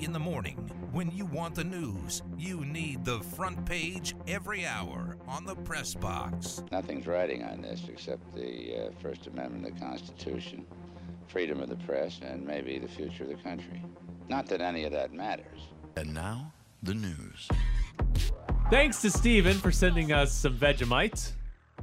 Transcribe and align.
In 0.00 0.12
the 0.12 0.18
morning, 0.18 0.56
when 0.90 1.08
you 1.12 1.24
want 1.24 1.54
the 1.54 1.62
news, 1.62 2.22
you 2.36 2.64
need 2.64 3.04
the 3.04 3.20
front 3.20 3.64
page 3.64 4.16
every 4.26 4.66
hour 4.66 5.16
on 5.28 5.44
the 5.44 5.54
press 5.54 5.94
box. 5.94 6.64
Nothing's 6.72 7.06
writing 7.06 7.44
on 7.44 7.62
this 7.62 7.82
except 7.88 8.34
the 8.34 8.76
uh, 8.76 8.90
First 9.00 9.28
Amendment 9.28 9.68
of 9.68 9.74
the 9.74 9.80
Constitution, 9.80 10.66
freedom 11.28 11.60
of 11.60 11.68
the 11.68 11.76
press, 11.76 12.18
and 12.24 12.44
maybe 12.44 12.76
the 12.80 12.88
future 12.88 13.22
of 13.22 13.28
the 13.28 13.36
country. 13.36 13.84
Not 14.28 14.46
that 14.46 14.60
any 14.60 14.82
of 14.82 14.90
that 14.90 15.12
matters. 15.12 15.60
And 15.94 16.12
now, 16.12 16.52
the 16.82 16.94
news. 16.94 17.48
Thanks 18.70 19.00
to 19.02 19.12
Stephen 19.12 19.56
for 19.56 19.70
sending 19.70 20.10
us 20.10 20.32
some 20.32 20.56
Vegemite. 20.56 21.30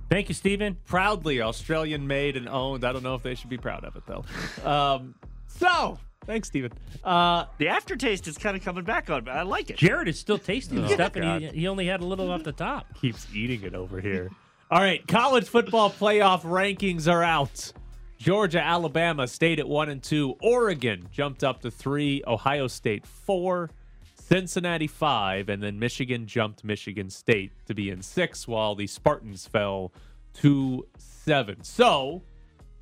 Thank 0.10 0.28
you, 0.28 0.36
Stephen. 0.36 0.76
Proudly 0.84 1.40
Australian 1.42 2.08
made 2.08 2.36
and 2.36 2.50
owned. 2.50 2.84
I 2.84 2.92
don't 2.92 3.04
know 3.04 3.16
if 3.16 3.24
they 3.24 3.36
should 3.36 3.50
be 3.50 3.58
proud 3.58 3.86
of 3.86 3.96
it, 3.96 4.04
though. 4.06 4.26
Um, 4.70 5.16
so, 5.48 5.98
thanks, 6.32 6.48
Steven. 6.48 6.72
Uh, 7.04 7.46
The 7.58 7.68
aftertaste 7.68 8.28
is 8.28 8.38
kind 8.38 8.56
of 8.56 8.64
coming 8.64 8.84
back 8.86 9.10
on. 9.10 9.24
but 9.26 9.36
I 9.36 9.42
like 9.42 9.70
it. 9.70 9.78
Jared 9.78 10.08
is 10.08 10.18
still 10.20 10.38
tasting 10.38 10.82
the 10.82 10.88
Oh, 10.88 10.94
stuff, 10.94 11.16
and 11.18 11.42
he, 11.44 11.48
he 11.50 11.68
only 11.68 11.86
had 11.88 12.00
a 12.02 12.06
little 12.06 12.32
off 12.32 12.44
the 12.44 12.52
top. 12.54 12.86
keeps 13.02 13.28
eating 13.36 13.64
it 13.64 13.76
over 13.76 14.00
here. 14.00 14.30
All 14.72 14.80
right, 14.80 15.06
college 15.08 15.50
football 15.50 15.90
playoff 15.90 16.44
rankings 16.44 17.12
are 17.12 17.22
out. 17.24 17.74
Georgia, 18.18 18.62
Alabama 18.62 19.28
stayed 19.28 19.60
at 19.60 19.68
one 19.68 19.90
and 19.90 20.02
two. 20.02 20.36
Oregon 20.42 21.10
jumped 21.12 21.44
up 21.44 21.62
to 21.64 21.72
three. 21.72 22.24
Ohio 22.26 22.68
State 22.68 23.06
four. 23.06 23.70
Cincinnati 24.16 24.88
five, 24.88 25.50
and 25.50 25.62
then 25.62 25.78
Michigan 25.78 26.26
jumped 26.26 26.64
Michigan 26.64 27.10
State 27.10 27.52
to 27.66 27.74
be 27.74 27.90
in 27.90 28.02
six, 28.02 28.48
while 28.48 28.76
the 28.76 28.88
Spartans 28.88 29.46
fell 29.46 29.92
to 30.36 30.88
seven. 30.98 31.62
So, 31.64 32.22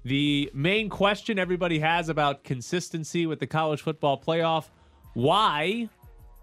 the 0.05 0.49
main 0.53 0.89
question 0.89 1.37
everybody 1.37 1.79
has 1.79 2.09
about 2.09 2.43
consistency 2.43 3.25
with 3.25 3.39
the 3.39 3.47
college 3.47 3.81
football 3.81 4.19
playoff: 4.19 4.65
Why 5.13 5.89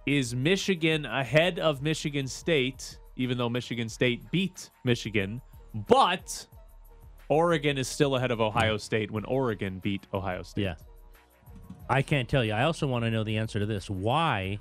is 0.07 0.35
Michigan 0.35 1.05
ahead 1.07 1.59
of 1.59 1.83
Michigan 1.83 2.27
State, 2.27 2.99
even 3.17 3.39
though 3.39 3.49
Michigan 3.49 3.89
State 3.89 4.31
beat 4.31 4.71
Michigan, 4.85 5.41
but 5.89 6.47
Oregon 7.29 7.77
is 7.79 7.89
still 7.89 8.17
ahead 8.17 8.31
of 8.31 8.41
Ohio 8.41 8.77
State 8.77 9.11
when 9.11 9.25
Oregon 9.25 9.81
beat 9.81 10.07
Ohio 10.15 10.43
State? 10.43 10.63
Yeah. 10.63 10.75
I 11.89 12.03
can't 12.03 12.29
tell 12.29 12.45
you. 12.45 12.53
I 12.53 12.65
also 12.65 12.87
want 12.87 13.05
to 13.05 13.11
know 13.11 13.25
the 13.25 13.37
answer 13.37 13.59
to 13.59 13.67
this. 13.67 13.89
Why 13.89 14.59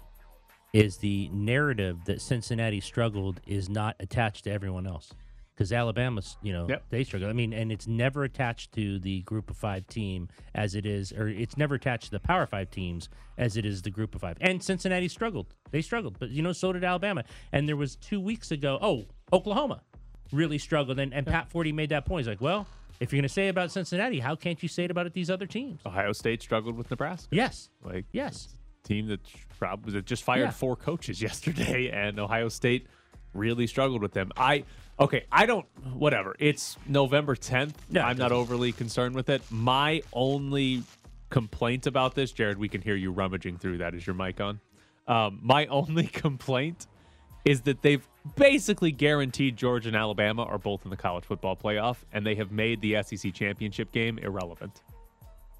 is 0.74 0.98
the 0.98 1.30
narrative 1.34 2.06
that 2.06 2.22
Cincinnati 2.22 2.80
struggled 2.82 3.42
is 3.48 3.70
not 3.70 3.96
attached 4.00 4.44
to 4.44 4.52
everyone 4.52 4.86
else? 4.86 5.14
Because 5.56 5.72
Alabama's, 5.72 6.36
you 6.44 6.52
know, 6.52 6.68
Yep. 6.68 6.84
they 6.90 7.04
struggle. 7.06 7.30
I 7.30 7.34
mean, 7.34 7.54
and 7.54 7.72
it's 7.72 7.88
never 7.88 8.26
attached 8.26 8.74
to 8.74 9.00
the 9.00 9.22
group 9.22 9.50
of 9.50 9.56
five 9.56 9.88
team 9.88 10.28
as 10.54 10.76
it 10.76 10.86
is, 10.86 11.14
or 11.14 11.30
it's 11.30 11.56
never 11.56 11.76
attached 11.76 12.06
to 12.06 12.12
the 12.12 12.20
power 12.20 12.46
five 12.46 12.70
teams 12.70 13.08
as 13.38 13.56
it 13.56 13.66
is 13.66 13.82
the 13.82 13.90
group 13.90 14.16
of 14.16 14.22
five. 14.22 14.38
And 14.42 14.62
Cincinnati 14.62 15.08
struggled. 15.08 15.56
They 15.72 15.82
struggled. 15.82 16.20
But, 16.20 16.32
you 16.32 16.42
know, 16.42 16.52
so 16.52 16.74
did 16.74 16.84
Alabama. 16.84 17.24
And 17.54 17.70
there 17.70 17.78
was 17.78 17.96
two 17.96 18.20
weeks 18.20 18.52
ago, 18.52 18.78
oh, 18.82 19.06
Oklahoma 19.32 19.82
really 20.34 20.58
struggled. 20.58 21.00
And, 21.00 21.14
and 21.14 21.26
Pat 21.26 21.50
Forde 21.50 21.74
made 21.74 21.90
that 21.90 22.06
point. 22.06 22.26
He's 22.26 22.28
like, 22.28 22.42
well, 22.42 22.68
if 23.00 23.14
you're 23.14 23.18
going 23.22 23.28
to 23.28 23.34
say 23.34 23.48
about 23.48 23.72
Cincinnati, 23.72 24.20
how 24.20 24.36
can't 24.36 24.62
you 24.62 24.68
say 24.68 24.84
it 24.86 24.92
about 24.92 25.14
these 25.14 25.30
other 25.30 25.46
teams? 25.46 25.80
Ohio 25.86 26.12
State 26.12 26.42
struggled 26.42 26.76
with 26.76 26.90
Nebraska. 26.90 27.28
Yes. 27.32 27.70
Like 27.82 28.06
Yes. 28.12 28.58
team 28.84 29.08
that 29.08 29.22
probably 29.58 29.94
that 29.94 30.06
just 30.06 30.24
fired 30.24 30.42
Yeah. 30.42 30.52
four 30.52 30.76
coaches 30.76 31.22
yesterday, 31.22 31.90
and 31.92 32.20
Ohio 32.20 32.50
State 32.50 32.88
really 33.36 33.68
struggled 33.68 34.02
with 34.02 34.14
them. 34.14 34.32
I 34.38 34.64
okay, 35.00 35.26
I 35.32 35.46
don't 35.46 35.66
whatever. 35.94 36.36
It's 36.40 36.78
November 36.88 37.36
tenth. 37.36 37.78
No, 37.90 38.02
it 38.02 38.04
I'm 38.04 38.18
not 38.18 38.30
doesn't- 38.30 38.38
overly 38.38 38.72
concerned 38.72 39.16
with 39.16 39.30
it. 39.30 39.42
My 39.52 40.02
only 40.14 40.84
complaint 41.30 41.86
about 41.88 42.16
this, 42.16 42.32
Jared, 42.32 42.58
we 42.58 42.70
can 42.70 42.82
hear 42.82 42.96
you 42.96 43.12
rummaging 43.12 43.58
through 43.58 43.80
that. 43.80 43.94
Is 43.94 44.08
your 44.08 44.16
mic 44.16 44.40
on? 44.40 44.60
Um, 45.08 45.40
my 45.44 45.66
only 45.68 46.08
complaint 46.08 46.88
is 47.44 47.62
that 47.62 47.82
they've 47.84 48.08
basically 48.36 48.92
guaranteed 48.92 49.56
Georgia 49.56 49.90
and 49.90 49.96
Alabama 49.96 50.44
are 50.44 50.58
both 50.58 50.84
in 50.84 50.90
the 50.90 50.98
college 50.98 51.26
football 51.26 51.56
playoff, 51.56 51.98
and 52.12 52.26
they 52.26 52.34
have 52.36 52.52
made 52.52 52.82
the 52.82 53.04
SEC 53.04 53.32
championship 53.34 53.92
game 53.92 54.18
irrelevant. 54.18 54.82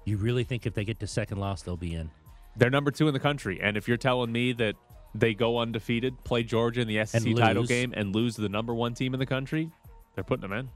You 0.04 0.16
really 0.16 0.42
think 0.42 0.66
if 0.66 0.74
they 0.74 0.84
get 0.84 0.98
to 1.00 1.06
second 1.06 1.38
loss, 1.38 1.62
they'll 1.62 1.76
be 1.76 1.94
in? 1.94 2.10
They're 2.56 2.70
number 2.70 2.90
two 2.90 3.06
in 3.06 3.14
the 3.14 3.20
country. 3.20 3.60
And 3.62 3.76
if 3.76 3.86
you're 3.86 3.96
telling 3.96 4.32
me 4.32 4.52
that 4.54 4.74
they 5.20 5.34
go 5.34 5.58
undefeated, 5.58 6.22
play 6.24 6.42
Georgia 6.42 6.80
in 6.82 6.88
the 6.88 7.04
SEC 7.04 7.34
title 7.36 7.64
game, 7.64 7.92
and 7.96 8.14
lose 8.14 8.36
the 8.36 8.48
number 8.48 8.74
one 8.74 8.94
team 8.94 9.14
in 9.14 9.20
the 9.20 9.26
country, 9.26 9.70
they're 10.14 10.24
putting 10.24 10.42
them 10.48 10.52
in. 10.52 10.68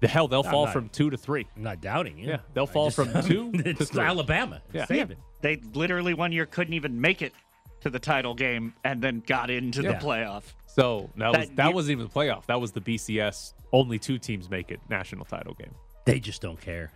The 0.00 0.08
hell, 0.08 0.28
they'll 0.28 0.42
I'm 0.44 0.50
fall 0.50 0.64
not- 0.66 0.72
from 0.72 0.88
two 0.90 1.08
to 1.10 1.16
three. 1.16 1.46
I'm 1.56 1.62
not 1.62 1.80
doubting 1.80 2.18
you. 2.18 2.28
Yeah, 2.28 2.38
they'll 2.52 2.64
I 2.64 2.72
fall 2.72 2.90
from 2.90 3.12
two 3.22 3.52
to 3.52 3.74
three. 3.84 4.02
Alabama. 4.02 4.60
Yeah. 4.72 4.84
Save 4.86 5.10
it. 5.12 5.18
They 5.40 5.56
literally 5.72 6.14
one 6.14 6.32
year 6.32 6.46
couldn't 6.46 6.74
even 6.74 7.00
make 7.00 7.22
it 7.22 7.32
to 7.80 7.90
the 7.90 7.98
title 7.98 8.34
game 8.34 8.74
and 8.84 9.00
then 9.00 9.22
got 9.26 9.50
into 9.50 9.82
Yeah. 9.82 9.92
the 9.98 10.04
playoff. 10.04 10.42
So 10.66 11.10
that, 11.16 11.28
was 11.32 11.48
That 11.48 11.56
that 11.56 11.74
wasn't 11.74 11.92
even 11.92 12.04
the 12.08 12.12
playoff. 12.12 12.46
That 12.46 12.60
was 12.60 12.72
the 12.72 12.80
BCS. 12.80 13.54
Only 13.72 13.98
two 13.98 14.18
teams 14.18 14.50
make 14.50 14.70
it 14.70 14.80
national 14.88 15.24
title 15.24 15.54
game. 15.54 15.74
They 16.04 16.18
just 16.20 16.42
don't 16.42 16.60
care. 16.60 16.90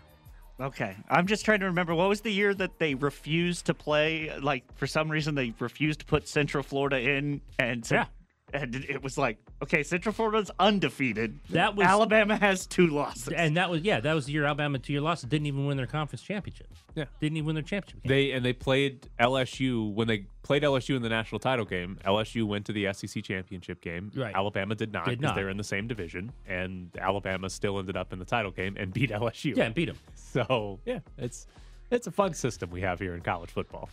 Okay. 0.60 0.96
I'm 1.08 1.26
just 1.26 1.44
trying 1.44 1.60
to 1.60 1.66
remember 1.66 1.94
what 1.94 2.08
was 2.08 2.22
the 2.22 2.32
year 2.32 2.52
that 2.54 2.78
they 2.78 2.94
refused 2.94 3.66
to 3.66 3.74
play 3.74 4.36
like 4.40 4.64
for 4.76 4.86
some 4.86 5.08
reason 5.08 5.34
they 5.36 5.54
refused 5.60 6.00
to 6.00 6.06
put 6.06 6.26
Central 6.26 6.62
Florida 6.64 6.98
in 7.00 7.40
and 7.58 7.84
said- 7.86 7.94
Yeah. 7.96 8.04
And 8.54 8.74
it 8.74 9.02
was 9.02 9.18
like, 9.18 9.38
okay, 9.62 9.82
Central 9.82 10.12
Florida's 10.12 10.50
undefeated. 10.58 11.38
That 11.50 11.76
was- 11.76 11.86
Alabama 11.86 12.36
has 12.36 12.66
two 12.66 12.86
losses. 12.86 13.28
And 13.28 13.56
that 13.56 13.68
was 13.70 13.82
yeah, 13.82 14.00
that 14.00 14.14
was 14.14 14.26
the 14.26 14.32
year 14.32 14.44
Alabama 14.44 14.78
two 14.78 14.92
year 14.92 15.02
losses 15.02 15.28
Didn't 15.28 15.46
even 15.46 15.66
win 15.66 15.76
their 15.76 15.86
conference 15.86 16.22
championship. 16.22 16.66
Yeah. 16.94 17.04
Didn't 17.20 17.36
even 17.36 17.46
win 17.46 17.54
their 17.54 17.62
championship. 17.62 18.02
Game. 18.02 18.08
They 18.08 18.30
and 18.32 18.44
they 18.44 18.52
played 18.52 19.06
LSU 19.20 19.92
when 19.92 20.08
they 20.08 20.26
played 20.42 20.62
LSU 20.62 20.96
in 20.96 21.02
the 21.02 21.08
national 21.08 21.38
title 21.38 21.64
game. 21.64 21.98
LSU 22.04 22.44
went 22.44 22.64
to 22.66 22.72
the 22.72 22.92
SEC 22.92 23.22
championship 23.22 23.80
game. 23.80 24.10
Right. 24.14 24.34
Alabama 24.34 24.74
did 24.74 24.92
not 24.92 25.04
Did 25.04 25.18
because 25.18 25.30
not. 25.30 25.34
they're 25.36 25.50
in 25.50 25.58
the 25.58 25.64
same 25.64 25.86
division, 25.86 26.32
and 26.46 26.90
Alabama 26.98 27.50
still 27.50 27.78
ended 27.78 27.96
up 27.96 28.12
in 28.12 28.18
the 28.18 28.24
title 28.24 28.50
game 28.50 28.76
and 28.78 28.92
beat 28.92 29.10
LSU. 29.10 29.54
yeah, 29.56 29.64
and 29.64 29.74
beat 29.74 29.86
them. 29.86 29.98
So 30.14 30.78
yeah, 30.84 30.98
it's 31.16 31.46
it's 31.90 32.06
a 32.06 32.10
fun 32.10 32.34
system 32.34 32.70
we 32.70 32.80
have 32.82 32.98
here 32.98 33.14
in 33.14 33.20
college 33.22 33.50
football. 33.50 33.88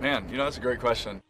Man, 0.00 0.28
you 0.28 0.36
know, 0.36 0.44
that's 0.44 0.56
a 0.58 0.60
great 0.60 0.80
question. 0.80 1.22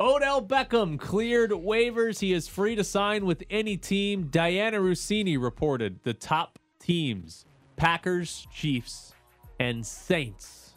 Odell 0.00 0.42
Beckham 0.42 0.98
cleared 0.98 1.52
waivers. 1.52 2.18
He 2.18 2.32
is 2.32 2.48
free 2.48 2.74
to 2.74 2.82
sign 2.82 3.26
with 3.26 3.44
any 3.48 3.76
team. 3.76 4.28
Dianna 4.28 4.80
Russini 4.80 5.40
reported 5.40 6.00
the 6.02 6.14
top 6.14 6.58
teams 6.80 7.44
Packers, 7.76 8.46
Chiefs, 8.52 9.14
and 9.60 9.86
Saints. 9.86 10.74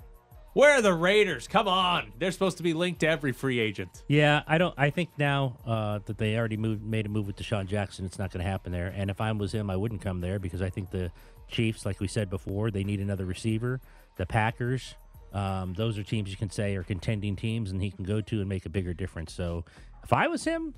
Where 0.53 0.71
are 0.71 0.81
the 0.81 0.93
Raiders? 0.93 1.47
Come 1.47 1.67
on. 1.67 2.11
They're 2.17 2.31
supposed 2.31 2.57
to 2.57 2.63
be 2.63 2.73
linked 2.73 3.01
to 3.01 3.07
every 3.07 3.31
free 3.31 3.59
agent. 3.59 4.03
Yeah, 4.07 4.41
I 4.47 4.57
don't. 4.57 4.73
I 4.77 4.89
think 4.89 5.09
now 5.17 5.57
uh, 5.65 5.99
that 6.05 6.17
they 6.17 6.35
already 6.35 6.57
moved, 6.57 6.83
made 6.83 7.05
a 7.05 7.09
move 7.09 7.27
with 7.27 7.35
DeSean 7.35 7.67
Jackson, 7.67 8.05
it's 8.05 8.17
not 8.17 8.31
going 8.31 8.43
to 8.43 8.49
happen 8.49 8.71
there. 8.71 8.91
And 8.95 9.11
if 9.11 9.21
I 9.21 9.31
was 9.31 9.51
him, 9.51 9.69
I 9.69 9.75
wouldn't 9.75 10.01
come 10.01 10.19
there 10.19 10.39
because 10.39 10.63
I 10.63 10.71
think 10.71 10.89
the 10.89 11.11
Chiefs, 11.47 11.85
like 11.85 11.99
we 11.99 12.07
said 12.07 12.29
before, 12.29 12.71
they 12.71 12.83
need 12.83 12.99
another 12.99 13.25
receiver. 13.25 13.79
The 14.15 14.25
Packers, 14.25 14.95
um, 15.33 15.73
those 15.73 15.97
are 15.97 16.03
teams 16.03 16.29
you 16.29 16.37
can 16.37 16.49
say 16.49 16.75
are 16.75 16.83
contending 16.83 17.35
teams, 17.35 17.71
and 17.71 17.81
he 17.81 17.91
can 17.91 18.03
go 18.05 18.21
to 18.21 18.39
and 18.39 18.47
make 18.49 18.65
a 18.65 18.69
bigger 18.69 18.93
difference. 18.93 19.33
So 19.33 19.65
if 20.03 20.13
I 20.13 20.27
was 20.27 20.43
him, 20.43 20.73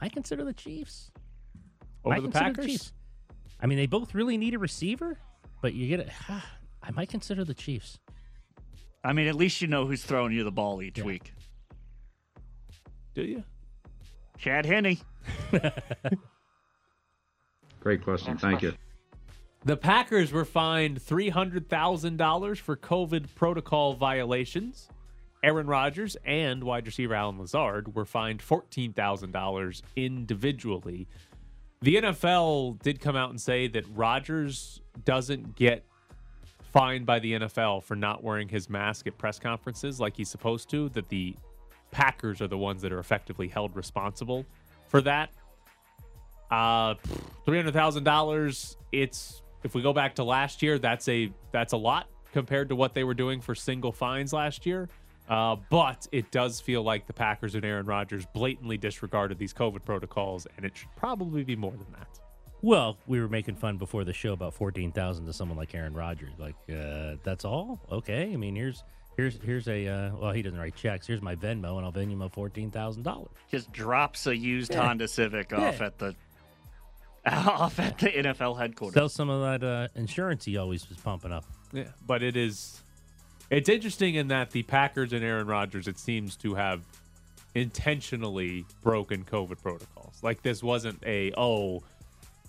I 0.00 0.08
consider 0.08 0.44
the 0.44 0.52
Chiefs. 0.52 1.10
Over 2.04 2.14
I 2.14 2.18
the 2.18 2.22
consider 2.24 2.44
Packers? 2.46 2.66
Chiefs. 2.66 2.92
I 3.60 3.66
mean, 3.66 3.78
they 3.78 3.86
both 3.86 4.14
really 4.14 4.36
need 4.36 4.54
a 4.54 4.58
receiver, 4.58 5.18
but 5.60 5.74
you 5.74 5.86
get 5.88 6.00
it. 6.00 6.10
I 6.82 6.90
might 6.90 7.08
consider 7.08 7.44
the 7.44 7.54
Chiefs. 7.54 7.98
I 9.04 9.12
mean, 9.12 9.28
at 9.28 9.34
least 9.36 9.60
you 9.62 9.68
know 9.68 9.86
who's 9.86 10.02
throwing 10.04 10.32
you 10.32 10.42
the 10.44 10.50
ball 10.52 10.82
each 10.82 10.98
Yeah. 10.98 11.04
week. 11.04 11.32
Do 13.14 13.22
you? 13.22 13.44
Chad 14.38 14.66
Henne. 14.66 14.96
Great 17.80 18.02
question. 18.02 18.36
Thank 18.38 18.62
you. 18.62 18.72
The 19.64 19.76
Packers 19.76 20.32
were 20.32 20.44
fined 20.44 21.00
$300,000 21.00 22.58
for 22.58 22.76
COVID 22.76 23.34
protocol 23.36 23.94
violations. 23.94 24.88
Aaron 25.44 25.68
Rodgers 25.68 26.16
and 26.24 26.64
wide 26.64 26.86
receiver 26.86 27.14
Allen 27.14 27.38
Lazard 27.38 27.94
were 27.94 28.04
fined 28.04 28.40
$14,000 28.40 29.82
individually. 29.94 31.06
The 31.80 31.96
NFL 31.96 32.80
did 32.82 33.00
come 33.00 33.14
out 33.14 33.30
and 33.30 33.40
say 33.40 33.68
that 33.68 33.84
Rodgers 33.94 34.80
doesn't 35.04 35.54
get 35.54 35.84
fined 36.72 37.06
by 37.06 37.18
the 37.20 37.34
NFL 37.34 37.84
for 37.84 37.94
not 37.94 38.22
wearing 38.24 38.48
his 38.48 38.68
mask 38.68 39.06
at 39.06 39.16
press 39.18 39.38
conferences 39.38 40.00
like 40.00 40.16
he's 40.16 40.28
supposed 40.28 40.70
to, 40.70 40.88
that 40.90 41.08
the 41.08 41.36
Packers 41.92 42.40
are 42.40 42.48
the 42.48 42.58
ones 42.58 42.82
that 42.82 42.92
are 42.92 42.98
effectively 42.98 43.46
held 43.46 43.76
responsible 43.76 44.44
for 44.88 45.00
that. 45.02 45.30
Uh, 46.50 46.94
three 47.44 47.58
hundred 47.58 47.74
thousand 47.74 48.04
dollars. 48.04 48.76
It's 48.92 49.42
if 49.64 49.74
we 49.74 49.82
go 49.82 49.92
back 49.92 50.14
to 50.16 50.24
last 50.24 50.62
year, 50.62 50.78
that's 50.78 51.08
a 51.08 51.32
that's 51.50 51.72
a 51.72 51.76
lot 51.76 52.08
compared 52.32 52.68
to 52.70 52.76
what 52.76 52.94
they 52.94 53.04
were 53.04 53.14
doing 53.14 53.40
for 53.40 53.54
single 53.54 53.92
fines 53.92 54.32
last 54.32 54.64
year. 54.66 54.88
Uh, 55.28 55.56
but 55.70 56.06
it 56.12 56.30
does 56.30 56.60
feel 56.60 56.82
like 56.82 57.06
the 57.06 57.12
Packers 57.12 57.54
and 57.54 57.64
Aaron 57.64 57.86
Rodgers 57.86 58.26
blatantly 58.34 58.76
disregarded 58.76 59.38
these 59.38 59.54
COVID 59.54 59.84
protocols, 59.84 60.46
and 60.56 60.66
it 60.66 60.76
should 60.76 60.94
probably 60.96 61.44
be 61.44 61.54
more 61.56 61.72
than 61.72 61.86
that. 61.92 62.08
Well, 62.60 62.96
we 63.06 63.20
were 63.20 63.28
making 63.28 63.56
fun 63.56 63.76
before 63.76 64.04
the 64.04 64.12
show 64.12 64.32
about 64.32 64.54
fourteen 64.54 64.92
thousand 64.92 65.26
to 65.26 65.32
someone 65.32 65.56
like 65.56 65.74
Aaron 65.74 65.94
Rodgers. 65.94 66.32
Like, 66.38 66.56
uh, 66.72 67.16
that's 67.22 67.44
all? 67.44 67.80
Okay. 67.90 68.32
I 68.32 68.36
mean, 68.36 68.54
here's 68.56 68.82
Here's 69.14 69.38
here's 69.42 69.68
a 69.68 69.86
uh, 69.86 70.16
well, 70.16 70.32
he 70.32 70.40
doesn't 70.40 70.58
write 70.58 70.74
checks. 70.74 71.06
Here's 71.06 71.20
my 71.20 71.36
Venmo, 71.36 71.76
and 71.76 71.84
I'll 71.84 71.92
Venmo 71.92 72.32
fourteen 72.32 72.70
thousand 72.70 73.02
dollars. 73.02 73.28
Just 73.50 73.70
drops 73.70 74.26
a 74.26 74.34
used 74.34 74.72
Yeah. 74.72 74.86
Honda 74.86 75.06
Civic 75.06 75.52
off 75.52 75.82
at 75.82 75.98
the 75.98 76.16
off 77.26 77.78
at 77.78 77.98
the 77.98 78.08
NFL 78.08 78.58
headquarters. 78.58 78.94
Sell 78.94 79.08
some 79.08 79.30
of 79.30 79.60
that 79.60 79.66
uh, 79.66 79.88
insurance 79.94 80.44
he 80.44 80.56
always 80.56 80.88
was 80.88 80.98
pumping 80.98 81.32
up. 81.32 81.44
Yeah, 81.72 81.84
but 82.06 82.22
it 82.22 82.36
is. 82.36 82.82
It's 83.50 83.68
interesting 83.68 84.14
in 84.14 84.28
that 84.28 84.50
the 84.50 84.62
Packers 84.62 85.12
and 85.12 85.22
Aaron 85.22 85.46
Rodgers, 85.46 85.86
it 85.86 85.98
seems 85.98 86.36
to 86.38 86.54
have 86.54 86.82
intentionally 87.54 88.64
broken 88.82 89.24
COVID 89.24 89.62
protocols. 89.62 90.18
Like 90.22 90.42
this 90.42 90.62
wasn't 90.62 91.02
a 91.04 91.32
oh, 91.36 91.82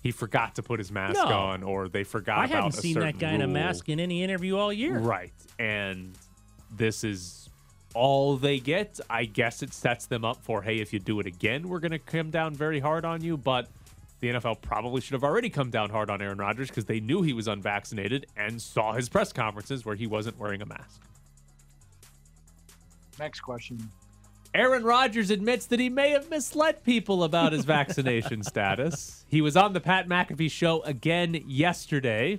he 0.02 0.10
forgot 0.10 0.54
to 0.56 0.62
put 0.62 0.78
his 0.80 0.90
mask 0.90 1.14
No. 1.14 1.26
on, 1.26 1.62
or 1.62 1.88
they 1.88 2.04
forgot 2.04 2.38
I 2.38 2.46
haven't 2.46 2.72
seen 2.72 2.94
that 2.94 3.00
certain 3.00 3.18
guy 3.18 3.32
in 3.32 3.42
a 3.42 3.46
mask 3.48 3.88
in 3.88 4.00
any 4.00 4.22
interview 4.22 4.56
all 4.56 4.72
year. 4.72 4.98
Right, 4.98 5.32
and 5.58 6.14
this 6.74 7.04
is 7.04 7.48
all 7.94 8.36
they 8.36 8.58
get. 8.58 8.98
I 9.08 9.24
guess 9.26 9.62
it 9.62 9.72
sets 9.72 10.06
them 10.06 10.24
up 10.24 10.42
for 10.42 10.62
hey, 10.62 10.78
if 10.80 10.92
you 10.92 10.98
do 10.98 11.20
it 11.20 11.26
again, 11.26 11.68
we're 11.68 11.80
going 11.80 11.92
to 11.92 11.98
come 11.98 12.30
down 12.30 12.54
very 12.54 12.80
hard 12.80 13.04
on 13.04 13.22
you, 13.22 13.36
but. 13.36 13.68
The 14.20 14.28
NFL 14.28 14.62
probably 14.62 15.00
should 15.00 15.12
have 15.12 15.24
already 15.24 15.50
come 15.50 15.70
down 15.70 15.90
hard 15.90 16.08
on 16.08 16.22
Aaron 16.22 16.38
Rodgers 16.38 16.68
because 16.68 16.86
they 16.86 17.00
knew 17.00 17.22
he 17.22 17.32
was 17.32 17.46
unvaccinated 17.46 18.26
and 18.36 18.60
saw 18.60 18.92
his 18.92 19.08
press 19.08 19.32
conferences 19.32 19.84
where 19.84 19.96
he 19.96 20.06
wasn't 20.06 20.38
wearing 20.38 20.62
a 20.62 20.66
mask. 20.66 21.02
Next 23.18 23.40
question. 23.40 23.90
Aaron 24.54 24.84
Rodgers 24.84 25.30
admits 25.30 25.66
that 25.66 25.80
he 25.80 25.88
may 25.88 26.10
have 26.10 26.30
misled 26.30 26.84
people 26.84 27.24
about 27.24 27.52
his 27.52 27.64
vaccination 27.64 28.42
status. 28.44 29.24
He 29.28 29.40
was 29.40 29.56
on 29.56 29.72
the 29.72 29.80
Pat 29.80 30.08
McAfee 30.08 30.50
show 30.50 30.80
again 30.82 31.42
yesterday 31.46 32.38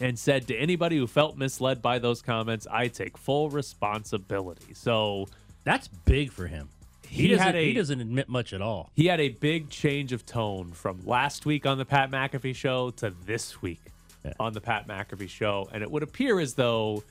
and 0.00 0.18
said 0.18 0.46
to 0.48 0.56
anybody 0.56 0.98
who 0.98 1.06
felt 1.06 1.38
misled 1.38 1.80
by 1.80 1.98
those 1.98 2.20
comments, 2.20 2.66
I 2.70 2.88
take 2.88 3.16
full 3.16 3.48
responsibility. 3.48 4.74
So 4.74 5.26
That's 5.64 5.88
big 5.88 6.30
for 6.30 6.46
him. 6.46 6.68
He 7.14 7.22
He, 7.22 7.28
doesn't, 7.28 7.54
a- 7.54 7.64
he 7.64 7.72
doesn't 7.72 8.00
admit 8.00 8.28
much 8.28 8.52
at 8.52 8.60
all. 8.60 8.90
he 8.94 9.06
had 9.06 9.20
a 9.20 9.28
big 9.28 9.70
change 9.70 10.12
of 10.12 10.26
tone 10.26 10.72
from 10.72 10.98
last 11.06 11.46
week 11.46 11.64
on 11.64 11.78
the 11.78 11.84
Pat 11.84 12.10
McAfee 12.10 12.56
show 12.56 12.90
to 12.90 13.14
this 13.24 13.62
week 13.62 13.80
Yeah. 14.24 14.32
on 14.40 14.52
the 14.52 14.60
Pat 14.60 14.88
McAfee 14.88 15.28
show. 15.28 15.68
And 15.72 15.82
it 15.82 15.90
would 15.90 16.02
appear 16.02 16.40
as 16.40 16.54
though 16.54 17.04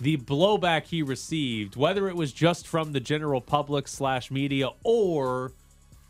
the 0.00 0.18
blowback 0.18 0.84
he 0.84 1.02
received, 1.02 1.76
whether 1.76 2.08
it 2.08 2.14
was 2.14 2.32
just 2.32 2.68
from 2.68 2.92
the 2.92 3.00
general 3.00 3.40
public 3.40 3.88
slash 3.88 4.30
media 4.30 4.68
or 4.84 5.52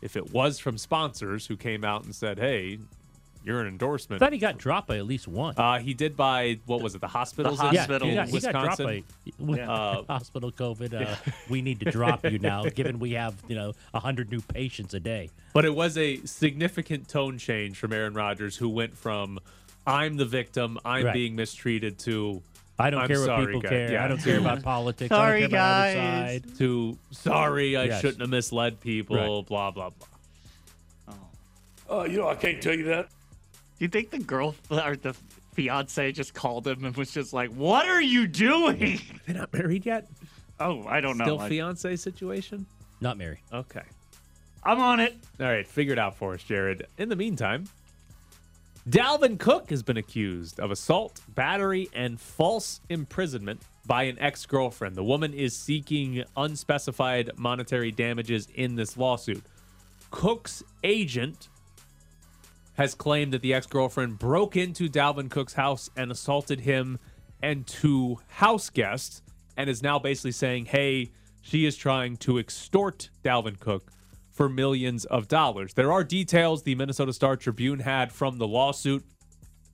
if 0.01 0.15
it 0.17 0.31
was 0.33 0.59
from 0.59 0.77
sponsors 0.77 1.47
who 1.47 1.55
came 1.57 1.83
out 1.85 2.03
and 2.03 2.13
said, 2.13 2.39
hey, 2.39 2.77
you're 3.43 3.61
an 3.61 3.67
endorsement. 3.67 4.19
thought 4.19 4.33
he 4.33 4.37
got 4.39 4.57
dropped 4.57 4.87
by 4.87 4.97
at 4.97 5.05
least 5.05 5.27
one. 5.27 5.53
Uh, 5.57 5.79
he 5.79 5.93
did 5.93 6.17
by, 6.17 6.59
what 6.65 6.81
was 6.81 6.93
it, 6.95 7.01
the 7.01 7.07
hospitals 7.07 7.57
The 7.57 7.65
hospital. 7.69 8.07
in 8.07 8.09
he 8.11 8.15
got, 8.15 8.27
he 8.29 8.39
got 8.39 8.51
dropped 8.51 8.79
Wisconsin? 8.79 9.03
by 9.37 9.45
with 9.45 9.59
Uh, 9.59 10.03
hospital 10.09 10.51
COVID. 10.51 10.93
Uh, 11.07 11.15
we 11.49 11.61
need 11.61 11.79
to 11.79 11.89
drop 11.91 12.25
you 12.25 12.37
now, 12.39 12.63
given 12.75 12.99
we 12.99 13.11
have 13.13 13.35
you 13.47 13.55
know 13.55 13.73
hundred 13.93 14.29
new 14.31 14.41
patients 14.41 14.93
a 14.93 14.99
day. 14.99 15.29
But 15.53 15.65
it 15.65 15.73
was 15.73 15.97
a 15.97 16.17
significant 16.25 17.07
tone 17.07 17.37
change 17.37 17.77
from 17.77 17.93
Aaron 17.93 18.13
Rodgers, 18.13 18.57
who 18.57 18.67
went 18.69 18.97
from 18.97 19.39
"I'm 19.87 20.17
the 20.17 20.25
victim, 20.25 20.77
I'm 20.83 21.05
Right. 21.05 21.13
being 21.13 21.35
mistreated" 21.35 21.97
to 21.99 22.41
I 22.77 22.89
don't 22.91 23.01
I'm 23.01 23.07
care 23.07 23.25
what 23.27 23.39
people 23.45 23.61
guys. 23.61 23.69
care. 23.69 23.91
Yeah. 23.93 24.05
I 24.05 24.07
don't 24.07 24.21
care 24.23 24.39
about 24.39 24.61
politics. 24.63 25.09
Sorry, 25.09 25.39
I 25.45 25.47
don't 25.47 25.49
care 25.51 25.59
about 25.59 25.85
either 25.87 25.99
guys. 26.01 26.41
side. 26.43 26.57
to 26.59 26.97
"Sorry, 27.11 27.75
I 27.77 27.83
Yes. 27.85 28.01
shouldn't 28.01 28.21
have 28.21 28.29
misled 28.29 28.79
people." 28.81 29.15
Right. 29.17 29.47
Blah 29.47 29.71
blah 29.71 29.89
blah. 29.89 29.91
Uh, 31.89 32.03
you 32.03 32.17
know, 32.19 32.27
I 32.27 32.35
can't 32.35 32.61
tell 32.61 32.75
you 32.75 32.83
that. 32.85 33.09
Do 33.79 33.85
you 33.85 33.89
think 33.89 34.11
the 34.11 34.19
girl 34.19 34.55
or 34.69 34.95
the 34.95 35.15
fiance 35.53 36.11
just 36.11 36.33
called 36.33 36.67
him 36.67 36.85
and 36.85 36.95
was 36.95 37.11
just 37.11 37.33
like, 37.33 37.49
"What 37.51 37.87
are 37.87 38.01
you 38.01 38.27
doing?" 38.27 38.99
They're 39.25 39.37
not 39.37 39.53
married 39.53 39.85
yet. 39.85 40.07
Oh, 40.59 40.85
I 40.85 40.99
don't 40.99 41.17
know. 41.17 41.25
Still 41.25 41.39
I- 41.39 41.49
fiance 41.49 41.95
situation. 41.95 42.65
Not 43.01 43.17
married. 43.17 43.39
Okay. 43.53 43.83
I'm 44.61 44.81
on 44.81 44.99
it. 44.99 45.15
All 45.39 45.47
right, 45.47 45.65
figure 45.65 45.93
it 45.93 45.99
out 45.99 46.17
for 46.17 46.33
us, 46.33 46.43
Jared. 46.43 46.85
In 46.97 47.07
the 47.07 47.15
meantime, 47.15 47.69
Dalvin 48.89 49.39
Cook 49.39 49.69
has 49.69 49.83
been 49.83 49.95
accused 49.95 50.59
of 50.59 50.69
assault, 50.69 51.21
battery, 51.29 51.89
and 51.93 52.19
false 52.19 52.81
imprisonment 52.89 53.61
by 53.85 54.03
an 54.03 54.19
ex 54.19 54.45
girlfriend. 54.45 54.95
The 54.95 55.03
woman 55.03 55.33
is 55.33 55.55
seeking 55.55 56.25
unspecified 56.35 57.31
monetary 57.37 57.91
damages 57.91 58.49
in 58.53 58.75
this 58.75 58.97
lawsuit. 58.97 59.43
Cook's 60.11 60.61
agent 60.83 61.47
has 62.79 62.95
claimed 62.95 63.33
that 63.33 63.41
the 63.41 63.53
ex 63.53 63.67
girlfriend 63.67 64.17
broke 64.17 64.55
into 64.55 64.87
Dalvin 64.87 65.29
Cook's 65.29 65.55
house 65.55 65.89
and 65.97 66.09
assaulted 66.09 66.61
him 66.61 66.97
and 67.43 67.67
two 67.67 68.19
house 68.27 68.69
guests, 68.69 69.21
and 69.57 69.69
is 69.69 69.83
now 69.83 69.99
basically 69.99 70.31
saying, 70.31 70.63
hey, 70.63 71.11
she 71.41 71.65
is 71.65 71.75
trying 71.75 72.15
to 72.15 72.37
extort 72.37 73.09
Dalvin 73.21 73.59
Cook 73.59 73.91
for 74.31 74.47
millions 74.47 75.03
of 75.03 75.27
dollars. 75.27 75.73
There 75.73 75.91
are 75.91 76.05
details 76.05 76.63
the 76.63 76.73
Minnesota 76.73 77.11
Star 77.11 77.35
Tribune 77.35 77.79
had 77.79 78.13
from 78.13 78.37
the 78.37 78.47
lawsuit. 78.47 79.03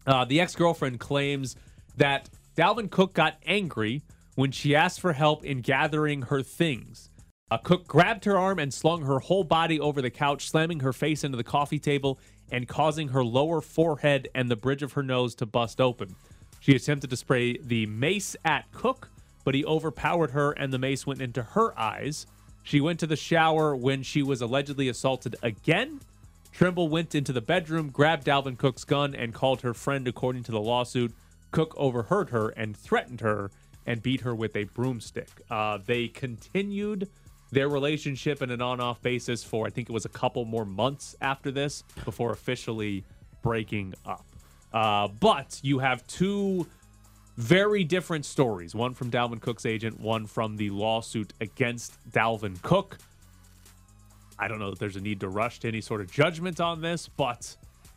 Uh, 0.08 0.26
the 0.26 0.42
ex 0.42 0.56
girlfriend 0.56 1.00
claims 1.00 1.56
that 1.98 2.28
Dalvin 2.58 2.90
Cook 2.90 3.14
got 3.14 3.36
angry 3.46 4.02
when 4.34 4.50
she 4.52 4.76
asked 4.76 5.00
for 5.00 5.14
help 5.14 5.46
in 5.46 5.62
gathering 5.62 6.24
her 6.24 6.42
things. 6.42 7.12
Uh, 7.52 7.60
Cook 7.60 7.88
grabbed 7.88 8.26
her 8.26 8.40
arm 8.40 8.58
and 8.58 8.74
slung 8.74 9.04
her 9.04 9.20
whole 9.20 9.44
body 9.44 9.80
over 9.80 10.02
the 10.02 10.10
couch, 10.10 10.50
slamming 10.50 10.80
her 10.80 10.92
face 10.92 11.24
into 11.24 11.38
the 11.38 11.44
coffee 11.44 11.78
table 11.78 12.18
and 12.52 12.68
causing 12.68 13.10
her 13.10 13.24
lower 13.24 13.62
forehead 13.62 14.28
and 14.34 14.50
the 14.50 14.56
bridge 14.56 14.82
of 14.82 14.94
her 14.94 15.04
nose 15.04 15.36
to 15.36 15.46
bust 15.46 15.80
open. 15.80 16.16
She 16.60 16.76
attempted 16.76 17.12
to 17.12 17.18
spray 17.18 17.58
the 17.58 17.86
mace 17.86 18.36
at 18.44 18.72
Cook, 18.72 19.12
but 19.44 19.54
he 19.54 19.64
overpowered 19.64 20.32
her 20.32 20.54
and 20.54 20.74
the 20.74 20.80
mace 20.80 21.06
went 21.06 21.22
into 21.22 21.44
her 21.44 21.78
eyes. 21.80 22.26
She 22.64 22.82
went 22.82 23.00
to 23.02 23.08
the 23.08 23.16
shower 23.16 23.76
when 23.76 24.02
she 24.02 24.24
was 24.24 24.42
allegedly 24.42 24.90
assaulted 24.90 25.36
again. 25.44 26.00
Trimble 26.52 26.90
went 26.90 27.14
into 27.14 27.32
the 27.32 27.42
bedroom, 27.42 27.90
grabbed 27.90 28.26
Dalvin 28.26 28.58
Cook's 28.58 28.86
gun, 28.86 29.14
and 29.14 29.36
called 29.36 29.62
her 29.62 29.76
friend, 29.76 30.08
according 30.08 30.44
to 30.44 30.52
the 30.52 30.60
lawsuit. 30.62 31.14
Cook 31.52 31.76
overheard 31.78 32.32
her 32.32 32.50
and 32.50 32.76
threatened 32.76 33.22
her 33.22 33.52
and 33.86 34.02
beat 34.02 34.22
her 34.22 34.34
with 34.34 34.56
a 34.56 34.64
broomstick. 34.64 35.30
Uh, 35.52 35.78
they 35.86 36.08
continued 36.08 37.08
their 37.52 37.70
relationship 37.70 38.42
in 38.42 38.52
an 38.52 38.62
on 38.62 38.80
off 38.80 39.02
basis 39.02 39.44
for, 39.44 39.68
I 39.68 39.70
think 39.70 39.90
it 39.90 39.94
was 39.94 40.06
a 40.06 40.10
couple 40.10 40.46
more 40.46 40.66
months 40.66 41.16
after 41.22 41.52
this 41.52 41.84
before 42.04 42.32
officially 42.32 43.04
breaking 43.42 43.94
up. 44.06 44.26
Uh, 44.74 45.08
but 45.08 45.60
you 45.64 45.80
have 45.80 46.06
two 46.08 46.68
very 47.38 47.84
different 47.84 48.26
stories 48.26 48.74
one 48.74 48.94
from 48.94 49.12
Dalvin 49.12 49.42
Cook's 49.42 49.66
agent, 49.66 50.00
one 50.00 50.26
from 50.26 50.58
the 50.58 50.70
lawsuit 50.70 51.34
against 51.42 51.98
Dalvin 52.12 52.62
Cook. 52.62 52.98
I 54.38 54.48
don't 54.48 54.60
know 54.60 54.70
that 54.70 54.80
there's 54.80 54.96
a 54.96 55.02
need 55.02 55.22
to 55.22 55.30
rush 55.30 55.60
to 55.62 55.68
any 55.68 55.82
sort 55.82 56.02
of 56.02 56.12
judgment 56.12 56.60
on 56.60 56.82
this, 56.82 57.08
but 57.08 57.56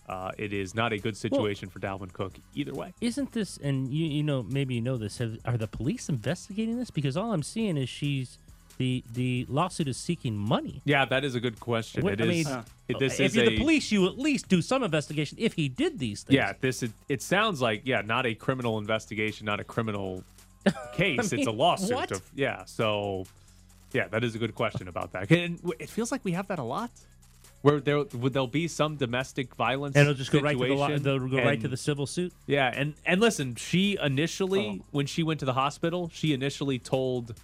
uh, 0.09 0.31
it 0.39 0.53
is 0.53 0.75
not 0.75 0.93
a 0.93 0.99
good 0.99 1.17
situation 1.17 1.69
for 1.69 1.81
Dalvin 1.81 2.13
Cook 2.13 2.35
either 2.55 2.73
way. 2.73 2.95
Isn't 3.01 3.33
this? 3.33 3.59
And 3.59 3.93
you 3.93 4.07
you 4.07 4.23
know 4.23 4.43
maybe 4.43 4.75
you 4.75 4.81
know 4.81 4.97
this. 4.97 5.19
Have, 5.19 5.39
are 5.45 5.57
the 5.57 5.69
police 5.69 6.09
investigating 6.09 6.79
this? 6.79 6.91
Because 6.91 7.17
all 7.17 7.33
I'm 7.33 7.43
seeing 7.43 7.77
is 7.77 7.89
she's 7.89 8.39
the 8.79 9.05
the 9.13 9.45
lawsuit 9.49 9.89
is 9.89 9.97
seeking 9.97 10.37
money. 10.37 10.81
Yeah, 10.85 11.05
that 11.05 11.25
is 11.25 11.35
a 11.35 11.41
good 11.41 11.61
question. 11.61 12.03
What- 12.03 12.15
It 12.15 12.21
I 12.23 12.25
is. 12.25 12.47
mean, 12.47 12.65
it- 12.89 12.99
this 12.99 13.21
if 13.21 13.27
is 13.27 13.37
you're 13.37 13.45
a, 13.47 13.51
the 13.51 13.59
police, 13.59 13.93
you 13.93 14.07
at 14.07 14.19
least 14.19 14.49
do 14.49 14.63
some 14.63 14.83
investigation 14.83 15.37
if 15.41 15.53
he 15.55 15.69
did 15.69 15.99
these 15.99 16.23
things. 16.23 16.35
Yeah, 16.37 16.53
this 16.61 16.83
is, 16.83 16.91
it 17.09 17.21
sounds 17.21 17.61
like 17.61 17.83
yeah, 17.85 18.01
not 18.01 18.25
a 18.25 18.35
criminal 18.35 18.79
investigation, 18.79 19.45
not 19.45 19.61
a 19.61 19.65
criminal 19.65 20.25
case. 20.95 21.33
it's 21.33 21.47
a 21.47 21.51
lawsuit. 21.51 22.11
Of, 22.13 22.23
yeah, 22.35 22.65
so 22.65 23.27
yeah, 23.93 24.09
that 24.09 24.25
is 24.25 24.35
a 24.35 24.39
good 24.39 24.55
question 24.55 24.89
about 24.89 25.13
that. 25.13 25.31
And 25.31 25.61
it 25.79 25.91
feels 25.91 26.11
like 26.13 26.25
we 26.25 26.33
have 26.33 26.49
that 26.49 26.59
a 26.59 26.65
lot. 26.65 26.91
Where 27.63 27.81
there 27.81 27.99
would 28.05 28.33
there'll 28.33 28.47
be 28.47 28.69
some 28.69 28.95
domestic 28.95 29.57
violence, 29.57 29.97
and 29.97 30.03
it'll 30.03 30.15
just 30.15 30.31
go 30.31 30.39
right 30.39 30.57
to 30.57 30.65
the 30.65 30.75
law, 30.75 30.97
they'll 30.97 31.19
go 31.27 31.39
right 31.39 31.61
to 31.61 31.67
the 31.67 31.77
civil 31.77 32.07
suit. 32.07 32.33
Yeah, 32.47 32.71
and 32.73 32.95
and 33.05 33.21
listen, 33.21 33.57
she 33.57 33.99
Oh. 33.99 34.07
initially 34.07 34.81
when 34.93 35.07
she 35.07 35.25
went 35.25 35.41
to 35.41 35.47
the 35.47 35.55
hospital, 35.55 36.09
she 36.15 36.33
initially 36.33 36.79
told 36.79 37.35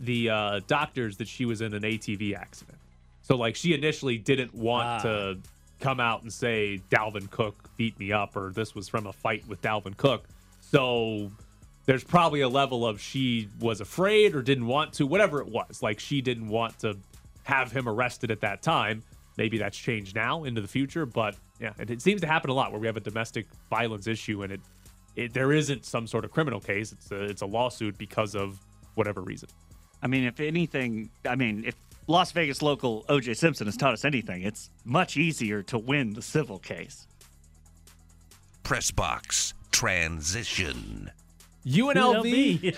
the 0.00 0.30
uh, 0.30 0.60
doctors 0.66 1.16
that 1.18 1.28
she 1.28 1.44
was 1.44 1.60
in 1.60 1.74
an 1.74 1.82
ATV 1.82 2.34
accident. 2.34 2.78
So 3.22 3.36
like 3.36 3.54
she 3.54 3.74
initially 3.74 4.18
didn't 4.18 4.54
want 4.54 4.86
Ah. 4.86 5.02
to 5.02 5.38
come 5.78 6.00
out 6.00 6.22
and 6.22 6.32
say 6.32 6.80
Dalvin 6.90 7.30
Cook 7.30 7.70
beat 7.76 7.98
me 7.98 8.12
up 8.12 8.36
or 8.36 8.50
this 8.50 8.74
was 8.74 8.88
from 8.88 9.06
a 9.06 9.12
fight 9.12 9.46
with 9.48 9.60
Dalvin 9.62 9.96
Cook. 9.96 10.24
So 10.60 11.30
there's 11.86 12.04
probably 12.04 12.40
a 12.42 12.48
level 12.48 12.86
of 12.86 13.00
she 13.00 13.48
was 13.60 13.80
afraid 13.80 14.34
or 14.34 14.42
didn't 14.42 14.66
want 14.66 14.92
to, 14.94 15.06
whatever 15.06 15.40
it 15.40 15.48
was. 15.48 15.82
Like 15.82 15.98
she 16.00 16.20
didn't 16.20 16.48
want 16.48 16.78
to 16.80 16.96
have 17.44 17.72
him 17.72 17.88
arrested 17.88 18.30
at 18.30 18.40
that 18.40 18.62
time. 18.62 19.02
Maybe 19.38 19.58
that's 19.58 19.76
changed 19.78 20.14
now 20.14 20.44
into 20.44 20.60
the 20.60 20.68
future, 20.68 21.06
but 21.06 21.34
yeah, 21.60 21.72
it, 21.78 21.90
it 21.90 22.02
seems 22.02 22.20
to 22.22 22.26
happen 22.26 22.50
a 22.50 22.54
lot 22.54 22.72
where 22.72 22.80
we 22.80 22.86
have 22.86 22.96
a 22.96 23.00
domestic 23.00 23.46
violence 23.70 24.06
issue 24.06 24.42
and 24.42 24.52
it, 24.52 24.60
it 25.16 25.32
there 25.32 25.52
isn't 25.52 25.84
some 25.84 26.06
sort 26.06 26.24
of 26.24 26.30
criminal 26.30 26.60
case. 26.60 26.92
It's 26.92 27.10
a, 27.10 27.22
it's 27.24 27.42
a 27.42 27.46
lawsuit 27.46 27.96
because 27.96 28.34
of 28.34 28.58
whatever 28.96 29.20
reason. 29.22 29.48
I 30.02 30.06
mean, 30.06 30.24
if 30.24 30.40
anything, 30.40 31.10
I 31.28 31.36
mean, 31.36 31.64
if 31.66 31.74
Las 32.06 32.32
Vegas 32.32 32.62
local 32.62 33.04
O.J. 33.08 33.34
Simpson 33.34 33.66
has 33.66 33.76
taught 33.76 33.92
us 33.92 34.04
anything, 34.04 34.42
it's 34.42 34.70
much 34.84 35.16
easier 35.16 35.62
to 35.64 35.78
win 35.78 36.14
the 36.14 36.22
civil 36.22 36.58
case. 36.58 37.06
Press 38.62 38.90
box 38.90 39.54
transition. 39.70 41.10
UNLV 41.66 42.74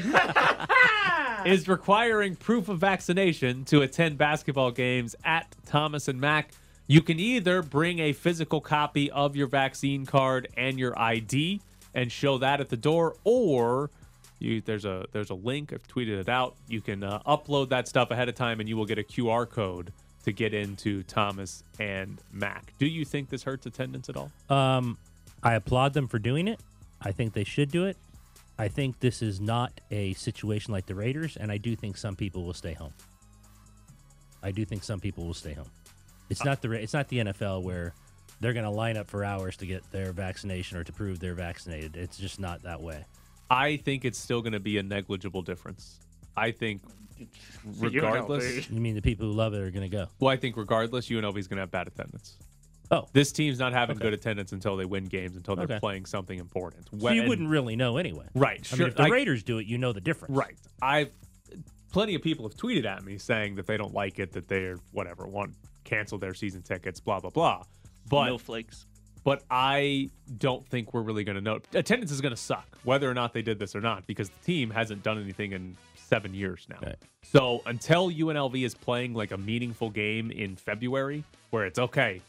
is 1.47 1.69
requiring 1.69 2.35
proof 2.37 2.69
of 2.69 2.79
vaccination 2.79 3.65
to 3.67 3.83
attend 3.83 4.19
basketball 4.19 4.71
games 4.71 5.15
at 5.25 5.55
Thomas 5.67 6.09
and 6.09 6.21
Mack. 6.21 6.51
You 6.87 7.01
can 7.01 7.21
either 7.21 7.63
bring 7.63 8.01
a 8.01 8.13
physical 8.13 8.61
copy 8.61 9.11
of 9.11 9.37
your 9.37 9.47
vaccine 9.47 10.05
card 10.05 10.49
and 10.57 10.79
your 10.79 10.99
ID 10.99 11.61
and 11.95 12.11
show 12.11 12.39
that 12.39 12.61
at 12.61 12.71
the 12.71 12.77
door, 12.77 13.15
or 13.25 13.91
you, 14.43 14.61
there's 14.61 14.85
a 14.85 15.07
there's 15.13 15.31
a 15.31 15.35
link. 15.35 15.73
I've 15.73 15.87
tweeted 15.87 16.21
it 16.21 16.29
out. 16.29 16.55
You 16.69 16.81
can 16.81 17.03
uh, 17.03 17.21
upload 17.27 17.71
that 17.71 17.89
stuff 17.89 18.11
ahead 18.11 18.29
of 18.29 18.35
time, 18.35 18.61
and 18.61 18.69
you 18.69 18.77
will 18.77 18.87
get 18.87 18.99
a 18.99 19.03
QR 19.03 19.49
code 19.49 19.93
to 20.25 20.33
get 20.33 20.55
into 20.55 21.03
Thomas 21.05 21.65
and 21.79 22.19
Mack. 22.33 22.73
Do 22.79 22.87
you 22.87 23.05
think 23.05 23.29
this 23.31 23.43
hurts 23.43 23.67
attendance 23.67 24.09
at 24.09 24.17
all? 24.17 24.31
Um, 24.49 24.99
I 25.43 25.55
applaud 25.55 25.95
them 25.95 26.09
for 26.09 26.19
doing 26.19 26.49
it. 26.49 26.61
I 27.01 27.13
think 27.13 27.33
they 27.33 27.45
should 27.45 27.71
do 27.71 27.85
it. 27.85 27.97
I 28.59 28.69
think 28.69 29.01
this 29.01 29.23
is 29.23 29.41
not 29.41 29.73
a 29.91 30.13
situation 30.15 30.73
like 30.73 30.87
the 30.87 30.95
Raiders, 30.95 31.37
and 31.37 31.51
I 31.51 31.57
do 31.57 31.75
think 31.75 31.97
some 31.97 32.15
people 32.15 32.45
will 32.45 32.55
stay 32.55 32.75
home. 32.75 32.93
I 34.43 34.51
do 34.51 34.65
think 34.65 34.85
some 34.85 35.01
people 35.01 35.25
will 35.25 35.35
stay 35.35 35.55
home. 35.55 35.71
It's 36.31 36.45
not 36.45 36.63
the 36.63 36.71
it's 36.73 36.93
not 36.93 37.09
the 37.09 37.19
NFL 37.19 37.63
where 37.63 37.95
they're 38.41 38.53
going 38.53 38.65
to 38.65 38.71
line 38.71 38.97
up 38.97 39.09
for 39.09 39.25
hours 39.25 39.57
to 39.59 39.67
get 39.67 39.89
their 39.93 40.13
vaccination 40.13 40.77
or 40.77 40.85
to 40.85 40.93
prove 40.93 41.21
they're 41.21 41.35
vaccinated. 41.35 41.97
It's 41.97 42.19
just 42.19 42.41
not 42.41 42.63
that 42.63 42.81
way. 42.81 43.05
I 43.51 43.77
think 43.77 44.05
it's 44.05 44.19
still 44.19 44.41
going 44.41 44.53
to 44.55 44.61
be 44.61 44.79
a 44.79 44.83
negligible 44.83 45.43
difference. 45.43 45.99
I 46.37 46.51
think 46.51 46.83
regardless. 47.79 48.71
You 48.71 48.81
mean 48.81 48.95
the 48.95 49.03
people 49.03 49.27
who 49.27 49.33
love 49.33 49.55
it 49.55 49.61
are 49.61 49.71
going 49.71 49.89
to 49.89 49.95
go? 49.97 50.07
Well, 50.21 50.31
I 50.31 50.37
think 50.37 50.57
regardless, 50.57 51.09
UNLV 51.09 51.37
is 51.39 51.47
going 51.49 51.57
to 51.59 51.63
have 51.63 51.71
bad 51.71 51.87
attendance. 51.89 52.39
Oh, 52.91 53.09
This 53.15 53.33
team's 53.33 53.59
not 53.59 53.73
having 53.73 53.97
Okay. 53.97 54.03
good 54.05 54.13
attendance 54.13 54.53
until 54.53 54.77
they 54.77 54.85
win 54.85 55.05
games, 55.07 55.35
until 55.37 55.57
they're 55.57 55.65
Okay. 55.65 55.79
playing 55.81 56.05
something 56.05 56.39
important. 56.39 56.89
so 57.01 57.11
you 57.11 57.27
wouldn't 57.27 57.49
really 57.49 57.75
know 57.75 57.97
anyway, 57.97 58.27
Right, 58.35 58.61
I 58.61 58.63
sure. 58.77 58.79
mean, 58.81 58.89
if 58.89 58.97
the 58.97 59.05
I- 59.05 59.09
Raiders 59.09 59.43
do 59.43 59.57
it, 59.59 59.67
you 59.67 59.79
know 59.79 59.93
the 59.95 60.01
difference, 60.03 60.37
Right. 60.37 60.57
I've 60.83 61.11
plenty 61.91 62.15
of 62.15 62.23
people 62.23 62.47
have 62.49 62.57
tweeted 62.57 62.85
at 62.87 63.03
me 63.05 63.17
saying 63.19 63.55
that 63.57 63.67
they 63.67 63.77
don't 63.79 63.93
like 63.95 64.19
it, 64.19 64.33
that 64.33 64.47
they're 64.49 64.77
whatever, 64.93 65.27
want 65.27 65.55
cancel 65.85 66.19
their 66.19 66.35
season 66.35 66.63
tickets, 66.63 67.01
blah 67.01 67.21
blah 67.21 67.31
blah. 67.31 67.65
But 68.11 68.27
no 68.27 68.37
flakes. 68.39 68.87
But 69.25 69.43
I 69.51 70.11
don't 70.39 70.67
think 70.67 70.95
we're 70.95 71.03
really 71.03 71.25
going 71.25 71.37
to 71.37 71.41
know. 71.41 71.61
Attendance 71.75 72.11
is 72.11 72.21
going 72.21 72.35
to 72.35 72.41
suck, 72.41 72.79
whether 72.85 73.11
or 73.11 73.15
not 73.15 73.33
they 73.33 73.43
did 73.43 73.59
this 73.59 73.77
or 73.77 73.81
not, 73.81 74.07
because 74.07 74.29
the 74.31 74.45
team 74.45 74.71
hasn't 74.71 75.03
done 75.03 75.21
anything 75.21 75.53
in 75.53 75.77
seven 75.95 76.35
years 76.35 76.67
now. 76.69 76.79
Right. 76.83 76.97
So 77.23 77.63
until 77.67 78.11
UNLV 78.11 78.65
is 78.65 78.75
playing 78.75 79.15
like 79.15 79.31
a 79.31 79.39
meaningful 79.39 79.91
game 79.91 80.31
in 80.31 80.57
February, 80.57 81.25
where 81.51 81.67
it's 81.67 81.79
okay, 81.79 82.21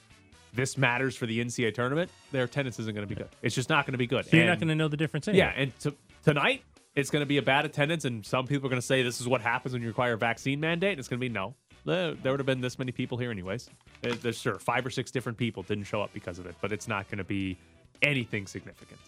this 0.54 0.78
matters 0.78 1.16
for 1.16 1.26
the 1.26 1.44
NCAA 1.44 1.74
tournament, 1.74 2.12
their 2.32 2.44
attendance 2.44 2.80
isn't 2.80 2.94
going 2.94 3.08
to 3.08 3.14
be 3.14 3.20
good. 3.20 3.30
It's 3.42 3.56
just 3.56 3.70
not 3.70 3.86
going 3.86 3.94
to 3.94 3.98
be 3.98 4.08
good. 4.08 4.26
So 4.26 4.38
you're 4.38 4.46
not 4.46 4.60
going 4.60 4.68
to 4.68 4.76
know 4.76 4.88
the 4.88 4.98
difference 4.98 5.28
anyway. 5.28 5.46
yeah, 5.46 5.62
and 5.62 5.80
to, 5.80 5.96
tonight 6.24 6.64
it's 6.96 7.10
going 7.10 7.22
to 7.22 7.28
be 7.28 7.38
a 7.38 7.42
bad 7.42 7.66
attendance, 7.66 8.06
and 8.06 8.26
some 8.26 8.46
people 8.46 8.68
are 8.68 8.70
going 8.70 8.82
to 8.82 8.86
say 8.86 9.02
this 9.02 9.20
is 9.20 9.28
what 9.28 9.42
happens 9.42 9.74
when 9.74 9.82
you 9.82 9.88
require 9.88 10.14
a 10.14 10.18
vaccine 10.18 10.60
mandate. 10.60 10.92
And 10.92 11.00
it's 11.00 11.08
going 11.08 11.20
to 11.20 11.26
be 11.26 11.30
no. 11.30 11.56
There, 11.86 12.14
there 12.14 12.32
would 12.32 12.40
have 12.40 12.46
been 12.46 12.62
this 12.62 12.80
many 12.80 12.92
people 12.92 13.18
here 13.18 13.32
anyways. 13.32 13.70
Uh, 14.06 14.16
There's 14.22 14.38
sure 14.38 14.58
five 14.58 14.86
or 14.86 14.90
six 14.90 15.12
different 15.12 15.38
people 15.38 15.64
didn't 15.64 15.84
show 15.86 16.02
up 16.02 16.14
because 16.14 16.40
of 16.40 16.46
it, 16.46 16.56
but 16.62 16.72
it's 16.72 16.88
not 16.88 17.10
going 17.10 17.18
to 17.18 17.24
be 17.24 17.58
anything 18.02 18.48
significant. 18.48 19.00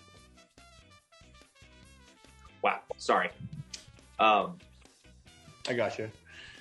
Wow. 2.61 2.79
Sorry. 2.97 3.29
Um, 4.19 4.57
I 5.69 5.73
got 5.73 5.97
you. 5.97 6.09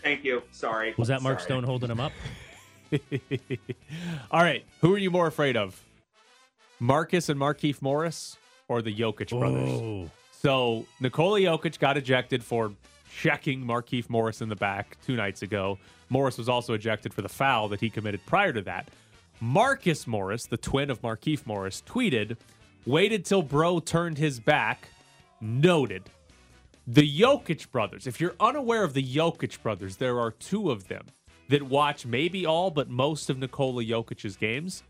thank 0.03 0.25
you. 0.25 0.43
Sorry. 0.53 0.95
Was 0.97 1.09
that 1.09 1.23
Mark 1.23 1.41
Sorry. 1.41 1.49
Stone 1.51 1.65
holding 1.65 1.91
him 1.91 2.01
up? 2.01 2.13
All 4.31 4.41
right, 4.43 4.65
who 4.81 4.95
are 4.95 4.99
you 4.99 5.11
more 5.11 5.27
afraid 5.27 5.57
of, 5.57 5.83
Marcus 6.79 7.29
and 7.29 7.41
Markieff 7.41 7.83
Morris, 7.83 8.37
or 8.69 8.83
the 8.83 8.95
Jokic 8.95 9.37
brothers? 9.37 10.11
So 10.33 10.87
Nikola 11.01 11.41
Jokic 11.41 11.79
got 11.79 11.97
ejected 11.97 12.45
for 12.45 12.73
checking 13.11 13.65
Markieff 13.65 14.09
Morris 14.11 14.43
in 14.43 14.49
the 14.49 14.57
back 14.57 14.97
two 15.05 15.17
nights 15.17 15.43
ago. 15.43 15.79
Morris 16.15 16.39
was 16.39 16.49
also 16.49 16.75
ejected 16.75 17.13
for 17.13 17.23
the 17.23 17.29
foul 17.29 17.67
that 17.67 17.81
he 17.81 17.91
committed 17.91 18.25
prior 18.25 18.53
to 18.53 18.63
that. 18.63 18.89
Marcus 19.41 20.07
Morris, 20.07 20.47
the 20.47 20.57
twin 20.57 20.89
of 20.89 21.03
Markieff 21.03 21.45
Morris, 21.45 21.83
tweeted, 21.85 22.37
waited 22.87 23.25
till 23.25 23.43
bro 23.43 23.81
turned 23.81 24.17
his 24.17 24.39
back, 24.39 24.87
noted. 25.41 26.05
The 26.87 27.21
Jokic 27.21 27.69
brothers, 27.73 28.07
if 28.07 28.21
you're 28.21 28.37
unaware 28.39 28.85
of 28.85 28.95
the 28.95 29.03
Jokic 29.03 29.61
brothers, 29.61 29.97
there 29.97 30.21
are 30.21 30.31
two 30.31 30.71
of 30.71 30.87
them 30.87 31.05
that 31.49 31.65
watch 31.65 32.07
maybe 32.07 32.47
all 32.47 32.71
but 32.71 32.89
most 32.89 33.29
of 33.29 33.39
Nikola 33.39 33.83
Jokic's 33.83 34.37
games. 34.37 34.85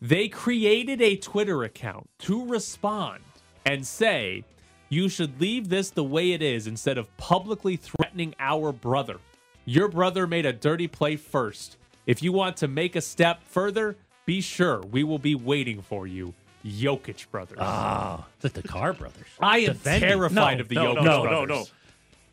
They 0.00 0.28
created 0.28 1.02
a 1.02 1.16
Twitter 1.16 1.64
account 1.64 2.08
to 2.20 2.46
respond 2.46 3.24
and 3.66 3.84
say, 3.84 4.44
you 4.90 5.08
should 5.08 5.40
leave 5.40 5.68
this 5.68 5.90
the 5.90 6.04
way 6.04 6.30
it 6.32 6.40
is 6.40 6.68
instead 6.68 6.98
of 6.98 7.14
publicly 7.16 7.74
threatening 7.74 8.36
our 8.38 8.70
brother. 8.70 9.18
Your 9.64 9.88
brother 9.88 10.26
made 10.26 10.46
a 10.46 10.52
dirty 10.52 10.88
play 10.88 11.16
first. 11.16 11.76
If 12.06 12.22
you 12.22 12.32
want 12.32 12.56
to 12.58 12.68
make 12.68 12.96
a 12.96 13.00
step 13.00 13.42
further, 13.44 13.96
be 14.26 14.40
sure 14.40 14.80
we 14.80 15.04
will 15.04 15.18
be 15.18 15.34
waiting 15.34 15.82
for 15.82 16.06
you. 16.06 16.34
Jokic 16.66 17.28
brothers. 17.30 17.58
oh, 17.60 18.24
the 18.40 18.62
Carr 18.62 18.92
brothers. 18.92 19.26
I 19.40 19.58
am 19.60 19.72
Defending. 19.74 20.08
terrified 20.08 20.54
No, 20.58 20.60
of 20.62 20.68
the 20.68 20.74
no, 20.76 20.94
Jokic 20.94 20.94
no, 20.94 21.02
no, 21.02 21.22
brothers. 21.22 21.48
no, 21.48 21.54
no. 21.56 21.64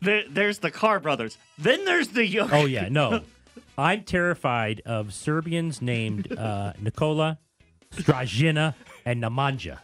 There, 0.02 0.24
there's 0.28 0.58
the 0.58 0.70
Carr 0.70 1.00
brothers. 1.00 1.36
Then 1.58 1.84
there's 1.84 2.08
the 2.08 2.28
Jokic. 2.32 2.52
Oh 2.52 2.66
yeah, 2.66 2.88
no. 2.88 3.20
I'm 3.76 4.02
terrified 4.02 4.82
of 4.86 5.12
Serbians 5.12 5.80
named 5.82 6.32
uh, 6.36 6.72
Nikola, 6.80 7.38
Strahinja, 7.94 8.74
and 9.04 9.22
Nemanja. 9.22 9.78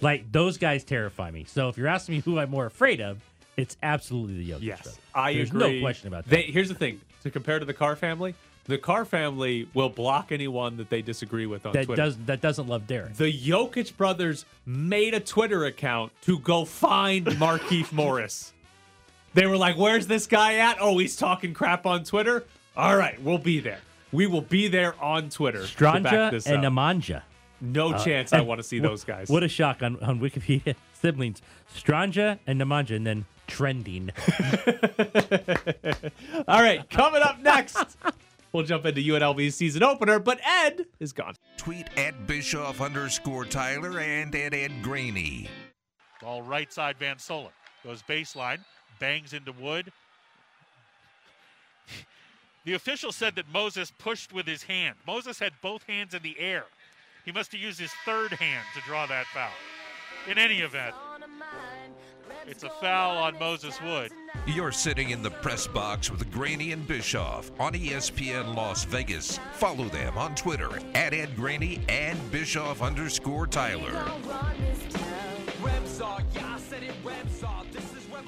Like 0.00 0.30
those 0.32 0.56
guys 0.58 0.84
terrify 0.84 1.30
me. 1.30 1.44
So 1.44 1.68
if 1.68 1.76
you're 1.76 1.88
asking 1.88 2.16
me 2.16 2.20
who 2.22 2.38
I'm 2.38 2.50
more 2.50 2.66
afraid 2.66 3.00
of, 3.00 3.20
it's 3.56 3.76
absolutely 3.82 4.44
the 4.44 4.50
Jokic 4.50 4.62
Yes, 4.62 4.82
brothers. 4.82 5.00
I 5.14 5.34
There's 5.34 5.50
agree. 5.50 5.80
no 5.80 5.80
question 5.84 6.08
about 6.08 6.24
that. 6.24 6.30
They, 6.30 6.42
here's 6.42 6.68
the 6.68 6.74
thing: 6.74 7.00
to 7.22 7.30
compare 7.30 7.58
to 7.58 7.64
the 7.64 7.74
Carr 7.74 7.96
family, 7.96 8.34
the 8.66 8.78
Carr 8.78 9.04
family 9.04 9.68
will 9.74 9.88
block 9.90 10.32
anyone 10.32 10.76
that 10.78 10.88
they 10.90 11.02
disagree 11.02 11.46
with 11.46 11.66
on 11.66 11.72
that 11.72 11.86
Twitter. 11.86 12.02
does 12.02 12.16
that 12.26 12.40
doesn't 12.40 12.66
love 12.68 12.86
Derek. 12.86 13.14
the 13.14 13.32
Jokic 13.32 13.96
brothers 13.96 14.44
made 14.66 15.14
a 15.14 15.20
Twitter 15.20 15.64
account 15.66 16.12
to 16.22 16.38
go 16.38 16.64
find 16.64 17.26
Markieff 17.38 17.92
Morris. 17.92 18.52
They 19.34 19.46
were 19.46 19.56
like, 19.56 19.76
"Where's 19.76 20.06
this 20.06 20.26
guy 20.26 20.54
at? 20.56 20.78
Oh, 20.80 20.98
he's 20.98 21.16
talking 21.16 21.54
crap 21.54 21.86
on 21.86 22.04
Twitter. 22.04 22.44
All 22.76 22.96
right, 22.96 23.20
we'll 23.22 23.38
be 23.38 23.60
there. 23.60 23.80
We 24.12 24.26
will 24.26 24.40
be 24.42 24.68
there 24.68 24.94
on 25.02 25.28
Twitter 25.28 25.62
Strahinja 25.62 26.46
and 26.46 26.64
up. 26.64 26.72
Nemanja. 26.72 27.22
No 27.60 27.92
uh, 27.92 28.04
chance 28.04 28.32
I 28.32 28.42
want 28.42 28.58
to 28.58 28.62
see 28.62 28.78
those 28.78 29.04
guys. 29.04 29.28
What 29.28 29.42
a 29.42 29.48
shock 29.48 29.82
on, 29.82 29.98
on 30.00 30.20
Wikipedia. 30.20 30.74
Siblings. 30.92 31.40
Strahinja 31.74 32.38
and 32.46 32.60
Nemanja, 32.60 32.94
and 32.96 33.06
then 33.06 33.24
trending. 33.46 34.10
All 36.48 36.62
right, 36.62 36.88
coming 36.90 37.22
up 37.22 37.40
next, 37.40 37.96
we'll 38.52 38.64
jump 38.64 38.86
into 38.86 39.00
UNLV's 39.00 39.54
season 39.54 39.82
opener, 39.82 40.18
but 40.18 40.40
Ed 40.44 40.86
is 41.00 41.12
gone. 41.12 41.34
Tweet 41.56 41.86
at 41.96 42.26
Bischoff 42.26 42.80
underscore 42.80 43.44
Tyler 43.44 43.98
and 44.00 44.34
at 44.34 44.54
Ed 44.54 44.82
Graney. 44.82 45.48
Ball 46.20 46.42
right 46.42 46.72
side, 46.72 46.96
Van 46.98 47.16
Solen. 47.16 47.50
Goes 47.84 48.02
baseline, 48.02 48.60
bangs 48.98 49.32
into 49.32 49.52
Wood. 49.52 49.92
The 52.64 52.72
official 52.72 53.12
said 53.12 53.34
that 53.36 53.46
Moses 53.52 53.92
pushed 53.98 54.32
with 54.32 54.46
his 54.46 54.62
hand. 54.62 54.96
Moses 55.06 55.38
had 55.38 55.52
both 55.60 55.82
hands 55.82 56.14
in 56.14 56.22
the 56.22 56.38
air. 56.38 56.64
He 57.26 57.32
must 57.32 57.52
have 57.52 57.60
used 57.60 57.78
his 57.78 57.92
third 58.06 58.32
hand 58.32 58.64
to 58.74 58.80
draw 58.82 59.04
that 59.06 59.26
foul. 59.26 59.50
In 60.30 60.38
any 60.38 60.60
event, 60.60 60.94
it's 62.46 62.64
a 62.64 62.70
foul 62.70 63.16
on 63.16 63.38
Moses 63.38 63.80
Wood. 63.82 64.12
You're 64.46 64.72
sitting 64.72 65.10
in 65.10 65.22
the 65.22 65.30
press 65.30 65.66
box 65.66 66.10
with 66.10 66.30
Graney 66.30 66.72
and 66.72 66.86
Bischoff 66.86 67.50
on 67.58 67.72
ESPN 67.72 68.54
Las 68.54 68.84
Vegas. 68.84 69.38
Follow 69.54 69.86
them 69.86 70.18
on 70.18 70.34
Twitter 70.34 70.70
at 70.94 71.14
Ed 71.14 71.34
Graney 71.36 71.80
and 71.88 72.18
Bischoff 72.30 72.82
underscore 72.82 73.46
Tyler. 73.46 74.04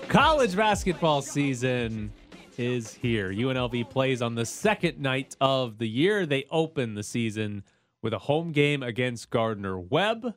College 0.08 0.56
basketball 0.56 1.20
season 1.20 2.12
is 2.56 2.94
here. 2.94 3.32
UNLV 3.32 3.90
plays 3.90 4.22
on 4.22 4.34
the 4.34 4.46
second 4.46 4.98
night 4.98 5.36
of 5.40 5.78
the 5.78 5.88
year. 5.88 6.24
They 6.24 6.46
open 6.50 6.94
the 6.94 7.02
season 7.02 7.64
with 8.02 8.14
a 8.14 8.18
home 8.18 8.52
game 8.52 8.82
against 8.82 9.30
Gardner 9.30 9.78
Webb. 9.78 10.34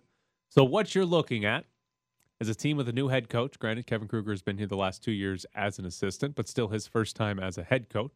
So, 0.50 0.64
what 0.64 0.96
you're 0.96 1.06
looking 1.06 1.46
at 1.46 1.66
is 2.40 2.50
a 2.50 2.56
team 2.56 2.78
with 2.78 2.88
a 2.88 2.94
new 2.94 3.10
head 3.10 3.30
coach. 3.30 3.60
Granted, 3.60 3.86
Kevin 3.86 4.08
Kruger 4.08 4.32
has 4.32 4.42
been 4.42 4.58
here 4.58 4.68
the 4.68 4.78
last 4.78 5.04
two 5.04 5.12
years 5.12 5.46
as 5.56 5.78
an 5.80 5.86
assistant, 5.86 6.36
but 6.36 6.48
still 6.48 6.70
his 6.70 6.88
first 6.88 7.16
time 7.16 7.40
as 7.40 7.58
a 7.58 7.64
head 7.64 7.90
coach, 7.90 8.14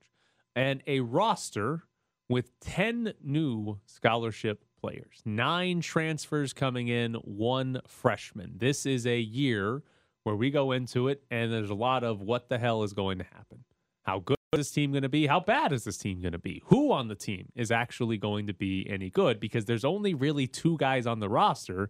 and 0.56 0.82
a 0.88 1.02
roster 1.02 1.84
with 2.30 2.58
10 2.62 3.14
new 3.22 3.80
scholarship 3.86 4.64
players, 4.80 5.22
nine 5.26 5.82
transfers 5.82 6.54
coming 6.54 6.88
in, 6.88 7.16
one 7.16 7.82
freshman. 7.88 8.54
This 8.58 8.86
is 8.86 9.06
a 9.06 9.20
year 9.20 9.84
where 10.24 10.36
we 10.36 10.52
go 10.52 10.72
into 10.72 11.10
it 11.10 11.24
and 11.30 11.52
there's 11.52 11.70
a 11.70 11.76
lot 11.76 12.04
of 12.04 12.22
what 12.22 12.50
the 12.50 12.58
hell 12.58 12.84
is 12.84 12.94
going 12.94 13.18
to 13.18 13.26
happen. 13.26 13.66
How 14.04 14.20
good 14.20 14.38
is 14.54 14.60
this 14.60 14.72
team 14.72 14.92
going 14.92 15.04
to 15.04 15.10
be? 15.10 15.28
How 15.28 15.40
bad 15.40 15.74
is 15.74 15.84
this 15.84 15.98
team 15.98 16.22
going 16.22 16.34
to 16.34 16.40
be? 16.40 16.62
Who 16.66 16.92
on 16.92 17.08
the 17.08 17.16
team 17.16 17.50
is 17.56 17.72
actually 17.72 18.18
going 18.18 18.48
to 18.48 18.54
be 18.54 18.86
any 18.90 19.10
good? 19.10 19.40
Because 19.40 19.66
there's 19.66 19.86
only 19.86 20.14
really 20.14 20.48
two 20.48 20.78
guys 20.78 21.06
on 21.06 21.20
the 21.20 21.30
roster 21.30 21.90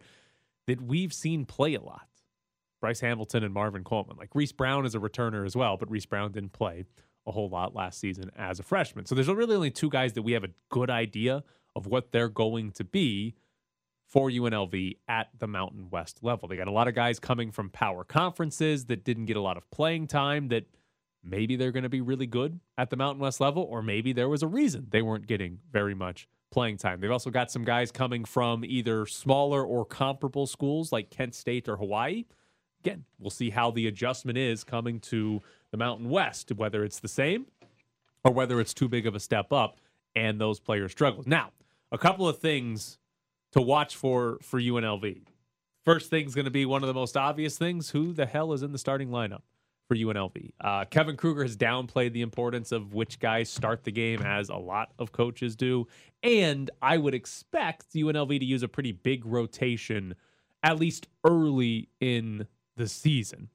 that 0.67 0.81
we've 0.81 1.13
seen 1.13 1.45
play 1.45 1.73
a 1.75 1.81
lot. 1.81 2.07
Bryce 2.83 2.99
Hamilton 2.99 3.45
and 3.45 3.53
Marvin 3.53 3.85
Coleman. 3.85 4.17
Like 4.17 4.35
Reese 4.35 4.51
Brown 4.51 4.85
is 4.85 4.93
a 4.93 4.99
returner 4.99 5.45
as 5.45 5.55
well, 5.55 5.77
but 5.77 5.89
Reese 5.89 6.05
Brown 6.05 6.33
didn't 6.33 6.51
play 6.51 6.83
a 7.25 7.31
whole 7.31 7.47
lot 7.47 7.73
last 7.73 7.97
season 7.97 8.29
as 8.35 8.59
a 8.59 8.63
freshman. 8.63 9.05
So 9.05 9.15
there's 9.15 9.29
really 9.29 9.55
only 9.55 9.71
two 9.71 9.89
guys 9.89 10.11
that 10.13 10.23
we 10.23 10.33
have 10.33 10.43
a 10.43 10.49
good 10.67 10.89
idea 10.89 11.45
of 11.77 11.87
what 11.87 12.11
they're 12.11 12.27
going 12.27 12.71
to 12.71 12.83
be 12.83 13.35
for 14.09 14.29
UNLV 14.29 14.97
at 15.07 15.29
the 15.39 15.47
Mountain 15.47 15.91
West 15.91 16.19
level. 16.23 16.49
They 16.49 16.57
got 16.57 16.67
a 16.67 16.73
lot 16.73 16.89
of 16.89 16.93
guys 16.93 17.19
coming 17.19 17.53
from 17.53 17.69
power 17.69 18.03
conferences 18.03 18.83
that 18.87 19.05
didn't 19.05 19.27
get 19.27 19.37
a 19.37 19.41
lot 19.41 19.55
of 19.55 19.71
playing 19.71 20.07
time 20.07 20.49
that 20.49 20.65
maybe 21.23 21.55
they're 21.55 21.71
going 21.71 21.83
to 21.83 21.89
be 21.89 22.01
really 22.01 22.27
good 22.27 22.59
at 22.77 22.89
the 22.89 22.97
Mountain 22.97 23.21
West 23.21 23.39
level, 23.39 23.63
or 23.63 23.81
maybe 23.81 24.11
there 24.11 24.27
was 24.27 24.43
a 24.43 24.47
reason 24.47 24.87
they 24.89 25.01
weren't 25.01 25.25
getting 25.25 25.59
very 25.71 25.95
much 25.95 26.27
playing 26.51 26.75
time. 26.75 26.99
They've 26.99 27.09
also 27.09 27.29
got 27.29 27.49
some 27.49 27.63
guys 27.63 27.91
coming 27.93 28.25
from 28.25 28.65
either 28.65 29.05
smaller 29.05 29.63
or 29.63 29.85
comparable 29.85 30.47
schools 30.47 30.91
like 30.91 31.09
Kent 31.09 31.33
State 31.33 31.69
or 31.69 31.77
Hawaii. 31.77 32.25
Again, 32.83 33.05
we'll 33.17 33.29
see 33.29 33.49
how 33.49 33.71
the 33.71 33.87
adjustment 33.87 34.37
is 34.37 34.65
coming 34.65 34.99
to 34.99 35.41
the 35.71 35.77
Mountain 35.77 36.09
West, 36.09 36.51
whether 36.51 36.83
it's 36.83 36.99
the 36.99 37.07
same 37.07 37.45
or 38.25 38.33
whether 38.33 38.59
it's 38.59 38.73
too 38.73 38.89
big 38.89 39.07
of 39.07 39.15
a 39.15 39.21
step 39.21 39.53
up 39.53 39.79
and 40.17 40.39
those 40.39 40.59
players 40.59 40.91
struggle. 40.91 41.23
Now, 41.25 41.51
a 41.93 41.97
couple 41.97 42.27
of 42.27 42.39
things 42.39 42.97
to 43.53 43.61
watch 43.61 43.95
for 43.95 44.37
for 44.41 44.59
UNLV. 44.59 45.21
First 45.85 46.09
thing's 46.09 46.35
going 46.35 46.45
to 46.45 46.51
be 46.51 46.65
one 46.65 46.83
of 46.83 46.87
the 46.87 46.93
most 46.93 47.15
obvious 47.15 47.57
things: 47.57 47.91
who 47.91 48.11
the 48.11 48.25
hell 48.25 48.51
is 48.51 48.63
in 48.63 48.73
the 48.73 48.77
starting 48.77 49.09
lineup 49.09 49.43
for 49.87 49.95
UNLV? 49.95 50.51
Uh, 50.59 50.83
Kevin 50.85 51.15
Kruger 51.15 51.43
has 51.43 51.55
downplayed 51.55 52.11
the 52.11 52.21
importance 52.21 52.73
of 52.73 52.93
which 52.93 53.17
guys 53.19 53.49
start 53.49 53.85
the 53.85 53.91
game, 53.91 54.21
as 54.21 54.49
a 54.49 54.55
lot 54.55 54.91
of 54.99 55.13
coaches 55.13 55.55
do, 55.55 55.87
and 56.21 56.69
I 56.81 56.97
would 56.97 57.13
expect 57.13 57.93
UNLV 57.93 58.39
to 58.39 58.45
use 58.45 58.63
a 58.63 58.67
pretty 58.67 58.91
big 58.91 59.25
rotation, 59.25 60.15
at 60.63 60.79
least 60.79 61.07
early 61.23 61.87
in 62.01 62.45
the 62.75 62.87
season. 62.87 63.49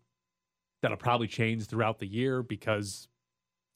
That'll 0.82 0.96
probably 0.96 1.26
change 1.26 1.66
throughout 1.66 1.98
the 1.98 2.06
year 2.06 2.42
because 2.42 3.08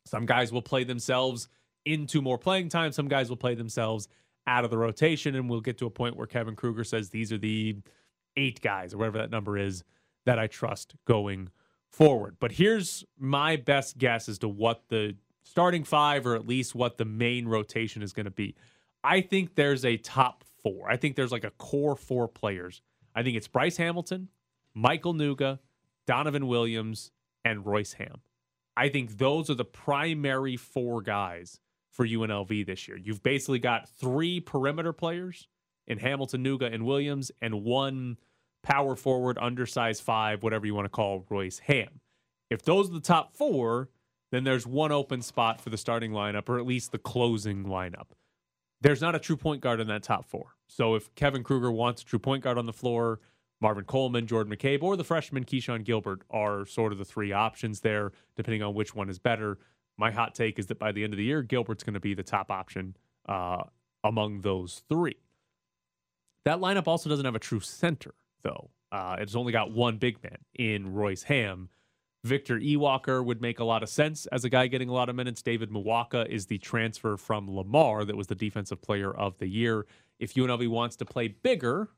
some 0.07 0.27
guys 0.27 0.53
will 0.53 0.63
play 0.63 0.85
themselves 0.85 1.49
into 1.85 2.23
more 2.23 2.39
playing 2.39 2.69
time. 2.69 2.93
Some 2.93 3.09
guys 3.09 3.29
will 3.29 3.37
play 3.37 3.55
themselves 3.55 4.09
out 4.47 4.65
of 4.65 4.71
the 4.71 4.79
rotation, 4.79 5.35
and 5.35 5.49
we'll 5.49 5.61
get 5.61 5.79
to 5.79 5.87
a 5.87 5.91
point 5.91 6.17
where 6.17 6.27
Kevin 6.27 6.57
Kruger 6.57 6.85
says 6.85 7.11
these 7.11 7.33
are 7.33 7.39
the 7.39 7.77
eight 8.37 8.61
guys 8.61 8.95
or 8.95 8.99
whatever 8.99 9.19
that 9.19 9.31
number 9.31 9.59
is 9.59 9.85
that 10.25 10.39
I 10.39 10.47
trust 10.47 10.95
going 11.07 11.51
forward. 11.91 12.37
But 12.41 12.53
here's 12.53 13.05
my 13.19 13.57
best 13.57 13.99
guess 13.99 14.29
as 14.29 14.39
to 14.39 14.49
what 14.49 14.85
the 14.89 15.17
starting 15.45 15.85
five 15.85 16.27
or 16.27 16.35
at 16.35 16.47
least 16.47 16.75
what 16.75 16.99
the 16.99 17.05
main 17.05 17.47
rotation 17.47 18.03
is 18.03 18.13
going 18.13 18.25
to 18.25 18.31
be. 18.31 18.55
I 19.05 19.21
think 19.21 19.55
there's 19.57 19.85
a 19.85 19.97
top 19.97 20.45
four. 20.63 20.89
I 20.89 20.97
think 20.97 21.17
there's 21.17 21.33
like 21.33 21.45
a 21.45 21.51
core 21.51 21.97
four 21.97 22.29
players. 22.29 22.81
I 23.15 23.23
think 23.23 23.37
it's 23.37 23.49
Bryce 23.49 23.77
Hamilton, 23.77 24.29
Michael 24.75 25.15
Nuga, 25.15 25.59
Donovan 26.07 26.47
Williams, 26.47 27.11
and 27.45 27.67
Royce 27.67 27.95
Ham. 27.95 28.21
I 28.77 28.89
think 28.89 29.19
those 29.19 29.51
are 29.51 29.55
the 29.55 29.65
primary 29.65 30.57
four 30.57 31.03
guys 31.03 31.61
for 31.91 32.07
UNLV 32.07 32.67
this 32.67 32.89
year. 32.89 32.97
You've 32.97 33.23
basically 33.23 33.59
got 33.59 33.89
three 33.89 34.41
perimeter 34.41 34.93
players 34.93 35.49
in 35.87 35.99
Hamilton, 35.99 36.45
Nuga, 36.45 36.73
and 36.73 36.87
Williams, 36.87 37.31
and 37.41 37.65
one 37.65 38.17
power 38.63 38.97
forward, 38.97 39.37
undersized 39.41 40.03
five, 40.03 40.43
whatever 40.43 40.67
you 40.67 40.75
want 40.75 40.87
to 40.87 40.91
call 40.91 41.27
Royce 41.29 41.59
Ham. 41.61 42.01
If 42.51 42.63
those 42.63 42.89
are 42.89 42.95
the 42.95 43.01
top 43.01 43.37
four, 43.37 43.91
then 44.31 44.45
there's 44.45 44.67
one 44.67 44.93
open 44.93 45.21
spot 45.21 45.61
for 45.61 45.71
the 45.71 45.77
starting 45.77 46.13
lineup, 46.13 46.49
or 46.49 46.59
at 46.59 46.67
least 46.67 46.93
the 46.93 46.99
closing 46.99 47.65
lineup. 47.65 48.09
There's 48.81 49.01
not 49.01 49.15
a 49.15 49.19
true 49.19 49.37
point 49.37 49.61
guard 49.61 49.81
in 49.81 49.89
that 49.89 50.03
top 50.03 50.25
four. 50.27 50.57
So 50.67 50.95
if 50.95 51.15
Kevin 51.15 51.45
Kruger 51.45 51.71
wants 51.71 52.03
a 52.03 52.05
true 52.05 52.19
point 52.19 52.43
guard 52.43 52.59
on 52.59 52.67
the 52.67 52.73
floor, 52.73 53.21
Marvin 53.63 53.85
Coleman, 53.85 54.27
Jordan 54.27 54.55
McCabe, 54.55 54.83
or 54.83 54.97
the 54.97 55.05
freshman 55.05 55.45
Keshon 55.45 55.85
Gilbert 55.85 56.23
are 56.31 56.67
sort 56.67 56.91
of 56.91 56.99
the 56.99 57.05
three 57.05 57.31
options 57.31 57.81
there, 57.81 58.11
depending 58.37 58.61
on 58.61 58.75
which 58.75 58.93
one 58.95 59.09
is 59.09 59.21
better. 59.21 59.59
My 59.97 60.11
hot 60.11 60.35
take 60.35 60.59
is 60.59 60.67
that 60.67 60.81
by 60.81 60.91
the 60.91 61.05
end 61.05 61.13
of 61.13 61.17
the 61.17 61.25
year, 61.25 61.43
Gilbert's 61.43 61.85
going 61.85 61.95
to 61.95 62.01
be 62.01 62.13
the 62.13 62.25
top 62.25 62.51
option 62.51 62.97
uh, 63.29 63.63
among 64.03 64.41
those 64.41 64.83
three. 64.89 65.17
That 66.45 66.59
lineup 66.59 66.89
also 66.89 67.09
doesn't 67.09 67.25
have 67.25 67.37
a 67.37 67.41
true 67.41 67.61
center, 67.61 68.15
though. 68.43 68.71
Uh, 68.91 69.17
it's 69.21 69.37
only 69.37 69.53
got 69.53 69.71
one 69.71 69.97
big 69.97 70.21
man 70.25 70.39
in 70.55 70.93
Royce 70.93 71.23
Ham. 71.23 71.69
Victor 72.25 72.59
Iwuakor 72.59 73.25
would 73.25 73.41
make 73.41 73.61
a 73.61 73.65
lot 73.65 73.85
of 73.85 73.89
sense 73.89 74.27
as 74.27 74.45
a 74.45 74.49
guy 74.49 74.67
getting 74.67 74.89
a 74.89 74.93
lot 74.93 75.09
of 75.09 75.15
minutes. 75.15 75.41
David 75.41 75.71
Muoka 75.71 76.29
is 76.29 76.47
the 76.47 76.59
transfer 76.59 77.17
from 77.17 77.49
Lamar 77.49 78.05
that 78.05 78.17
was 78.17 78.27
the 78.27 78.35
defensive 78.35 78.83
player 78.83 79.13
of 79.13 79.39
the 79.39 79.47
year. 79.47 79.87
If 80.19 80.35
UNLV 80.35 80.69
wants 80.69 80.97
to 80.97 81.05
play 81.05 81.29
bigger, 81.29 81.91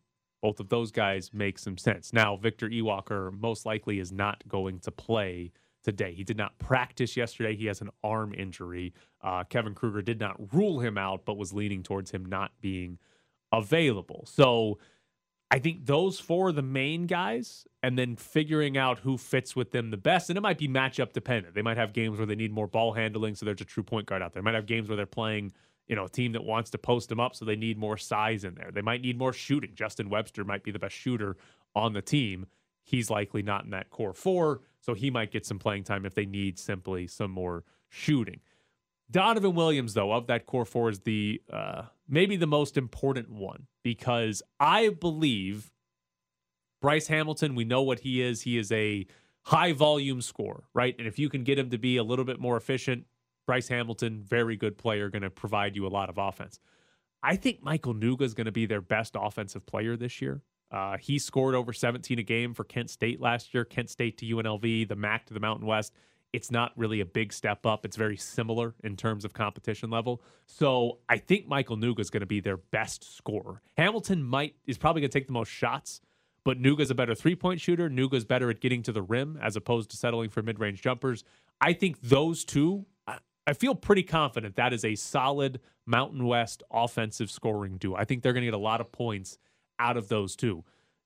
both 0.45 0.61
of 0.61 0.69
those 0.69 0.93
guys 0.93 1.31
make 1.33 1.59
some 1.59 1.79
sense. 1.79 2.13
Now, 2.13 2.37
Victor 2.37 2.69
Iwuakor 2.69 3.33
most 3.41 3.65
likely 3.65 3.99
is 3.99 4.13
not 4.13 4.47
going 4.47 4.79
to 4.81 4.91
play 4.91 5.53
today. 5.83 6.13
He 6.13 6.23
did 6.23 6.37
not 6.37 6.59
practice 6.59 7.17
yesterday. 7.17 7.57
He 7.57 7.65
has 7.65 7.81
an 7.81 7.89
arm 8.03 8.35
injury. 8.37 8.93
Uh, 9.23 9.45
Kevin 9.45 9.75
Kruger 9.75 10.03
did 10.03 10.21
not 10.21 10.37
rule 10.53 10.81
him 10.81 10.99
out, 10.99 11.25
but 11.25 11.39
was 11.39 11.55
leaning 11.55 11.83
towards 11.83 12.11
him 12.11 12.27
not 12.27 12.51
being 12.61 12.99
available. 13.53 14.27
So 14.29 14.79
I 15.51 15.61
think 15.61 15.87
those 15.87 16.21
four 16.21 16.49
are 16.49 16.53
the 16.53 16.61
main 16.61 17.07
guys, 17.07 17.67
and 17.83 17.99
then 17.99 18.15
figuring 18.15 18.77
out 18.77 18.99
who 18.99 19.17
fits 19.17 19.57
with 19.57 19.71
them 19.71 19.91
the 19.91 19.97
best. 19.97 20.29
And 20.29 20.37
it 20.37 20.43
might 20.43 20.59
be 20.59 20.69
matchup 20.69 21.15
dependent. 21.15 21.55
They 21.55 21.63
might 21.63 21.79
have 21.79 21.95
games 21.95 22.19
where 22.19 22.27
they 22.27 22.37
need 22.37 22.53
more 22.53 22.67
ball 22.67 22.93
handling, 22.93 23.35
so 23.35 23.47
there's 23.47 23.63
a 23.63 23.65
true 23.65 23.83
point 23.83 24.05
guard 24.05 24.21
out 24.21 24.35
there. 24.35 24.43
They 24.43 24.45
might 24.45 24.57
have 24.57 24.67
games 24.67 24.89
where 24.91 24.97
they're 24.97 25.07
playing, 25.07 25.55
you 25.89 25.97
know, 25.97 26.05
a 26.05 26.09
team 26.09 26.33
that 26.33 26.45
wants 26.45 26.71
to 26.71 26.79
post 26.79 27.09
them 27.09 27.21
up, 27.21 27.35
so 27.35 27.45
they 27.45 27.57
need 27.57 27.79
more 27.79 27.97
size 27.97 28.45
in 28.45 28.55
there. 28.55 28.71
They 28.73 28.83
might 28.83 29.03
need 29.03 29.19
more 29.19 29.33
shooting. 29.33 29.73
Justin 29.75 30.09
Webster 30.09 30.45
might 30.45 30.63
be 30.63 30.71
the 30.71 30.79
best 30.79 30.95
shooter 30.95 31.37
on 31.75 31.93
the 31.93 32.03
team. 32.03 32.47
He's 32.83 33.11
likely 33.11 33.43
not 33.43 33.65
in 33.65 33.71
that 33.71 33.91
core 33.91 34.13
four, 34.13 34.61
so 34.81 34.95
he 34.95 35.11
might 35.11 35.31
get 35.31 35.47
some 35.47 35.59
playing 35.59 35.85
time 35.85 36.05
if 36.05 36.15
they 36.15 36.27
need 36.27 36.59
simply 36.59 37.07
some 37.07 37.31
more 37.31 37.65
shooting. 37.89 38.41
Donovan 39.11 39.55
Williams, 39.55 39.95
though, 39.95 40.13
of 40.13 40.27
that 40.27 40.47
core 40.47 40.65
four 40.65 40.89
is 40.89 41.01
the 41.01 41.41
uh, 41.53 41.83
maybe 42.09 42.37
the 42.37 42.47
most 42.47 42.77
important 42.77 43.31
one 43.31 43.67
because 43.83 44.43
I 44.59 44.89
believe 44.89 45.71
Bryce 46.81 47.07
Hamilton, 47.07 47.55
we 47.55 47.65
know 47.65 47.83
what 47.83 48.01
he 48.01 48.21
is. 48.21 48.43
He 48.43 48.59
is 48.59 48.71
a 48.73 49.07
high 49.43 49.73
volume 49.73 50.21
scorer, 50.21 50.65
right? 50.75 50.95
And 50.99 51.07
if 51.07 51.19
you 51.19 51.29
can 51.29 51.45
get 51.45 51.59
him 51.59 51.71
to 51.71 51.79
be 51.79 51.97
a 51.97 52.03
little 52.03 52.25
bit 52.25 52.41
more 52.41 52.57
efficient, 52.57 53.07
Bryce 53.47 53.69
Hamilton, 53.69 54.23
very 54.23 54.57
good 54.57 54.79
player, 54.79 55.09
going 55.09 55.23
to 55.23 55.31
provide 55.31 55.77
you 55.77 55.87
a 55.87 55.89
lot 55.89 56.09
of 56.09 56.19
offense. 56.19 56.59
I 57.23 57.37
think 57.37 57.63
Michael 57.63 57.95
Nuga 57.95 58.23
is 58.23 58.35
going 58.35 58.47
to 58.47 58.53
be 58.53 58.67
their 58.67 58.81
best 58.81 59.17
offensive 59.19 59.65
player 59.67 59.97
this 59.97 60.21
year. 60.21 60.43
Uh, 60.71 60.97
he 60.99 61.19
scored 61.19 61.55
over 61.55 61.73
17 61.73 62.19
a 62.19 62.23
game 62.23 62.53
for 62.53 62.65
Kent 62.65 62.91
State 62.91 63.21
last 63.21 63.55
year. 63.55 63.65
Kent 63.65 63.91
State 63.91 64.19
to 64.19 64.27
UNLV, 64.27 64.89
the 64.89 64.97
MAC 64.97 65.27
to 65.27 65.35
the 65.35 65.41
Mountain 65.41 65.67
West. 65.67 65.93
It's 66.35 66.51
not 66.51 66.73
really 66.77 67.01
a 67.01 67.07
big 67.07 67.33
step 67.33 67.65
up. 67.65 67.85
It's 67.85 67.97
very 67.97 68.17
similar 68.17 68.75
in 68.83 68.97
terms 68.97 69.25
of 69.25 69.33
competition 69.33 69.89
level. 69.89 70.21
So 70.47 70.99
I 71.09 71.19
think 71.19 71.47
Michael 71.47 71.77
Nuga 71.77 72.01
is 72.01 72.11
going 72.11 72.23
to 72.23 72.27
be 72.27 72.41
their 72.41 72.57
best 72.57 73.17
scorer. 73.17 73.63
Hamilton 73.77 74.23
might 74.25 74.57
is 74.67 74.77
probably 74.77 75.03
going 75.03 75.11
to 75.11 75.19
take 75.19 75.29
the 75.29 75.33
most 75.33 75.51
shots, 75.51 76.01
but 76.45 76.61
Nuga's 76.61 76.91
a 76.91 76.95
better 76.95 77.15
three 77.15 77.37
point 77.37 77.61
shooter. 77.61 77.89
Nuga's 77.89 78.25
better 78.25 78.51
at 78.51 78.61
getting 78.61 78.83
to 78.83 78.91
the 78.91 79.03
rim 79.03 79.39
as 79.41 79.55
opposed 79.55 79.91
to 79.91 79.97
settling 79.97 80.29
for 80.29 80.43
mid 80.43 80.59
range 80.59 80.83
jumpers. 80.83 81.23
I 81.61 81.73
think 81.73 82.01
those 82.03 82.45
two. 82.45 82.87
I 83.47 83.53
feel 83.53 83.75
pretty 83.75 84.03
confident 84.03 84.57
that 84.57 84.73
is 84.73 84.85
a 84.85 84.95
solid 84.95 85.61
Mountain 85.87 86.25
West 86.27 86.63
offensive 86.71 87.31
scoring 87.31 87.77
duo. 87.77 87.97
I 87.97 88.05
think 88.05 88.23
they're 88.23 88.33
going 88.33 88.43
to 88.43 88.47
get 88.47 88.55
a 88.55 88.59
lot 88.59 88.81
of 88.81 88.91
points 88.91 89.39
out 89.79 89.97
of 89.97 90.09
those 90.09 90.35
two. 90.35 90.65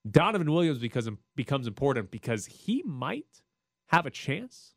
Donovan 0.08 0.52
Williams 0.52 0.78
because 0.78 1.08
becomes 1.34 1.66
important 1.66 2.10
because 2.10 2.46
he 2.46 2.82
might 2.84 3.42
have 3.88 4.06
a 4.06 4.10
chance 4.10 4.74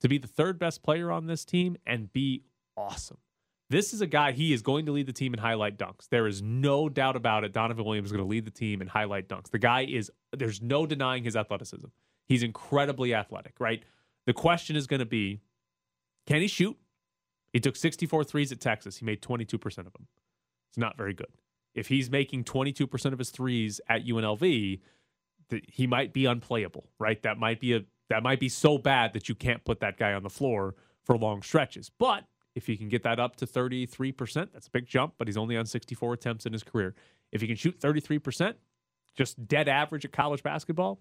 to 0.00 0.08
be 0.08 0.18
the 0.18 0.26
third 0.26 0.58
best 0.58 0.82
player 0.82 1.12
on 1.12 1.26
this 1.26 1.44
team 1.44 1.76
and 1.86 2.12
be 2.12 2.42
awesome. 2.76 3.18
This 3.70 3.94
is 3.94 4.02
a 4.02 4.06
guy, 4.06 4.32
he 4.32 4.52
is 4.52 4.60
going 4.60 4.84
to 4.86 4.92
lead 4.92 5.06
the 5.06 5.12
team 5.12 5.32
in 5.32 5.40
highlight 5.40 5.78
dunks. 5.78 6.08
There 6.10 6.26
is 6.26 6.42
no 6.42 6.88
doubt 6.90 7.16
about 7.16 7.44
it. 7.44 7.52
Donovan 7.54 7.84
Williams 7.84 8.08
is 8.08 8.12
going 8.12 8.24
to 8.24 8.28
lead 8.28 8.44
the 8.44 8.50
team 8.50 8.82
in 8.82 8.88
highlight 8.88 9.28
dunks. 9.28 9.50
The 9.50 9.58
guy 9.58 9.86
is, 9.88 10.10
there's 10.36 10.60
no 10.60 10.84
denying 10.84 11.24
his 11.24 11.36
athleticism. 11.36 11.86
He's 12.26 12.42
incredibly 12.42 13.14
athletic, 13.14 13.54
right? 13.58 13.82
The 14.26 14.34
question 14.34 14.76
is 14.76 14.86
going 14.86 15.00
to 15.00 15.06
be 15.06 15.40
can 16.26 16.40
he 16.40 16.46
shoot? 16.46 16.76
He 17.52 17.60
took 17.60 17.76
64 17.76 18.24
threes 18.24 18.52
at 18.52 18.60
Texas. 18.60 18.96
He 18.96 19.04
made 19.04 19.20
22% 19.20 19.54
of 19.78 19.92
them. 19.92 20.06
It's 20.70 20.78
not 20.78 20.96
very 20.96 21.14
good. 21.14 21.28
If 21.74 21.88
he's 21.88 22.10
making 22.10 22.44
22% 22.44 23.12
of 23.12 23.18
his 23.18 23.30
threes 23.30 23.80
at 23.88 24.06
UNLV, 24.06 24.80
he 25.68 25.86
might 25.86 26.12
be 26.12 26.26
unplayable, 26.26 26.88
right? 26.98 27.22
That 27.22 27.38
might 27.38 27.60
be 27.60 27.74
a 27.74 27.80
that 28.08 28.22
might 28.22 28.40
be 28.40 28.48
so 28.48 28.76
bad 28.76 29.14
that 29.14 29.28
you 29.28 29.34
can't 29.34 29.64
put 29.64 29.80
that 29.80 29.96
guy 29.96 30.12
on 30.12 30.22
the 30.22 30.28
floor 30.28 30.74
for 31.04 31.16
long 31.16 31.40
stretches. 31.40 31.90
But 31.98 32.24
if 32.54 32.66
he 32.66 32.76
can 32.76 32.90
get 32.90 33.02
that 33.04 33.18
up 33.18 33.36
to 33.36 33.46
33%, 33.46 34.52
that's 34.52 34.66
a 34.66 34.70
big 34.70 34.86
jump, 34.86 35.14
but 35.16 35.28
he's 35.28 35.38
only 35.38 35.56
on 35.56 35.64
64 35.64 36.12
attempts 36.12 36.44
in 36.44 36.52
his 36.52 36.62
career. 36.62 36.94
If 37.30 37.40
he 37.40 37.46
can 37.46 37.56
shoot 37.56 37.80
33%, 37.80 38.54
just 39.16 39.46
dead 39.48 39.66
average 39.66 40.04
at 40.04 40.12
college 40.12 40.42
basketball, 40.42 41.00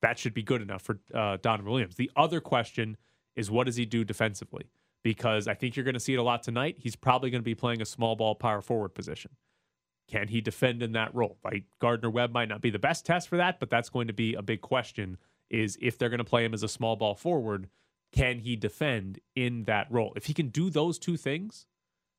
that 0.00 0.18
should 0.18 0.32
be 0.32 0.42
good 0.42 0.62
enough 0.62 0.80
for 0.80 0.98
uh, 1.14 1.36
Donovan 1.42 1.70
Williams. 1.70 1.96
The 1.96 2.10
other 2.16 2.40
question 2.40 2.96
is 3.36 3.50
what 3.50 3.64
does 3.64 3.76
he 3.76 3.84
do 3.84 4.04
defensively? 4.04 4.70
Because 5.02 5.46
I 5.46 5.54
think 5.54 5.76
you're 5.76 5.84
going 5.84 5.94
to 5.94 6.00
see 6.00 6.14
it 6.14 6.18
a 6.18 6.22
lot 6.22 6.42
tonight. 6.42 6.76
He's 6.78 6.96
probably 6.96 7.30
going 7.30 7.42
to 7.42 7.44
be 7.44 7.54
playing 7.54 7.80
a 7.80 7.86
small 7.86 8.16
ball 8.16 8.34
power 8.34 8.60
forward 8.60 8.94
position. 8.94 9.32
Can 10.08 10.28
he 10.28 10.40
defend 10.40 10.82
in 10.82 10.92
that 10.92 11.14
role? 11.14 11.38
Right? 11.44 11.64
Gardner 11.80 12.10
Webb 12.10 12.32
might 12.32 12.48
not 12.48 12.60
be 12.60 12.70
the 12.70 12.78
best 12.78 13.04
test 13.04 13.28
for 13.28 13.36
that, 13.36 13.60
but 13.60 13.70
that's 13.70 13.88
going 13.88 14.06
to 14.06 14.12
be 14.12 14.34
a 14.34 14.42
big 14.42 14.60
question 14.60 15.18
is 15.50 15.78
if 15.80 15.96
they're 15.96 16.08
going 16.08 16.18
to 16.18 16.24
play 16.24 16.44
him 16.44 16.54
as 16.54 16.62
a 16.62 16.68
small 16.68 16.96
ball 16.96 17.14
forward, 17.14 17.68
can 18.12 18.38
he 18.38 18.56
defend 18.56 19.20
in 19.34 19.64
that 19.64 19.86
role? 19.90 20.12
If 20.16 20.26
he 20.26 20.34
can 20.34 20.48
do 20.48 20.70
those 20.70 20.98
two 20.98 21.16
things, 21.16 21.66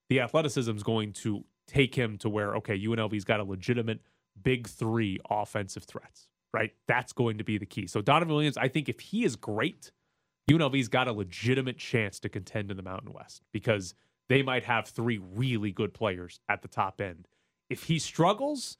the 0.09 0.21
athleticism 0.21 0.75
is 0.75 0.83
going 0.83 1.13
to 1.13 1.43
take 1.67 1.95
him 1.95 2.17
to 2.19 2.29
where, 2.29 2.55
okay, 2.55 2.79
UNLV's 2.79 3.25
got 3.25 3.39
a 3.39 3.43
legitimate 3.43 3.99
big 4.41 4.67
three 4.67 5.19
offensive 5.29 5.83
threats, 5.83 6.29
right? 6.53 6.71
That's 6.87 7.13
going 7.13 7.37
to 7.39 7.43
be 7.43 7.57
the 7.57 7.65
key. 7.65 7.87
So 7.87 8.01
Donovan 8.01 8.33
Williams, 8.33 8.57
I 8.57 8.67
think 8.67 8.87
if 8.87 8.99
he 8.99 9.25
is 9.25 9.35
great, 9.35 9.91
UNLV's 10.49 10.87
got 10.87 11.07
a 11.07 11.13
legitimate 11.13 11.77
chance 11.77 12.19
to 12.19 12.29
contend 12.29 12.71
in 12.71 12.77
the 12.77 12.83
Mountain 12.83 13.13
West 13.13 13.43
because 13.51 13.93
they 14.29 14.41
might 14.41 14.63
have 14.63 14.87
three 14.87 15.17
really 15.17 15.71
good 15.71 15.93
players 15.93 16.39
at 16.49 16.61
the 16.61 16.67
top 16.67 17.01
end. 17.01 17.27
If 17.69 17.83
he 17.83 17.99
struggles, 17.99 18.77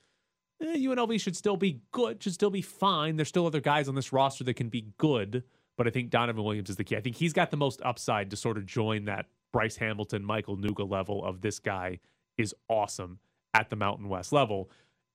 eh, 0.61 0.77
UNLV 0.77 1.19
should 1.19 1.35
still 1.35 1.57
be 1.57 1.81
good, 1.91 2.23
should 2.23 2.33
still 2.33 2.49
be 2.49 2.61
fine. 2.61 3.17
There's 3.17 3.27
still 3.27 3.45
other 3.45 3.59
guys 3.59 3.89
on 3.89 3.95
this 3.95 4.13
roster 4.13 4.43
that 4.45 4.53
can 4.53 4.69
be 4.69 4.87
good, 4.97 5.43
but 5.77 5.87
I 5.87 5.89
think 5.89 6.09
Donovan 6.09 6.43
Williams 6.43 6.69
is 6.69 6.77
the 6.77 6.83
key. 6.83 6.95
I 6.95 7.01
think 7.01 7.17
he's 7.17 7.33
got 7.33 7.51
the 7.51 7.57
most 7.57 7.81
upside 7.83 8.29
to 8.29 8.37
sort 8.37 8.57
of 8.57 8.65
join 8.65 9.05
that 9.05 9.25
Bryce 9.51 9.77
Hamilton, 9.77 10.23
Michael 10.23 10.57
Nuga 10.57 10.89
level 10.89 11.23
of 11.23 11.41
this 11.41 11.59
guy 11.59 11.99
is 12.37 12.53
awesome 12.69 13.19
at 13.53 13.69
the 13.69 13.75
Mountain 13.75 14.07
West 14.07 14.31
level. 14.31 14.69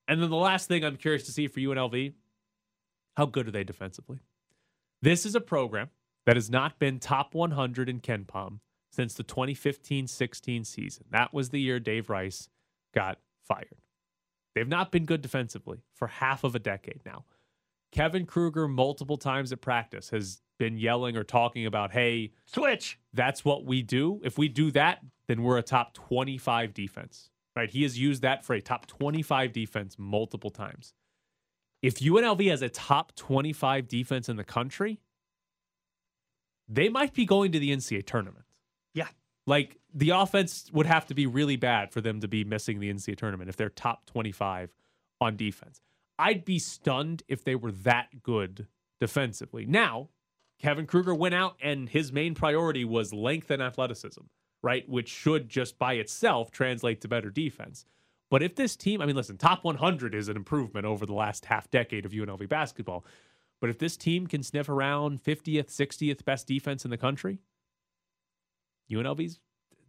And 0.08 0.20
then 0.20 0.30
the 0.30 0.36
last 0.36 0.68
thing 0.68 0.84
I'm 0.84 0.96
curious 0.96 1.24
to 1.24 1.32
see 1.32 1.46
for 1.46 1.60
UNLV, 1.60 2.12
how 3.16 3.26
good 3.26 3.48
are 3.48 3.52
they 3.52 3.64
defensively? 3.64 4.20
This 5.00 5.24
is 5.24 5.34
a 5.34 5.40
program 5.40 5.90
that 6.26 6.36
has 6.36 6.50
not 6.50 6.78
been 6.78 6.98
top 6.98 7.34
100 7.34 7.88
in 7.88 8.00
KenPom 8.00 8.60
since 8.90 9.14
the 9.14 9.24
2015-16 9.24 10.66
season. 10.66 11.04
That 11.10 11.32
was 11.32 11.50
the 11.50 11.60
year 11.60 11.80
Dave 11.80 12.10
Rice 12.10 12.48
got 12.94 13.18
fired. 13.42 13.80
They've 14.54 14.68
not 14.68 14.92
been 14.92 15.06
good 15.06 15.22
defensively 15.22 15.82
for 15.94 16.08
half 16.08 16.44
of 16.44 16.54
a 16.54 16.58
decade 16.58 17.00
now. 17.06 17.24
Kevin 17.90 18.26
Kruger, 18.26 18.68
multiple 18.68 19.16
times 19.16 19.52
at 19.52 19.60
practice, 19.60 20.10
has 20.10 20.40
been 20.58 20.76
yelling 20.78 21.16
or 21.16 21.24
talking 21.24 21.66
about, 21.66 21.92
hey, 21.92 22.32
switch. 22.46 22.98
That's 23.12 23.44
what 23.44 23.64
we 23.64 23.82
do. 23.82 24.20
If 24.24 24.38
we 24.38 24.48
do 24.48 24.70
that, 24.72 25.00
then 25.28 25.42
we're 25.42 25.58
a 25.58 25.62
top 25.62 25.92
25 25.94 26.72
defense, 26.72 27.30
right? 27.56 27.70
He 27.70 27.82
has 27.82 27.98
used 27.98 28.22
that 28.22 28.44
for 28.44 28.54
a 28.54 28.60
top 28.60 28.86
25 28.86 29.52
defense, 29.52 29.96
multiple 29.98 30.50
times. 30.50 30.94
If 31.82 31.96
UNLV 31.96 32.48
has 32.48 32.62
a 32.62 32.68
top 32.68 33.14
25 33.16 33.88
defense 33.88 34.28
in 34.28 34.36
the 34.36 34.44
country, 34.44 35.00
they 36.72 36.88
might 36.88 37.12
be 37.12 37.24
going 37.24 37.52
to 37.52 37.58
the 37.58 37.70
NCAA 37.70 38.06
tournament. 38.06 38.44
Yeah. 38.94 39.08
Like 39.46 39.76
the 39.92 40.10
offense 40.10 40.70
would 40.72 40.86
have 40.86 41.06
to 41.06 41.14
be 41.14 41.26
really 41.26 41.56
bad 41.56 41.92
for 41.92 42.00
them 42.00 42.20
to 42.20 42.28
be 42.28 42.44
missing 42.44 42.80
the 42.80 42.92
NCAA 42.92 43.16
tournament 43.16 43.50
if 43.50 43.56
they're 43.56 43.68
top 43.68 44.06
25 44.06 44.74
on 45.20 45.36
defense. 45.36 45.80
I'd 46.18 46.44
be 46.44 46.58
stunned 46.58 47.22
if 47.28 47.44
they 47.44 47.54
were 47.54 47.72
that 47.72 48.22
good 48.22 48.66
defensively. 49.00 49.66
Now, 49.66 50.08
Kevin 50.58 50.86
Kruger 50.86 51.14
went 51.14 51.34
out 51.34 51.56
and 51.60 51.88
his 51.88 52.12
main 52.12 52.34
priority 52.34 52.84
was 52.84 53.12
length 53.12 53.50
and 53.50 53.60
athleticism, 53.60 54.22
right? 54.62 54.88
Which 54.88 55.08
should 55.08 55.48
just 55.48 55.78
by 55.78 55.94
itself 55.94 56.50
translate 56.50 57.00
to 57.00 57.08
better 57.08 57.30
defense. 57.30 57.84
But 58.30 58.42
if 58.42 58.54
this 58.54 58.76
team, 58.76 59.02
I 59.02 59.06
mean, 59.06 59.16
listen, 59.16 59.36
top 59.36 59.64
100 59.64 60.14
is 60.14 60.28
an 60.28 60.36
improvement 60.36 60.86
over 60.86 61.04
the 61.04 61.12
last 61.12 61.44
half 61.46 61.70
decade 61.70 62.06
of 62.06 62.12
UNLV 62.12 62.48
basketball. 62.48 63.04
But 63.62 63.70
if 63.70 63.78
this 63.78 63.96
team 63.96 64.26
can 64.26 64.42
sniff 64.42 64.68
around 64.68 65.22
50th, 65.22 65.70
60th 65.70 66.24
best 66.24 66.48
defense 66.48 66.84
in 66.84 66.90
the 66.90 66.98
country, 66.98 67.38
UNLV's 68.90 69.38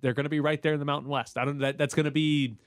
they're 0.02 0.14
going 0.14 0.26
to 0.26 0.30
be 0.30 0.40
right 0.40 0.62
there 0.62 0.74
in 0.74 0.80
the 0.80 0.86
Mountain 0.86 1.10
West. 1.10 1.40
I 1.40 1.44
don't 1.44 1.58
that 1.58 1.80
that's 1.80 1.96
going 1.96 2.06
to 2.06 2.12
be 2.12 2.58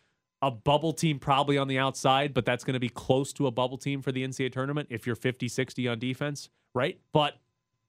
a 0.43 0.51
bubble 0.51 0.93
team 0.93 1.21
probably 1.21 1.59
on 1.59 1.69
the 1.69 1.79
outside, 1.79 2.35
but 2.35 2.45
that's 2.45 2.65
going 2.65 2.75
to 2.75 2.81
be 2.81 2.89
close 2.89 3.33
to 3.35 3.47
a 3.47 3.53
bubble 3.53 3.79
team 3.79 4.03
for 4.03 4.11
the 4.11 4.27
NCAA 4.27 4.51
tournament 4.51 4.89
if 4.91 5.07
you're 5.07 5.15
50-60 5.15 5.89
on 5.91 6.01
defense, 6.01 6.49
right? 6.75 6.99
But 7.13 7.35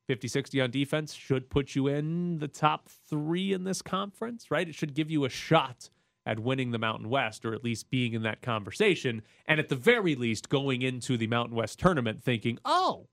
50-60 0.08 0.64
on 0.64 0.70
defense 0.70 1.14
should 1.14 1.50
put 1.50 1.74
you 1.74 1.88
in 1.88 2.38
the 2.38 2.48
top 2.48 2.88
3 3.10 3.54
in 3.54 3.64
this 3.64 3.82
conference, 3.82 4.52
right? 4.52 4.70
It 4.70 4.76
should 4.76 4.94
give 4.94 5.10
you 5.10 5.26
a 5.26 5.30
shot 5.30 5.90
at 6.28 6.40
winning 6.40 6.72
the 6.72 6.78
Mountain 6.78 7.10
West 7.10 7.46
or 7.46 7.54
at 7.54 7.64
least 7.64 7.90
being 7.90 8.14
in 8.14 8.22
that 8.24 8.42
conversation 8.42 9.22
and 9.46 9.60
at 9.60 9.70
the 9.70 9.76
very 9.76 10.14
least 10.16 10.50
going 10.50 10.82
into 10.82 11.18
the 11.18 11.28
Mountain 11.28 11.56
West 11.56 11.80
tournament 11.80 12.22
thinking, 12.22 12.60
"Oh, 12.66 13.08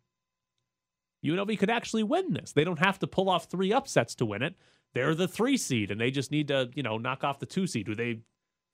UNLV 1.25 1.59
could 1.59 1.71
actually 1.71 2.03
win 2.03 2.35
this. 2.35 2.53
They 2.53 2.65
don't 2.65 2.81
have 2.81 2.99
to 2.99 3.07
pull 3.07 3.31
off 3.31 3.47
three 3.47 3.73
upsets 3.73 4.15
to 4.17 4.27
win 4.27 4.43
it. 4.43 4.57
They're 4.93 5.15
the 5.15 5.27
three 5.27 5.57
seed, 5.57 5.91
and 5.91 6.01
they 6.01 6.11
just 6.11 6.31
need 6.31 6.49
to, 6.49 6.71
you 6.75 6.83
know, 6.83 6.99
knock 6.99 7.25
off 7.25 7.39
the 7.39 7.47
two 7.47 7.67
seed 7.67 7.89
who 7.89 7.95
they 7.95 8.21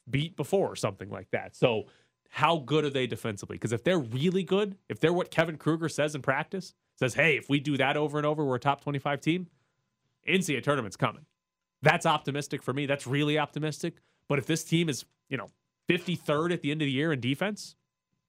beat 0.09 0.37
before 0.37 0.69
or 0.69 0.77
something 0.77 1.09
like 1.09 1.31
that. 1.31 1.55
So, 1.55 1.85
how 2.29 2.59
good 2.59 2.85
are 2.85 2.91
they 2.91 3.07
defensively? 3.07 3.57
Because 3.57 3.73
if 3.73 3.83
they're 3.83 3.99
really 3.99 4.43
good, 4.45 4.77
if 4.89 5.01
they're 5.01 5.13
what 5.13 5.31
Kevin 5.31 5.57
Kruger 5.57 5.89
says 5.89 6.15
in 6.15 6.23
practice, 6.23 6.75
says, 6.97 7.15
hey, 7.15 7.37
if 7.37 7.49
we 7.49 7.59
do 7.59 7.77
that 7.77 7.97
over 7.97 8.19
and 8.19 8.27
over, 8.27 8.45
we're 8.45 8.57
a 8.57 8.61
top 8.61 8.83
25 8.83 9.21
team, 9.21 9.49
NCAA 10.29 10.63
tournament's 10.63 10.97
coming. 10.97 11.25
That's 11.83 12.07
optimistic 12.07 12.63
for 12.63 12.73
me. 12.73 12.87
That's 12.87 13.07
really 13.07 13.39
optimistic. 13.39 13.97
But 14.31 14.39
if 14.39 14.47
this 14.47 14.63
team 14.63 14.89
is, 14.89 15.05
you 15.29 15.37
know, 15.37 15.51
53rd 15.91 16.53
at 16.53 16.63
the 16.63 16.71
end 16.71 16.81
of 16.83 16.87
the 16.87 16.93
year 16.93 17.13
in 17.13 17.19
defense, 17.19 17.75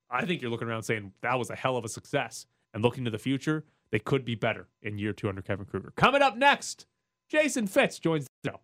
I 0.09 0.25
think 0.25 0.41
you're 0.41 0.49
looking 0.49 0.67
around 0.67 0.81
saying 0.81 1.13
that 1.21 1.37
was 1.37 1.51
a 1.51 1.55
hell 1.55 1.77
of 1.77 1.85
a 1.85 1.89
success. 1.89 2.47
And 2.73 2.81
looking 2.81 3.05
to 3.05 3.11
the 3.11 3.19
future, 3.19 3.65
they 3.91 3.99
could 3.99 4.25
be 4.25 4.33
better 4.33 4.67
in 4.81 4.97
year 4.97 5.13
two 5.13 5.29
under 5.29 5.43
Kevin 5.43 5.67
Kruger. 5.67 5.93
Coming 5.95 6.23
up 6.23 6.35
next, 6.35 6.87
Jason 7.29 7.67
Fitz 7.67 7.99
joins 7.99 8.25
the 8.41 8.49
show. 8.49 8.59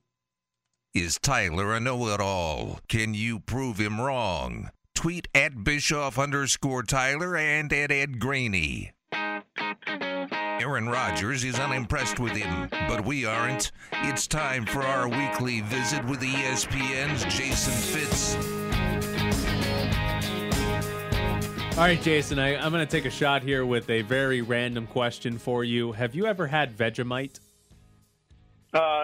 Is 0.95 1.19
Tyler 1.21 1.75
a 1.75 1.79
know 1.79 2.07
it 2.07 2.19
all? 2.19 2.79
Can 2.89 3.13
you 3.13 3.39
prove 3.39 3.77
him 3.77 4.01
wrong? 4.01 4.71
Tweet 4.95 5.27
at 5.35 5.63
Bischoff 5.63 6.17
underscore 6.17 6.81
Tyler 6.81 7.37
and 7.37 7.71
at 7.71 7.91
Ed 7.91 8.17
Graney. 8.19 8.93
Aaron 10.67 10.89
Rodgers 10.89 11.45
is 11.45 11.57
unimpressed 11.57 12.19
with 12.19 12.33
him, 12.33 12.67
but 12.89 13.05
we 13.05 13.23
aren't. 13.23 13.71
It's 14.03 14.27
time 14.27 14.65
for 14.65 14.81
our 14.81 15.07
weekly 15.07 15.61
visit 15.61 16.03
with 16.03 16.19
ESPN's 16.19 17.23
Jason 17.33 17.71
Fitz. 17.73 18.35
All 21.77 21.85
right, 21.85 22.01
Jason, 22.01 22.37
I, 22.37 22.57
I'm 22.57 22.73
going 22.73 22.85
to 22.85 22.91
take 22.91 23.05
a 23.05 23.09
shot 23.09 23.43
here 23.43 23.65
with 23.65 23.89
a 23.89 24.01
very 24.01 24.41
random 24.41 24.87
question 24.87 25.37
for 25.37 25.63
you. 25.63 25.93
Have 25.93 26.13
you 26.13 26.25
ever 26.25 26.47
had 26.47 26.77
Vegemite? 26.77 27.39
Uh, 28.73 29.03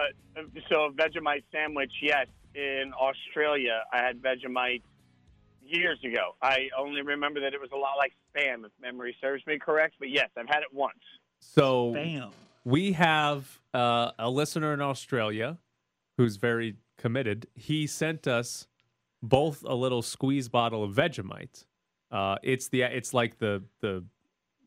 so 0.68 0.90
Vegemite 0.94 1.44
sandwich, 1.50 1.92
yes. 2.02 2.26
In 2.54 2.92
Australia, 2.92 3.84
I 3.90 4.04
had 4.04 4.20
Vegemite 4.20 4.82
years 5.62 5.98
ago. 6.04 6.36
I 6.42 6.68
only 6.78 7.00
remember 7.00 7.40
that 7.40 7.54
it 7.54 7.60
was 7.60 7.70
a 7.72 7.78
lot 7.78 7.94
like 7.96 8.12
spam, 8.36 8.66
if 8.66 8.72
memory 8.82 9.16
serves 9.18 9.46
me 9.46 9.58
correct. 9.58 9.94
But 9.98 10.10
yes, 10.10 10.28
I've 10.36 10.46
had 10.46 10.60
it 10.60 10.68
once. 10.70 10.98
So 11.52 11.92
Bam. 11.92 12.30
we 12.64 12.92
have 12.92 13.60
uh, 13.72 14.12
a 14.18 14.30
listener 14.30 14.72
in 14.74 14.80
Australia 14.80 15.58
who's 16.16 16.36
very 16.36 16.76
committed. 16.98 17.46
He 17.54 17.86
sent 17.86 18.26
us 18.26 18.66
both 19.22 19.62
a 19.64 19.74
little 19.74 20.02
squeeze 20.02 20.48
bottle 20.48 20.82
of 20.84 20.92
Vegemite. 20.94 21.64
Uh, 22.10 22.36
it's 22.42 22.68
the 22.68 22.82
it's 22.82 23.12
like 23.14 23.38
the 23.38 23.62
the 23.80 24.04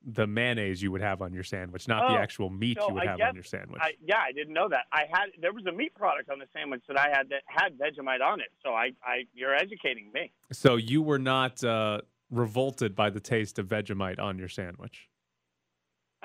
the 0.10 0.26
mayonnaise 0.26 0.82
you 0.82 0.90
would 0.92 1.02
have 1.02 1.22
on 1.22 1.34
your 1.34 1.44
sandwich, 1.44 1.88
not 1.88 2.08
the 2.08 2.16
Oh, 2.16 2.22
actual 2.22 2.50
meat 2.50 2.78
so 2.80 2.88
you 2.88 2.94
would 2.94 3.04
I 3.04 3.08
have 3.08 3.18
guess 3.18 3.30
on 3.30 3.36
your 3.36 3.44
sandwich. 3.44 3.82
I, 3.84 3.92
yeah, 4.06 4.20
I 4.20 4.32
didn't 4.32 4.54
know 4.54 4.70
that. 4.70 4.86
I 4.92 5.04
had 5.12 5.30
there 5.42 5.52
was 5.52 5.66
a 5.66 5.72
meat 5.72 5.94
product 5.96 6.30
on 6.30 6.40
the 6.40 6.46
sandwich 6.54 6.82
that 6.88 6.98
I 6.98 7.10
had 7.10 7.30
that 7.30 7.42
had 7.48 7.78
Vegemite 7.78 8.22
on 8.22 8.40
it. 8.40 8.48
So 8.64 8.70
I, 8.72 8.92
I 9.04 9.24
you're 9.34 9.54
educating 9.56 10.12
me. 10.14 10.32
so 10.52 10.76
you 10.78 11.02
were 11.02 11.20
not 11.20 11.62
uh, 11.64 12.02
revolted 12.32 12.96
by 12.96 13.10
the 13.10 13.20
taste 13.20 13.60
of 13.60 13.68
Vegemite 13.68 14.20
on 14.20 14.38
your 14.40 14.50
sandwich. 14.50 15.10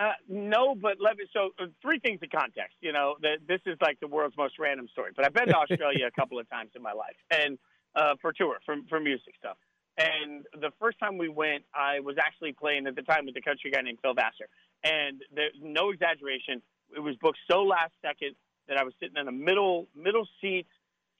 Uh, 0.03 0.12
no, 0.29 0.75
but 0.75 0.97
let 1.01 1.17
me. 1.17 1.25
So 1.33 1.51
uh, 1.61 1.67
three 1.81 2.01
things 2.01 2.19
in 2.23 2.29
context. 2.31 2.77
You 2.81 2.93
know, 2.93 3.15
that 3.23 3.38
this 3.47 3.61
is 3.67 3.79
like 3.81 4.01
the 4.01 4.09
world's 4.09 4.37
most 4.37 4.59
random 4.59 4.88
story. 4.91 5.12
But 5.15 5.25
I've 5.25 5.35
been 5.35 5.47
to 5.47 5.57
Australia 5.65 6.07
a 6.07 6.11
couple 6.11 6.38
of 6.41 6.49
times 6.51 6.71
in 6.75 6.83
my 6.83 6.93
life, 6.93 7.17
and 7.31 7.59
uh, 7.95 8.15
for 8.21 8.33
tour, 8.33 8.59
for 8.67 8.77
for 8.88 8.99
music 8.99 9.35
stuff. 9.38 9.57
And 9.99 10.45
the 10.59 10.71
first 10.81 10.99
time 10.99 11.19
we 11.19 11.29
went, 11.29 11.65
I 11.75 12.01
was 12.01 12.17
actually 12.19 12.53
playing 12.53 12.87
at 12.87 12.97
the 12.97 13.03
time 13.03 13.27
with 13.27 13.37
a 13.37 13.43
country 13.43 13.71
guy 13.71 13.83
named 13.83 13.99
Phil 14.03 14.15
Vassar. 14.15 14.49
And 14.83 15.23
there's 15.35 15.55
no 15.61 15.91
exaggeration, 15.91 16.62
it 16.97 17.01
was 17.01 17.15
booked 17.17 17.38
so 17.49 17.62
last 17.62 17.93
second 18.01 18.35
that 18.69 18.79
I 18.79 18.85
was 18.85 18.95
sitting 18.99 19.17
in 19.17 19.29
a 19.29 19.33
middle 19.33 19.87
middle 19.95 20.27
seat, 20.41 20.67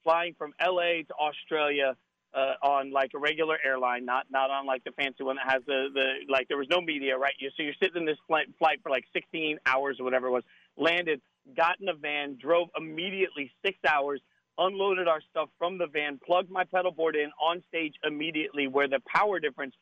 flying 0.03 0.35
from 0.35 0.55
LA 0.61 1.05
to 1.07 1.15
Australia 1.21 1.97
uh, 2.35 2.55
on 2.63 2.91
like 2.91 3.11
a 3.15 3.19
regular 3.19 3.59
airline, 3.65 4.05
not 4.05 4.27
not 4.31 4.51
on 4.51 4.67
like 4.67 4.85
the 4.85 4.93
fancy 4.93 5.23
one 5.23 5.37
that 5.37 5.51
has 5.51 5.63
the 5.67 5.89
the 5.93 6.33
like 6.33 6.49
there 6.49 6.57
was 6.57 6.69
no 6.71 6.81
media, 6.81 7.17
right? 7.17 7.35
You 7.39 7.51
so 7.57 7.63
you're 7.63 7.75
sitting 7.83 8.01
in 8.03 8.07
this 8.07 8.19
flight 8.27 8.47
flight 8.59 8.81
for 8.83 8.91
like 8.91 9.05
16 9.13 9.59
hours 9.67 10.01
or 10.01 10.05
whatever 10.05 10.29
it 10.29 10.31
was. 10.31 10.45
Landed, 10.77 11.21
got 11.57 11.81
in 11.81 11.89
a 11.89 11.95
van, 11.95 12.39
drove 12.41 12.69
immediately 12.77 13.53
six 13.65 13.79
hours, 13.87 14.21
unloaded 14.59 15.09
our 15.09 15.21
stuff 15.31 15.51
from 15.59 15.79
the 15.79 15.87
van, 15.87 16.19
plugged 16.25 16.51
my 16.51 16.65
pedal 16.65 16.93
board 16.93 17.17
in 17.17 17.31
on 17.41 17.63
stage 17.69 17.95
immediately, 18.05 18.67
where 18.67 18.89
the 18.89 19.01
power 19.07 19.39
difference 19.39 19.75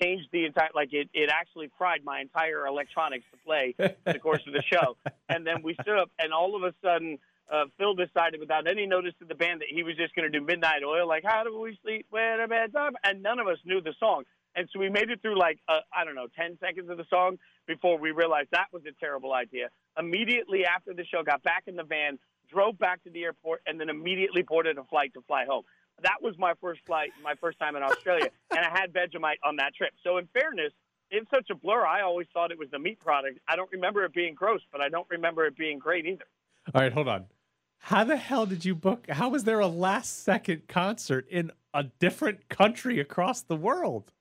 changed 0.00 0.28
the 0.32 0.44
entire 0.44 0.68
like 0.74 0.92
it, 0.92 1.08
it 1.12 1.30
actually 1.32 1.70
fried 1.76 2.04
my 2.04 2.20
entire 2.20 2.66
electronics 2.66 3.24
to 3.32 3.38
play 3.44 3.74
the 3.78 4.18
course 4.18 4.42
of 4.46 4.52
the 4.52 4.62
show. 4.62 4.96
And 5.30 5.46
then 5.46 5.62
we 5.62 5.74
stood 5.74 5.98
up, 5.98 6.10
and 6.18 6.32
all 6.32 6.56
of 6.56 6.62
a 6.62 6.72
sudden, 6.82 7.18
uh, 7.50 7.64
Phil 7.78 7.94
decided 7.94 8.40
without 8.40 8.68
any 8.68 8.86
notice 8.86 9.14
to 9.20 9.24
the 9.24 9.34
band 9.34 9.60
that 9.60 9.68
he 9.70 9.82
was 9.82 9.96
just 9.96 10.14
going 10.14 10.30
to 10.30 10.38
do 10.38 10.44
Midnight 10.44 10.82
Oil, 10.84 11.08
like 11.08 11.24
"How 11.24 11.44
do 11.44 11.58
we 11.58 11.78
sleep 11.82 12.06
when 12.10 12.40
a 12.40 12.48
bad 12.48 12.72
time?" 12.72 12.92
And 13.02 13.22
none 13.22 13.38
of 13.38 13.46
us 13.46 13.58
knew 13.64 13.80
the 13.80 13.94
song, 13.98 14.24
and 14.54 14.68
so 14.72 14.78
we 14.78 14.90
made 14.90 15.10
it 15.10 15.22
through 15.22 15.38
like 15.38 15.58
uh, 15.68 15.80
I 15.92 16.04
don't 16.04 16.14
know, 16.14 16.26
ten 16.36 16.58
seconds 16.60 16.90
of 16.90 16.96
the 16.96 17.06
song 17.08 17.38
before 17.66 17.98
we 17.98 18.10
realized 18.10 18.48
that 18.52 18.66
was 18.72 18.82
a 18.86 18.92
terrible 19.00 19.32
idea. 19.32 19.68
Immediately 19.98 20.64
after 20.66 20.92
the 20.92 21.04
show, 21.04 21.22
got 21.22 21.42
back 21.42 21.64
in 21.66 21.76
the 21.76 21.84
van, 21.84 22.18
drove 22.50 22.78
back 22.78 23.02
to 23.04 23.10
the 23.10 23.24
airport, 23.24 23.62
and 23.66 23.80
then 23.80 23.88
immediately 23.88 24.42
boarded 24.42 24.76
a 24.78 24.84
flight 24.84 25.14
to 25.14 25.22
fly 25.22 25.44
home. 25.44 25.64
That 26.02 26.22
was 26.22 26.34
my 26.38 26.52
first 26.60 26.80
flight, 26.86 27.10
my 27.24 27.34
first 27.40 27.58
time 27.58 27.76
in 27.76 27.82
Australia, 27.82 28.28
and 28.50 28.60
I 28.60 28.70
had 28.78 28.92
Vegemite 28.92 29.40
on 29.44 29.56
that 29.56 29.74
trip. 29.74 29.92
So 30.04 30.18
in 30.18 30.28
fairness, 30.32 30.72
it's 31.10 31.28
such 31.30 31.48
a 31.50 31.54
blur. 31.54 31.86
I 31.86 32.02
always 32.02 32.26
thought 32.34 32.50
it 32.50 32.58
was 32.58 32.70
the 32.70 32.78
meat 32.78 33.00
product. 33.00 33.38
I 33.48 33.56
don't 33.56 33.70
remember 33.72 34.04
it 34.04 34.12
being 34.12 34.34
gross, 34.34 34.60
but 34.70 34.80
I 34.80 34.90
don't 34.90 35.08
remember 35.10 35.46
it 35.46 35.56
being 35.56 35.78
great 35.78 36.04
either. 36.04 36.24
All 36.74 36.82
right, 36.82 36.92
hold 36.92 37.08
on. 37.08 37.24
How 37.78 38.04
the 38.04 38.16
hell 38.16 38.46
did 38.46 38.64
you 38.64 38.74
book? 38.74 39.06
How 39.08 39.28
was 39.28 39.44
there 39.44 39.60
a 39.60 39.66
last 39.66 40.22
second 40.22 40.68
concert 40.68 41.26
in 41.30 41.50
a 41.72 41.84
different 41.84 42.48
country 42.48 43.00
across 43.00 43.42
the 43.42 43.56
world? 43.56 44.12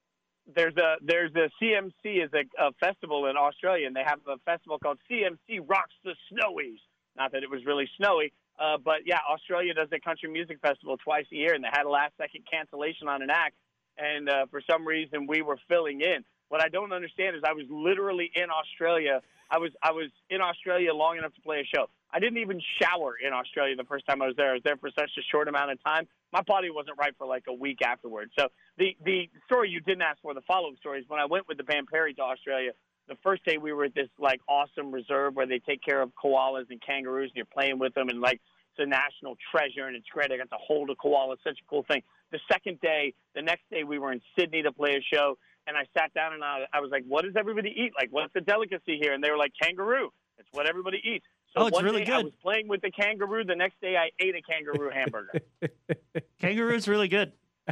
There's 0.56 0.78
a 0.78 0.96
there's 1.04 1.32
a 1.36 1.50
CMC 1.62 2.24
is 2.24 2.32
a, 2.34 2.46
a 2.64 2.72
festival 2.80 3.26
in 3.26 3.36
Australia, 3.36 3.88
and 3.88 3.96
they 3.96 4.04
have 4.06 4.20
a 4.28 4.38
festival 4.46 4.80
called 4.80 5.00
CMC 5.12 5.60
Rocks 5.68 5.94
the 6.06 6.16
Snowies. 6.32 6.80
Not 7.18 7.34
that 7.34 7.44
it 7.44 7.50
was 7.50 7.66
really 7.66 7.90
snowy, 7.98 8.32
uh, 8.60 8.78
but 8.78 9.06
yeah, 9.06 9.20
Australia 9.30 9.74
does 9.74 9.90
a 9.92 10.00
country 10.00 10.30
music 10.30 10.60
festival 10.62 10.98
twice 10.98 11.26
a 11.34 11.36
year, 11.36 11.54
and 11.54 11.64
they 11.64 11.70
had 11.72 11.86
a 11.86 11.90
last 11.90 12.14
second 12.18 12.46
cancellation 12.50 13.08
on 13.08 13.22
an 13.22 13.30
act, 13.30 13.56
and 13.98 14.30
uh, 14.30 14.46
for 14.50 14.62
some 14.70 14.88
reason 14.88 15.28
we 15.28 15.42
were 15.42 15.58
filling 15.68 16.02
in. 16.02 16.24
What 16.50 16.64
I 16.64 16.70
don't 16.70 16.94
understand 16.94 17.36
is 17.36 17.44
I 17.46 17.54
was 17.54 17.66
literally 17.70 18.32
in 18.34 18.50
Australia. 18.50 19.22
I 19.52 19.58
was 19.58 19.72
I 19.84 19.92
was 19.92 20.10
in 20.30 20.42
Australia 20.42 20.94
long 20.94 21.18
enough 21.18 21.34
to 21.36 21.42
play 21.42 21.60
a 21.60 21.66
show. 21.66 21.90
I 22.12 22.20
didn't 22.20 22.38
even 22.38 22.62
shower 22.82 23.16
in 23.26 23.34
Australia 23.34 23.76
the 23.76 23.84
first 23.84 24.08
time 24.08 24.22
I 24.22 24.28
was 24.28 24.36
there. 24.38 24.52
I 24.52 24.54
was 24.54 24.64
there 24.64 24.78
for 24.78 24.90
such 24.98 25.12
a 25.18 25.22
short 25.30 25.48
amount 25.48 25.72
of 25.72 25.84
time. 25.84 26.08
My 26.32 26.42
body 26.42 26.70
wasn't 26.70 26.98
right 26.98 27.14
for 27.18 27.28
like 27.28 27.44
a 27.48 27.54
week 27.54 27.82
afterwards. 27.82 28.32
So 28.38 28.48
the 28.78 28.96
the 29.04 29.30
story 29.46 29.70
you 29.70 29.82
didn't 29.82 30.04
ask 30.04 30.22
for, 30.22 30.34
the 30.34 30.42
follow 30.42 30.70
up 30.70 30.78
story, 30.78 31.00
is 31.00 31.06
when 31.08 31.20
I 31.20 31.26
went 31.26 31.48
with 31.48 31.58
the 31.58 31.64
band 31.64 31.88
Perry 31.88 32.14
to 32.16 32.22
Australia. 32.22 32.72
The 33.08 33.18
first 33.24 33.46
day 33.46 33.58
we 33.58 33.72
were 33.74 33.86
at 33.86 33.96
this 33.96 34.10
like 34.20 34.42
awesome 34.48 34.92
reserve 34.92 35.36
where 35.36 35.48
they 35.48 35.60
take 35.60 35.84
care 35.84 36.02
of 36.02 36.12
koalas 36.22 36.70
and 36.70 36.82
kangaroos, 36.82 37.30
and 37.30 37.36
you're 37.36 37.46
playing 37.46 37.80
with 37.80 37.94
them, 37.94 38.10
and 38.10 38.22
like 38.22 38.42
it's 38.72 38.86
a 38.86 38.86
national 38.86 39.38
treasure, 39.52 39.88
and 39.88 39.96
it's 39.96 40.08
great. 40.08 40.32
I 40.32 40.38
got 40.38 40.50
to 40.50 40.58
hold 40.60 40.90
a 40.90 40.96
koala. 40.96 41.34
It's 41.34 41.44
such 41.44 41.60
a 41.60 41.70
cool 41.70 41.84
thing. 41.88 42.04
The 42.32 42.40
second 42.52 42.80
day, 42.82 43.14
the 43.36 43.42
next 43.42 43.64
day, 43.72 43.84
we 43.84 44.00
were 44.00 44.12
in 44.12 44.22
Sydney 44.38 44.62
to 44.64 44.72
play 44.72 44.96
a 44.96 45.16
show, 45.16 45.38
and 45.66 45.78
I 45.78 45.84
sat 45.98 46.14
down 46.14 46.34
and 46.34 46.44
I, 46.44 46.66
I 46.74 46.80
was 46.80 46.92
like, 46.92 47.04
"What 47.08 47.24
does 47.24 47.36
everybody 47.38 47.70
eat? 47.70 47.94
Like, 48.00 48.10
what's 48.12 48.34
the 48.34 48.42
delicacy 48.42 48.98
here?" 49.02 49.14
And 49.14 49.24
they 49.24 49.32
were 49.32 49.38
like, 49.38 49.54
"Kangaroo. 49.62 50.12
It's 50.38 50.50
what 50.52 50.68
everybody 50.68 51.02
eats." 51.04 51.26
So 51.54 51.62
Oh, 51.64 51.68
it's 51.68 51.82
really 51.82 52.04
day 52.04 52.12
I 52.12 52.18
good. 52.18 52.26
was 52.26 52.34
playing 52.42 52.68
with 52.68 52.82
the 52.82 52.92
kangaroo. 52.92 53.44
The 53.44 53.56
next 53.56 53.80
day, 53.82 53.96
I 53.96 54.10
ate 54.20 54.36
a 54.36 54.42
kangaroo 54.42 54.90
hamburger. 54.90 55.40
Kangaroo's 56.42 56.88
really 56.88 57.08
good. 57.08 57.32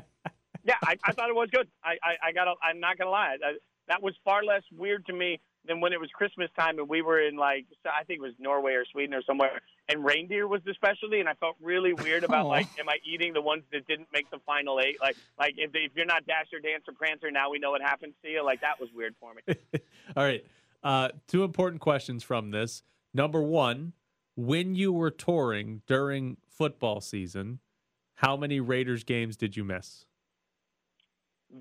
yeah, 0.63 0.75
I, 0.83 0.95
I 1.03 1.11
thought 1.11 1.29
it 1.29 1.35
was 1.35 1.49
good. 1.51 1.67
I, 1.83 1.97
I, 2.03 2.15
I 2.27 2.31
got. 2.31 2.47
I'm 2.63 2.79
not 2.79 2.97
gonna 2.97 3.09
lie. 3.11 3.38
I, 3.43 3.53
that 3.88 4.01
was 4.01 4.15
far 4.23 4.43
less 4.43 4.63
weird 4.75 5.05
to 5.07 5.13
me 5.13 5.39
than 5.67 5.81
when 5.81 5.93
it 5.93 5.99
was 5.99 6.09
Christmas 6.13 6.49
time 6.57 6.77
and 6.77 6.88
we 6.88 7.01
were 7.01 7.19
in 7.19 7.35
like 7.38 7.65
I 7.85 8.03
think 8.03 8.19
it 8.19 8.21
was 8.21 8.33
Norway 8.39 8.73
or 8.73 8.85
Sweden 8.91 9.13
or 9.13 9.21
somewhere, 9.23 9.61
and 9.89 10.03
reindeer 10.03 10.47
was 10.47 10.61
the 10.65 10.73
specialty, 10.73 11.19
and 11.19 11.29
I 11.29 11.33
felt 11.35 11.55
really 11.61 11.93
weird 11.93 12.23
about 12.23 12.45
Aw. 12.45 12.49
like, 12.57 12.67
am 12.79 12.89
I 12.89 12.97
eating 13.05 13.33
the 13.33 13.41
ones 13.41 13.63
that 13.71 13.88
didn't 13.88 14.07
make 14.13 14.29
the 14.31 14.39
final 14.45 14.79
eight? 14.79 14.97
Like, 15.01 15.17
like 15.38 15.55
if 15.57 15.71
if 15.73 15.91
you're 15.95 16.05
not 16.05 16.25
Dasher, 16.25 16.59
Dancer, 16.61 16.91
Prancer, 16.97 17.29
now 17.31 17.49
we 17.51 17.59
know 17.59 17.71
what 17.71 17.81
happens 17.81 18.13
to 18.23 18.29
you. 18.29 18.43
Like 18.43 18.61
that 18.61 18.79
was 18.79 18.89
weird 18.95 19.15
for 19.19 19.33
me. 19.33 19.55
All 20.15 20.23
right. 20.23 20.43
Uh, 20.83 21.09
two 21.27 21.43
important 21.43 21.81
questions 21.81 22.23
from 22.23 22.51
this. 22.51 22.83
Number 23.15 23.41
one, 23.41 23.93
when 24.36 24.75
you 24.75 24.91
were 24.93 25.10
touring 25.10 25.82
during 25.88 26.38
football 26.47 27.01
season, 27.01 27.60
how 28.15 28.38
many 28.38 28.60
Raiders 28.60 29.04
games 29.04 29.38
did 29.38 29.56
you 29.58 29.63
miss? 29.63 30.06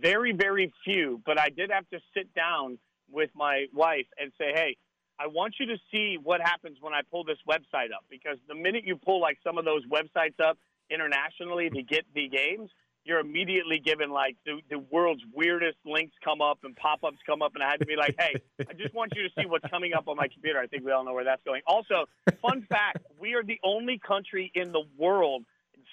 very, 0.01 0.33
very 0.33 0.73
few, 0.85 1.21
but 1.25 1.39
I 1.39 1.49
did 1.49 1.71
have 1.71 1.89
to 1.91 1.99
sit 2.17 2.33
down 2.35 2.79
with 3.11 3.31
my 3.35 3.67
wife 3.73 4.07
and 4.19 4.33
say, 4.39 4.53
hey, 4.55 4.77
I 5.19 5.29
want 5.29 5.55
you 5.61 5.67
to 5.67 5.77
see 5.93 6.19
what 6.21 6.41
happens 6.41 6.79
when 6.81 6.93
I 6.93 7.01
pull 7.09 7.25
this 7.25 7.39
website 7.49 7.93
up 7.95 8.05
because 8.11 8.39
the 8.49 8.55
minute 8.55 8.85
you 8.85 8.97
pull 8.97 9.21
like 9.21 9.39
some 9.45 9.59
of 9.59 9.65
those 9.65 9.83
websites 9.87 10.41
up 10.45 10.59
internationally 10.91 11.71
to 11.71 11.83
get 11.83 12.05
the 12.15 12.29
games, 12.29 12.71
you're 13.05 13.21
immediately 13.21 13.79
given 13.79 14.11
like 14.11 14.37
the, 14.47 14.61
the 14.71 14.79
world's 14.79 15.23
weirdest 15.33 15.77
links 15.85 16.15
come 16.25 16.41
up 16.41 16.59
and 16.65 16.75
pop 16.77 17.05
ups 17.05 17.19
come 17.27 17.43
up, 17.43 17.55
and 17.55 17.63
I 17.63 17.71
had 17.71 17.81
to 17.81 17.87
be 17.87 17.97
like, 17.97 18.15
hey, 18.19 18.41
I 18.61 18.73
just 18.73 18.95
want 18.95 19.13
you 19.15 19.23
to 19.23 19.29
see 19.39 19.47
what's 19.47 19.67
coming 19.71 19.93
up 19.93 20.09
on 20.09 20.17
my 20.17 20.29
computer. 20.29 20.59
I 20.59 20.67
think 20.67 20.85
we 20.85 20.93
all 20.93 21.05
know 21.05 21.13
where 21.13 21.25
that's 21.25 21.43
going. 21.45 21.63
Also, 21.67 22.07
fun 22.41 22.67
fact 22.69 22.99
we 23.19 23.35
are 23.35 23.43
the 23.43 23.59
only 23.63 23.99
country 23.99 24.51
in 24.55 24.73
the 24.73 24.83
world, 24.99 25.45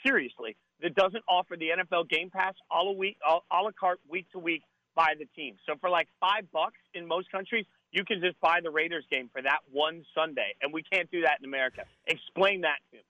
seriously, 0.06 0.56
that 0.82 0.96
doesn't 0.96 1.24
offer 1.28 1.56
the 1.58 1.70
NFL 1.70 2.10
Game 2.10 2.30
Pass 2.30 2.54
a 2.72 2.84
la, 2.84 2.92
week, 2.92 3.18
a 3.28 3.40
la 3.54 3.72
carte 3.78 4.00
week 4.10 4.26
to 4.32 4.40
week 4.40 4.64
by 4.96 5.14
the 5.18 5.26
team. 5.36 5.56
So 5.68 5.76
for 5.80 5.90
like 5.90 6.08
five 6.20 6.52
bucks 6.52 6.80
in 6.94 7.08
most 7.08 7.32
countries, 7.32 7.66
you 7.92 8.06
can 8.06 8.22
just 8.22 8.40
buy 8.40 8.60
the 8.64 8.72
Raiders 8.72 9.06
game 9.12 9.30
for 9.32 9.42
that 9.42 9.60
one 9.72 10.04
Sunday, 10.16 10.56
and 10.62 10.74
we 10.74 10.84
can't 10.84 11.12
do 11.12 11.22
that 11.22 11.40
in 11.40 11.46
America. 11.46 11.84
Explain 12.08 12.62
that 12.62 12.78
to 12.92 12.98
me. 12.98 13.04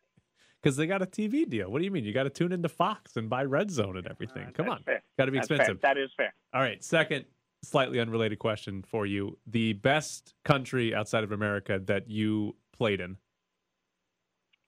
Because 0.62 0.78
they 0.78 0.86
got 0.86 1.02
a 1.02 1.08
TV 1.08 1.50
deal. 1.50 1.72
What 1.72 1.80
do 1.80 1.86
you 1.86 1.92
mean? 1.92 2.06
You 2.06 2.14
got 2.14 2.24
to 2.24 2.30
tune 2.30 2.52
into 2.52 2.70
Fox 2.70 3.18
and 3.18 3.30
buy 3.30 3.44
Red 3.46 3.72
Zone 3.72 3.98
and 3.98 4.08
everything. 4.08 4.52
Come 4.54 4.70
on. 4.70 4.84
Got 5.18 5.26
to 5.26 5.32
be 5.32 5.40
That's 5.40 5.48
fair. 5.48 5.58
expensive. 5.58 5.82
That 5.82 5.98
is 5.98 6.12
fair. 6.16 6.34
All 6.54 6.62
right. 6.62 6.84
Second, 6.84 7.26
slightly 7.64 8.00
unrelated 8.00 8.40
question 8.40 8.84
for 8.84 9.06
you. 9.06 9.38
The 9.48 9.74
best 9.74 10.34
country 10.44 10.94
outside 10.94 11.24
of 11.24 11.32
America 11.32 11.80
that 11.86 12.10
you 12.10 12.56
played 12.76 13.00
in? 13.00 13.18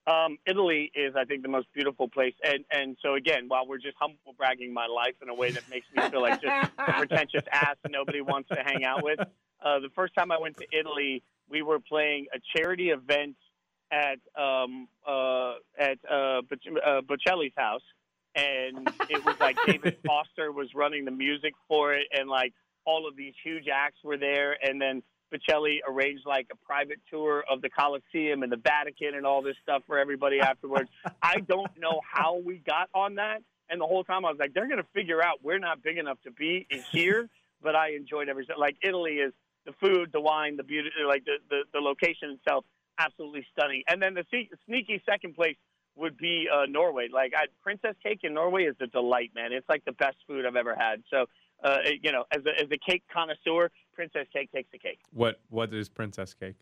Um, 0.05 0.37
Italy 0.45 0.91
is, 0.95 1.15
I 1.15 1.23
think, 1.23 1.43
the 1.43 1.49
most 1.49 1.67
beautiful 1.73 2.09
place, 2.09 2.33
and 2.43 2.65
and 2.71 2.97
so 3.01 3.15
again, 3.15 3.45
while 3.47 3.65
we're 3.65 3.77
just 3.77 3.95
humble 3.97 4.35
bragging 4.37 4.73
my 4.73 4.85
life 4.85 5.15
in 5.21 5.29
a 5.29 5.33
way 5.33 5.49
that 5.51 5.63
makes 5.69 5.87
me 5.95 6.03
feel 6.09 6.21
like 6.21 6.41
just 6.41 6.71
a 6.77 6.91
pretentious 6.97 7.43
ass 7.49 7.77
nobody 7.89 8.19
wants 8.19 8.49
to 8.49 8.61
hang 8.65 8.83
out 8.83 9.01
with. 9.01 9.19
Uh, 9.19 9.79
the 9.79 9.87
first 9.95 10.13
time 10.13 10.29
I 10.29 10.37
went 10.37 10.57
to 10.57 10.65
Italy, 10.77 11.23
we 11.49 11.61
were 11.61 11.79
playing 11.79 12.25
a 12.35 12.39
charity 12.53 12.89
event 12.89 13.37
at 13.91 14.19
um, 14.41 14.87
uh, 15.07 15.53
at 15.77 15.97
uh, 16.09 16.39
uh, 16.39 17.01
Bocelli's 17.01 17.53
house, 17.55 17.83
and 18.35 18.89
it 19.09 19.23
was 19.25 19.35
like 19.39 19.57
David 19.67 19.97
Foster 20.05 20.51
was 20.51 20.69
running 20.73 21.05
the 21.05 21.11
music 21.11 21.53
for 21.67 21.93
it, 21.93 22.07
and 22.11 22.29
like 22.29 22.53
all 22.85 23.07
of 23.07 23.15
these 23.15 23.33
huge 23.43 23.65
acts 23.73 23.99
were 24.03 24.17
there, 24.17 24.57
and 24.61 24.81
then 24.81 25.03
Bocelli 25.33 25.79
arranged 25.87 26.25
like 26.25 26.47
a 26.51 26.55
private 26.65 26.99
tour 27.09 27.43
of 27.49 27.61
the 27.61 27.69
Colosseum 27.69 28.43
and 28.43 28.51
the 28.51 28.57
Vatican 28.57 29.15
and 29.15 29.25
all 29.25 29.41
this 29.41 29.55
stuff 29.63 29.83
for 29.87 29.97
everybody 29.97 30.39
afterwards. 30.39 30.89
I 31.21 31.39
don't 31.39 31.71
know 31.79 32.01
how 32.09 32.37
we 32.37 32.57
got 32.57 32.89
on 32.93 33.15
that, 33.15 33.41
and 33.69 33.81
the 33.81 33.85
whole 33.85 34.03
time 34.03 34.25
I 34.25 34.29
was 34.29 34.37
like, 34.39 34.53
they're 34.53 34.67
gonna 34.67 34.85
figure 34.93 35.23
out 35.23 35.39
we're 35.43 35.59
not 35.59 35.81
big 35.81 35.97
enough 35.97 36.17
to 36.23 36.31
be 36.31 36.67
here, 36.91 37.29
but 37.61 37.75
I 37.75 37.91
enjoyed 37.95 38.29
every 38.29 38.47
like 38.57 38.77
Italy 38.83 39.13
is 39.13 39.33
the 39.65 39.73
food, 39.79 40.09
the 40.11 40.21
wine, 40.21 40.57
the 40.57 40.63
beauty, 40.63 40.89
like 41.07 41.25
the 41.25 41.37
the, 41.49 41.61
the 41.73 41.79
location 41.79 42.31
itself, 42.31 42.65
absolutely 42.99 43.45
stunning. 43.51 43.83
And 43.87 44.01
then 44.01 44.13
the 44.13 44.25
sneaky 44.65 45.01
second 45.09 45.35
place 45.35 45.57
would 45.95 46.17
be 46.17 46.47
uh, 46.51 46.65
Norway. 46.67 47.07
Like 47.13 47.33
I, 47.35 47.45
princess 47.61 47.95
cake 48.01 48.19
in 48.23 48.33
Norway 48.33 48.63
is 48.63 48.75
a 48.81 48.87
delight, 48.87 49.31
man. 49.35 49.53
It's 49.53 49.67
like 49.69 49.85
the 49.85 49.91
best 49.91 50.17
food 50.27 50.45
I've 50.45 50.55
ever 50.55 50.75
had. 50.75 51.03
So, 51.09 51.25
uh, 51.63 51.77
you 52.01 52.11
know, 52.11 52.25
as 52.31 52.41
a, 52.45 52.61
as 52.61 52.67
a 52.71 52.91
cake 52.91 53.03
connoisseur, 53.13 53.69
princess 53.93 54.27
cake 54.33 54.51
takes 54.51 54.71
the 54.71 54.79
cake. 54.79 54.99
What 55.11 55.39
What 55.49 55.73
is 55.73 55.89
princess 55.89 56.33
cake? 56.33 56.55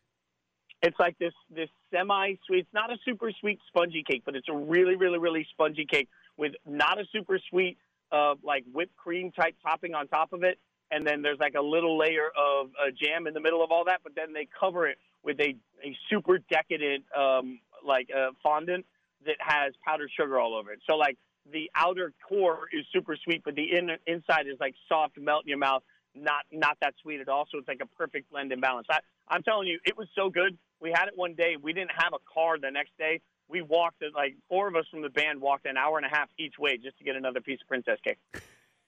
It's 0.81 0.99
like 0.99 1.17
this 1.19 1.33
this 1.49 1.69
semi 1.91 2.35
sweet. 2.45 2.59
It's 2.59 2.73
not 2.73 2.91
a 2.91 2.97
super 3.05 3.31
sweet 3.39 3.59
spongy 3.67 4.03
cake, 4.05 4.23
but 4.25 4.35
it's 4.35 4.49
a 4.49 4.55
really 4.55 4.95
really 4.95 5.19
really 5.19 5.47
spongy 5.51 5.85
cake 5.89 6.09
with 6.37 6.53
not 6.65 6.99
a 6.99 7.05
super 7.11 7.39
sweet 7.49 7.77
uh, 8.11 8.35
like 8.43 8.65
whipped 8.73 8.95
cream 8.97 9.31
type 9.31 9.55
topping 9.63 9.93
on 9.93 10.07
top 10.07 10.33
of 10.33 10.43
it, 10.43 10.59
and 10.91 11.05
then 11.07 11.21
there's 11.21 11.39
like 11.39 11.55
a 11.55 11.61
little 11.61 11.97
layer 11.97 12.27
of 12.37 12.67
uh, 12.79 12.91
jam 13.01 13.25
in 13.27 13.33
the 13.33 13.39
middle 13.39 13.63
of 13.63 13.71
all 13.71 13.85
that. 13.85 14.01
But 14.03 14.13
then 14.15 14.33
they 14.33 14.47
cover 14.59 14.87
it 14.87 14.97
with 15.23 15.39
a 15.39 15.55
a 15.83 15.97
super 16.09 16.39
decadent 16.49 17.05
um, 17.17 17.59
like 17.85 18.09
uh, 18.15 18.31
fondant 18.43 18.85
that 19.25 19.37
has 19.39 19.73
powdered 19.85 20.09
sugar 20.19 20.39
all 20.39 20.55
over 20.55 20.71
it. 20.71 20.79
So 20.89 20.95
like 20.95 21.17
the 21.51 21.71
outer 21.75 22.13
core 22.27 22.67
is 22.71 22.85
super 22.93 23.17
sweet, 23.23 23.41
but 23.43 23.55
the 23.55 23.63
in, 23.63 23.89
inside 24.05 24.47
is 24.47 24.59
like 24.59 24.75
soft, 24.87 25.17
melt 25.19 25.43
in 25.45 25.49
your 25.49 25.57
mouth. 25.57 25.83
Not 26.13 26.45
not 26.51 26.77
that 26.81 26.93
sweet 27.01 27.21
at 27.21 27.29
all. 27.29 27.47
So 27.51 27.57
it's 27.57 27.67
like 27.67 27.81
a 27.81 27.85
perfect 27.97 28.29
blend 28.31 28.51
and 28.51 28.61
balance. 28.61 28.87
I, 28.91 28.99
I'm 29.29 29.43
telling 29.43 29.67
you, 29.67 29.79
it 29.85 29.97
was 29.97 30.07
so 30.13 30.29
good. 30.29 30.57
We 30.81 30.91
had 30.91 31.07
it 31.07 31.13
one 31.15 31.35
day. 31.35 31.55
We 31.61 31.71
didn't 31.71 31.91
have 31.95 32.13
a 32.13 32.19
car 32.33 32.59
the 32.59 32.69
next 32.69 32.91
day. 32.97 33.21
We 33.47 33.61
walked 33.61 34.03
like 34.13 34.35
four 34.49 34.67
of 34.67 34.75
us 34.75 34.85
from 34.91 35.01
the 35.01 35.09
band 35.09 35.39
walked 35.39 35.65
an 35.65 35.77
hour 35.77 35.97
and 35.97 36.05
a 36.05 36.09
half 36.09 36.29
each 36.37 36.55
way 36.59 36.77
just 36.77 36.97
to 36.97 37.03
get 37.03 37.15
another 37.15 37.39
piece 37.39 37.59
of 37.61 37.67
princess 37.67 37.97
cake. 38.03 38.17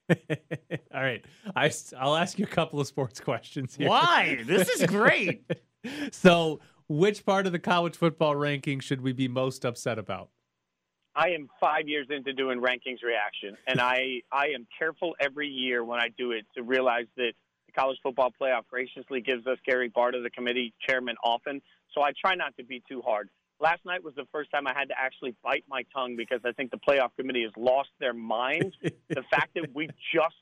All 0.93 1.01
right. 1.01 1.23
I, 1.55 1.71
will 2.03 2.15
ask 2.15 2.37
you 2.37 2.45
a 2.45 2.47
couple 2.47 2.79
of 2.79 2.87
sports 2.87 3.19
questions 3.19 3.75
here. 3.75 3.89
Why? 3.89 4.43
This 4.45 4.69
is 4.69 4.85
great. 4.85 5.49
so, 6.11 6.59
which 6.87 7.25
part 7.25 7.45
of 7.45 7.51
the 7.51 7.59
college 7.59 7.95
football 7.95 8.35
ranking 8.35 8.79
should 8.79 9.01
we 9.01 9.13
be 9.13 9.27
most 9.27 9.65
upset 9.65 9.97
about? 9.97 10.29
I 11.15 11.29
am 11.29 11.47
five 11.59 11.87
years 11.87 12.07
into 12.09 12.33
doing 12.33 12.59
rankings 12.59 13.03
reaction, 13.03 13.55
and 13.67 13.79
I, 13.79 14.21
I 14.31 14.47
am 14.47 14.67
careful 14.77 15.15
every 15.19 15.47
year 15.47 15.83
when 15.83 15.99
I 15.99 16.09
do 16.17 16.31
it 16.31 16.45
to 16.55 16.63
realize 16.63 17.05
that 17.17 17.33
the 17.67 17.71
college 17.73 17.97
football 18.01 18.31
playoff 18.41 18.63
graciously 18.67 19.21
gives 19.21 19.45
us 19.45 19.57
Gary 19.65 19.91
Barta, 19.91 20.23
the 20.23 20.31
committee 20.31 20.73
chairman, 20.87 21.15
often. 21.23 21.61
So 21.93 22.01
I 22.01 22.13
try 22.19 22.33
not 22.33 22.57
to 22.57 22.63
be 22.63 22.81
too 22.89 23.01
hard. 23.01 23.29
Last 23.63 23.86
night 23.86 24.04
was 24.04 24.13
the 24.15 24.28
first 24.32 24.52
time 24.52 24.67
I 24.67 24.73
had 24.78 24.89
to 24.89 24.95
actually 24.99 25.36
bite 25.41 25.63
my 25.69 25.84
tongue 25.93 26.15
because 26.17 26.41
I 26.45 26.52
think 26.52 26.69
the 26.69 26.78
playoff 26.78 27.15
committee 27.17 27.43
has 27.43 27.54
lost 27.58 27.89
their 27.99 28.13
mind. 28.13 28.76
the 28.82 29.23
fact 29.32 29.54
that 29.56 29.73
we 29.73 29.88
just 30.13 30.36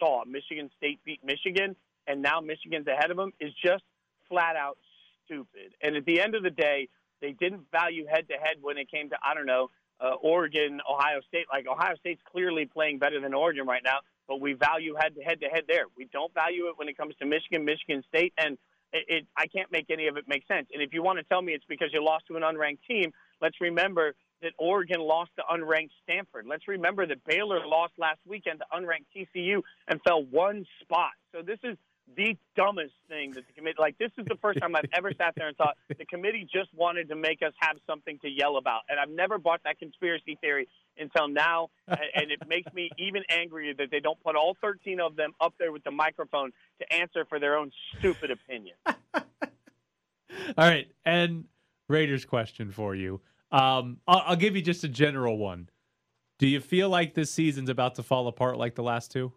saw 0.00 0.24
Michigan 0.24 0.70
State 0.78 0.98
beat 1.04 1.20
Michigan 1.22 1.76
and 2.06 2.22
now 2.22 2.40
Michigan's 2.40 2.86
ahead 2.86 3.10
of 3.10 3.18
them 3.18 3.32
is 3.38 3.52
just 3.62 3.84
flat 4.28 4.56
out 4.56 4.78
stupid. 5.24 5.74
And 5.82 5.94
at 5.94 6.06
the 6.06 6.20
end 6.20 6.34
of 6.34 6.42
the 6.42 6.50
day, 6.50 6.88
they 7.20 7.32
didn't 7.32 7.70
value 7.70 8.06
head 8.10 8.28
to 8.28 8.34
head 8.34 8.56
when 8.62 8.78
it 8.78 8.90
came 8.90 9.10
to 9.10 9.16
I 9.22 9.34
don't 9.34 9.46
know 9.46 9.70
uh, 10.00 10.14
Oregon, 10.22 10.80
Ohio 10.90 11.20
State. 11.28 11.46
Like 11.52 11.66
Ohio 11.68 11.96
State's 12.00 12.22
clearly 12.32 12.64
playing 12.64 12.98
better 12.98 13.20
than 13.20 13.34
Oregon 13.34 13.66
right 13.66 13.82
now, 13.84 13.98
but 14.26 14.40
we 14.40 14.54
value 14.54 14.94
head 14.98 15.14
to 15.16 15.22
head 15.22 15.40
to 15.42 15.48
head 15.48 15.64
there. 15.68 15.84
We 15.96 16.08
don't 16.12 16.32
value 16.32 16.68
it 16.68 16.78
when 16.78 16.88
it 16.88 16.96
comes 16.96 17.14
to 17.20 17.26
Michigan, 17.26 17.64
Michigan 17.64 18.02
State, 18.08 18.32
and 18.38 18.56
it, 18.94 19.04
it, 19.08 19.26
I 19.36 19.46
can't 19.48 19.70
make 19.70 19.90
any 19.90 20.06
of 20.06 20.16
it 20.16 20.24
make 20.28 20.46
sense. 20.46 20.68
And 20.72 20.80
if 20.80 20.94
you 20.94 21.02
want 21.02 21.18
to 21.18 21.24
tell 21.24 21.42
me 21.42 21.52
it's 21.52 21.64
because 21.68 21.88
you 21.92 22.02
lost 22.02 22.26
to 22.28 22.36
an 22.36 22.42
unranked 22.42 22.78
team, 22.88 23.12
let's 23.42 23.60
remember 23.60 24.14
that 24.42 24.52
Oregon 24.58 25.00
lost 25.00 25.32
to 25.36 25.42
unranked 25.52 25.90
Stanford. 26.04 26.46
Let's 26.48 26.68
remember 26.68 27.06
that 27.06 27.24
Baylor 27.24 27.66
lost 27.66 27.94
last 27.98 28.20
weekend 28.26 28.60
to 28.60 28.66
unranked 28.72 29.06
TCU 29.14 29.62
and 29.88 30.00
fell 30.06 30.22
one 30.22 30.64
spot. 30.80 31.10
So 31.32 31.42
this 31.42 31.58
is 31.64 31.76
the 32.16 32.36
dumbest 32.54 32.92
thing 33.08 33.32
that 33.32 33.46
the 33.46 33.52
committee 33.54 33.76
like 33.78 33.96
this 33.98 34.10
is 34.18 34.26
the 34.26 34.36
first 34.42 34.60
time 34.60 34.76
I've 34.76 34.84
ever 34.92 35.12
sat 35.16 35.34
there 35.36 35.48
and 35.48 35.56
thought 35.56 35.76
the 35.88 36.04
committee 36.04 36.46
just 36.52 36.68
wanted 36.74 37.08
to 37.08 37.16
make 37.16 37.40
us 37.42 37.52
have 37.60 37.76
something 37.86 38.18
to 38.20 38.28
yell 38.28 38.58
about 38.58 38.82
and 38.90 39.00
I've 39.00 39.08
never 39.08 39.38
bought 39.38 39.62
that 39.64 39.78
conspiracy 39.78 40.36
theory 40.40 40.68
until 40.98 41.28
now 41.28 41.68
and 41.88 42.30
it 42.30 42.40
makes 42.46 42.72
me 42.72 42.90
even 42.98 43.22
angrier 43.28 43.74
that 43.74 43.90
they 43.90 44.00
don't 44.00 44.22
put 44.22 44.36
all 44.36 44.56
13 44.60 45.00
of 45.00 45.16
them 45.16 45.32
up 45.40 45.54
there 45.58 45.72
with 45.72 45.84
the 45.84 45.90
microphone 45.90 46.50
to 46.80 46.92
answer 46.92 47.24
for 47.28 47.38
their 47.38 47.56
own 47.56 47.70
stupid 47.98 48.30
opinion. 48.30 48.76
All 48.86 50.68
right, 50.68 50.88
and 51.04 51.44
Raiders 51.88 52.24
question 52.24 52.70
for 52.70 52.94
you. 52.94 53.20
Um, 53.52 53.98
I'll, 54.06 54.22
I'll 54.26 54.36
give 54.36 54.56
you 54.56 54.62
just 54.62 54.84
a 54.84 54.88
general 54.88 55.38
one. 55.38 55.68
Do 56.38 56.48
you 56.48 56.60
feel 56.60 56.88
like 56.88 57.14
this 57.14 57.30
season's 57.30 57.68
about 57.68 57.94
to 57.96 58.02
fall 58.02 58.26
apart 58.26 58.58
like 58.58 58.74
the 58.74 58.82
last 58.82 59.12
two? 59.12 59.32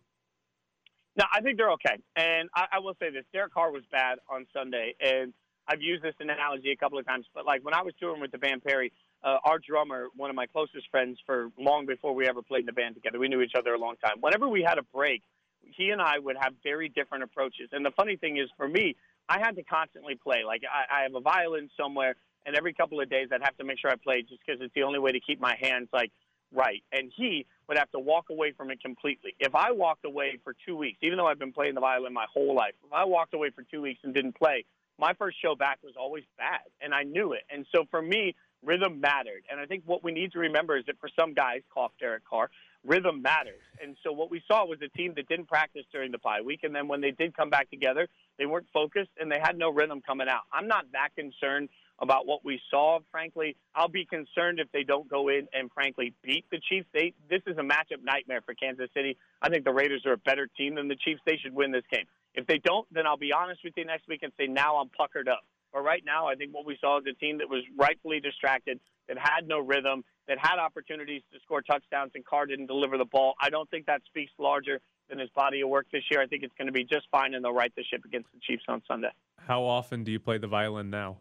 No, 1.15 1.25
I 1.33 1.41
think 1.41 1.57
they're 1.57 1.71
okay. 1.71 1.97
And 2.15 2.49
I, 2.55 2.65
I 2.73 2.79
will 2.79 2.95
say 2.99 3.11
this: 3.11 3.25
Derek 3.31 3.53
Carr 3.53 3.71
was 3.71 3.83
bad 3.91 4.17
on 4.29 4.45
Sunday, 4.53 4.95
and 4.99 5.33
I've 5.67 5.81
used 5.81 6.03
this 6.03 6.15
analogy 6.19 6.71
a 6.71 6.75
couple 6.75 6.97
of 6.97 7.05
times. 7.05 7.25
But 7.33 7.45
like 7.45 7.63
when 7.63 7.73
I 7.73 7.83
was 7.83 7.93
touring 7.99 8.21
with 8.21 8.31
the 8.31 8.37
band 8.37 8.63
Perry, 8.63 8.91
uh, 9.23 9.37
our 9.43 9.59
drummer, 9.59 10.07
one 10.15 10.29
of 10.29 10.35
my 10.35 10.45
closest 10.45 10.89
friends 10.91 11.17
for 11.25 11.49
long 11.57 11.85
before 11.85 12.13
we 12.13 12.27
ever 12.27 12.41
played 12.41 12.61
in 12.61 12.65
the 12.67 12.73
band 12.73 12.95
together, 12.95 13.19
we 13.19 13.27
knew 13.27 13.41
each 13.41 13.55
other 13.57 13.73
a 13.73 13.79
long 13.79 13.95
time. 14.03 14.17
Whenever 14.21 14.47
we 14.47 14.63
had 14.63 14.77
a 14.77 14.83
break, 14.83 15.23
he 15.61 15.89
and 15.89 16.01
I 16.01 16.19
would 16.19 16.37
have 16.39 16.53
very 16.63 16.89
different 16.89 17.23
approaches. 17.23 17.69
And 17.71 17.85
the 17.85 17.91
funny 17.91 18.15
thing 18.15 18.37
is, 18.37 18.49
for 18.57 18.67
me, 18.67 18.95
I 19.27 19.39
had 19.39 19.55
to 19.55 19.63
constantly 19.63 20.15
play. 20.15 20.43
Like 20.45 20.61
I, 20.63 20.99
I 20.99 21.03
have 21.03 21.15
a 21.15 21.19
violin 21.19 21.69
somewhere, 21.75 22.15
and 22.45 22.55
every 22.55 22.73
couple 22.73 23.01
of 23.01 23.09
days 23.09 23.29
I'd 23.33 23.43
have 23.43 23.57
to 23.57 23.63
make 23.63 23.79
sure 23.79 23.91
I 23.91 23.95
played, 23.95 24.27
just 24.29 24.41
because 24.45 24.61
it's 24.61 24.73
the 24.73 24.83
only 24.83 24.99
way 24.99 25.11
to 25.11 25.19
keep 25.19 25.39
my 25.41 25.55
hands 25.59 25.89
like 25.91 26.11
right. 26.53 26.83
And 26.91 27.11
he 27.15 27.45
would 27.67 27.77
have 27.77 27.91
to 27.91 27.99
walk 27.99 28.29
away 28.29 28.53
from 28.53 28.71
it 28.71 28.81
completely. 28.81 29.35
If 29.39 29.55
I 29.55 29.71
walked 29.71 30.05
away 30.05 30.39
for 30.43 30.55
two 30.65 30.77
weeks, 30.77 30.99
even 31.01 31.17
though 31.17 31.27
I've 31.27 31.39
been 31.39 31.51
playing 31.51 31.75
the 31.75 31.81
violin 31.81 32.13
my 32.13 32.25
whole 32.33 32.55
life, 32.55 32.73
if 32.85 32.93
I 32.93 33.03
walked 33.03 33.33
away 33.33 33.49
for 33.49 33.63
two 33.63 33.81
weeks 33.81 33.99
and 34.03 34.13
didn't 34.13 34.35
play, 34.35 34.63
my 34.99 35.13
first 35.13 35.37
show 35.41 35.55
back 35.55 35.79
was 35.83 35.93
always 35.99 36.23
bad, 36.37 36.61
and 36.81 36.93
I 36.93 37.03
knew 37.03 37.33
it. 37.33 37.41
And 37.51 37.65
so 37.75 37.85
for 37.91 38.01
me, 38.01 38.35
rhythm 38.63 38.99
mattered. 38.99 39.43
And 39.49 39.59
I 39.59 39.65
think 39.65 39.83
what 39.85 40.03
we 40.03 40.11
need 40.11 40.31
to 40.33 40.39
remember 40.39 40.77
is 40.77 40.85
that 40.87 40.99
for 40.99 41.09
some 41.19 41.33
guys, 41.33 41.61
cough 41.73 41.91
Derek 41.99 42.25
Carr, 42.25 42.49
rhythm 42.85 43.21
matters. 43.21 43.61
And 43.81 43.95
so 44.03 44.11
what 44.11 44.31
we 44.31 44.41
saw 44.47 44.65
was 44.65 44.79
a 44.81 44.89
team 44.97 45.13
that 45.15 45.27
didn't 45.27 45.47
practice 45.47 45.83
during 45.91 46.11
the 46.11 46.17
bye 46.19 46.41
week, 46.41 46.61
and 46.63 46.73
then 46.73 46.87
when 46.87 47.01
they 47.01 47.11
did 47.11 47.35
come 47.35 47.49
back 47.49 47.69
together, 47.69 48.07
they 48.37 48.45
weren't 48.45 48.67
focused 48.73 49.09
and 49.19 49.31
they 49.31 49.39
had 49.41 49.57
no 49.57 49.71
rhythm 49.71 50.01
coming 50.05 50.27
out. 50.29 50.41
I'm 50.51 50.67
not 50.67 50.85
that 50.93 51.09
concerned 51.15 51.69
about 51.99 52.27
what 52.27 52.45
we 52.45 52.59
saw. 52.69 52.99
Frankly, 53.11 53.55
I'll 53.75 53.87
be 53.87 54.05
concerned 54.05 54.59
if 54.59 54.71
they 54.71 54.83
don't 54.83 55.09
go 55.09 55.29
in 55.29 55.47
and 55.53 55.71
frankly 55.71 56.13
beat 56.23 56.45
the 56.51 56.59
Chiefs. 56.69 56.87
They 56.93 57.13
this 57.29 57.41
is 57.47 57.57
a 57.57 57.61
matchup 57.61 58.03
nightmare 58.03 58.41
for 58.45 58.53
Kansas 58.53 58.89
City. 58.93 59.17
I 59.41 59.49
think 59.49 59.65
the 59.65 59.73
Raiders 59.73 60.03
are 60.05 60.13
a 60.13 60.17
better 60.17 60.47
team 60.57 60.75
than 60.75 60.87
the 60.87 60.95
Chiefs. 60.95 61.21
They 61.25 61.37
should 61.37 61.53
win 61.53 61.71
this 61.71 61.85
game. 61.91 62.05
If 62.35 62.45
they 62.45 62.59
don't, 62.59 62.87
then 62.93 63.07
I'll 63.07 63.17
be 63.17 63.33
honest 63.33 63.61
with 63.63 63.73
you 63.75 63.85
next 63.85 64.07
week 64.07 64.21
and 64.21 64.31
say 64.37 64.45
now 64.45 64.77
I'm 64.77 64.89
puckered 64.89 65.27
up. 65.27 65.43
But 65.73 65.81
right 65.81 66.03
now, 66.05 66.27
I 66.27 66.35
think 66.35 66.53
what 66.53 66.65
we 66.65 66.77
saw 66.79 66.99
is 66.99 67.05
a 67.09 67.13
team 67.13 67.39
that 67.39 67.49
was 67.49 67.63
rightfully 67.77 68.19
distracted, 68.19 68.79
that 69.07 69.17
had 69.17 69.47
no 69.47 69.59
rhythm, 69.59 70.03
that 70.27 70.37
had 70.39 70.59
opportunities 70.59 71.21
to 71.33 71.39
score 71.41 71.61
touchdowns, 71.61 72.11
and 72.15 72.25
Carr 72.25 72.45
didn't 72.45 72.67
deliver 72.67 72.97
the 72.97 73.05
ball. 73.05 73.35
I 73.41 73.49
don't 73.49 73.69
think 73.69 73.85
that 73.85 74.01
speaks 74.05 74.31
larger 74.39 74.79
than 75.09 75.19
his 75.19 75.29
body 75.29 75.61
of 75.61 75.69
work 75.69 75.87
this 75.91 76.03
year. 76.11 76.21
I 76.21 76.27
think 76.27 76.43
it's 76.43 76.53
going 76.57 76.67
to 76.67 76.73
be 76.73 76.83
just 76.83 77.07
fine, 77.11 77.33
and 77.33 77.43
they'll 77.43 77.53
right 77.53 77.73
the 77.75 77.83
ship 77.83 78.03
against 78.05 78.29
the 78.33 78.39
Chiefs 78.41 78.63
on 78.67 78.81
Sunday. 78.87 79.11
How 79.45 79.63
often 79.63 80.03
do 80.03 80.11
you 80.11 80.19
play 80.19 80.37
the 80.37 80.47
violin 80.47 80.89
now? 80.89 81.17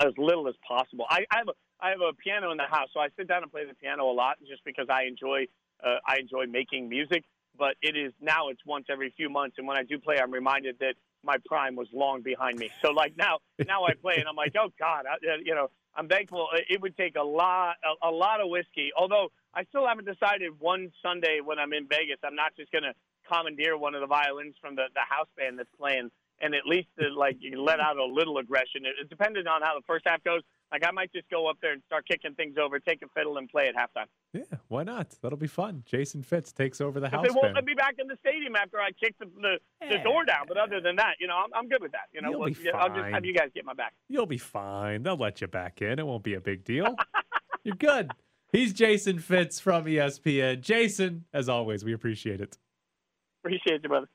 as 0.00 0.12
little 0.16 0.48
as 0.48 0.54
possible. 0.66 1.04
I, 1.08 1.24
I 1.30 1.38
have 1.38 1.48
a 1.48 1.52
I 1.82 1.90
have 1.90 2.00
a 2.00 2.12
piano 2.12 2.50
in 2.50 2.58
the 2.58 2.68
house, 2.68 2.88
so 2.92 3.00
I 3.00 3.08
sit 3.16 3.26
down 3.26 3.42
and 3.42 3.50
play 3.50 3.64
the 3.66 3.74
piano 3.74 4.10
a 4.10 4.12
lot, 4.12 4.36
just 4.46 4.64
because 4.64 4.86
I 4.90 5.04
enjoy 5.04 5.46
uh, 5.84 5.96
I 6.06 6.18
enjoy 6.18 6.46
making 6.46 6.88
music. 6.88 7.24
But 7.58 7.76
it 7.82 7.96
is 7.96 8.12
now 8.20 8.48
it's 8.48 8.64
once 8.64 8.86
every 8.90 9.12
few 9.16 9.28
months, 9.28 9.56
and 9.58 9.66
when 9.66 9.76
I 9.76 9.82
do 9.82 9.98
play, 9.98 10.18
I'm 10.18 10.32
reminded 10.32 10.76
that 10.80 10.94
my 11.24 11.36
prime 11.46 11.76
was 11.76 11.88
long 11.92 12.22
behind 12.22 12.58
me. 12.58 12.70
So 12.82 12.90
like 12.90 13.16
now 13.16 13.38
now 13.66 13.84
I 13.84 13.94
play, 13.94 14.16
and 14.18 14.28
I'm 14.28 14.36
like, 14.36 14.54
oh 14.58 14.72
God, 14.78 15.04
I, 15.06 15.14
uh, 15.14 15.36
you 15.44 15.54
know, 15.54 15.70
I'm 15.94 16.08
thankful. 16.08 16.48
Uh, 16.52 16.58
it 16.68 16.80
would 16.80 16.96
take 16.96 17.16
a 17.16 17.22
lot 17.22 17.76
a, 17.84 18.08
a 18.08 18.10
lot 18.10 18.40
of 18.40 18.48
whiskey. 18.48 18.90
Although 18.96 19.30
I 19.54 19.64
still 19.64 19.86
haven't 19.86 20.06
decided 20.06 20.58
one 20.58 20.92
Sunday 21.02 21.40
when 21.44 21.58
I'm 21.58 21.72
in 21.72 21.86
Vegas, 21.88 22.18
I'm 22.24 22.36
not 22.36 22.56
just 22.56 22.72
gonna 22.72 22.94
commandeer 23.30 23.76
one 23.76 23.94
of 23.94 24.00
the 24.00 24.06
violins 24.06 24.54
from 24.60 24.76
the 24.76 24.84
the 24.94 25.04
house 25.08 25.28
band 25.36 25.58
that's 25.58 25.70
playing 25.78 26.10
and 26.40 26.54
at 26.54 26.66
least 26.66 26.88
to, 26.98 27.08
like 27.10 27.36
you 27.40 27.62
let 27.62 27.80
out 27.80 27.96
a 27.96 28.04
little 28.04 28.38
aggression. 28.38 28.84
It, 28.84 28.94
it 29.02 29.08
depended 29.08 29.46
on 29.46 29.62
how 29.62 29.74
the 29.74 29.84
first 29.86 30.06
half 30.06 30.22
goes. 30.24 30.42
Like 30.72 30.84
I 30.86 30.90
might 30.92 31.12
just 31.12 31.28
go 31.30 31.48
up 31.48 31.56
there 31.60 31.72
and 31.72 31.82
start 31.86 32.06
kicking 32.06 32.34
things 32.34 32.56
over, 32.56 32.78
take 32.78 33.02
a 33.02 33.08
fiddle, 33.08 33.38
and 33.38 33.48
play 33.48 33.68
at 33.68 33.74
halftime. 33.74 34.06
Yeah, 34.32 34.58
why 34.68 34.84
not? 34.84 35.14
That'll 35.20 35.38
be 35.38 35.48
fun. 35.48 35.82
Jason 35.84 36.22
Fitz 36.22 36.52
takes 36.52 36.80
over 36.80 37.00
the 37.00 37.08
house. 37.08 37.26
They 37.26 37.30
won't 37.30 37.42
band. 37.42 37.54
let 37.56 37.64
me 37.64 37.74
back 37.74 37.96
in 37.98 38.06
the 38.06 38.16
stadium 38.20 38.54
after 38.54 38.78
I 38.78 38.90
kick 38.92 39.16
the 39.18 39.26
the, 39.26 39.58
the 39.88 39.98
door 40.04 40.24
down. 40.24 40.44
But 40.46 40.58
other 40.58 40.80
than 40.80 40.96
that, 40.96 41.14
you 41.18 41.26
know, 41.26 41.34
I'm, 41.36 41.50
I'm 41.54 41.68
good 41.68 41.82
with 41.82 41.92
that. 41.92 42.08
You 42.12 42.22
know, 42.22 42.44
be 42.44 42.70
I'll 42.72 42.88
just 42.88 43.12
have 43.12 43.24
you 43.24 43.34
guys 43.34 43.48
get 43.54 43.64
my 43.64 43.74
back. 43.74 43.94
You'll 44.08 44.26
be 44.26 44.38
fine. 44.38 45.02
They'll 45.02 45.16
let 45.16 45.40
you 45.40 45.48
back 45.48 45.82
in. 45.82 45.98
It 45.98 46.06
won't 46.06 46.22
be 46.22 46.34
a 46.34 46.40
big 46.40 46.64
deal. 46.64 46.94
You're 47.64 47.76
good. 47.76 48.12
He's 48.52 48.72
Jason 48.72 49.18
Fitz 49.18 49.60
from 49.60 49.84
ESPN. 49.84 50.60
Jason, 50.60 51.24
as 51.32 51.48
always, 51.48 51.84
we 51.84 51.92
appreciate 51.92 52.40
it. 52.40 52.58
Appreciate 53.44 53.82
you, 53.82 53.88
brother. 53.88 54.08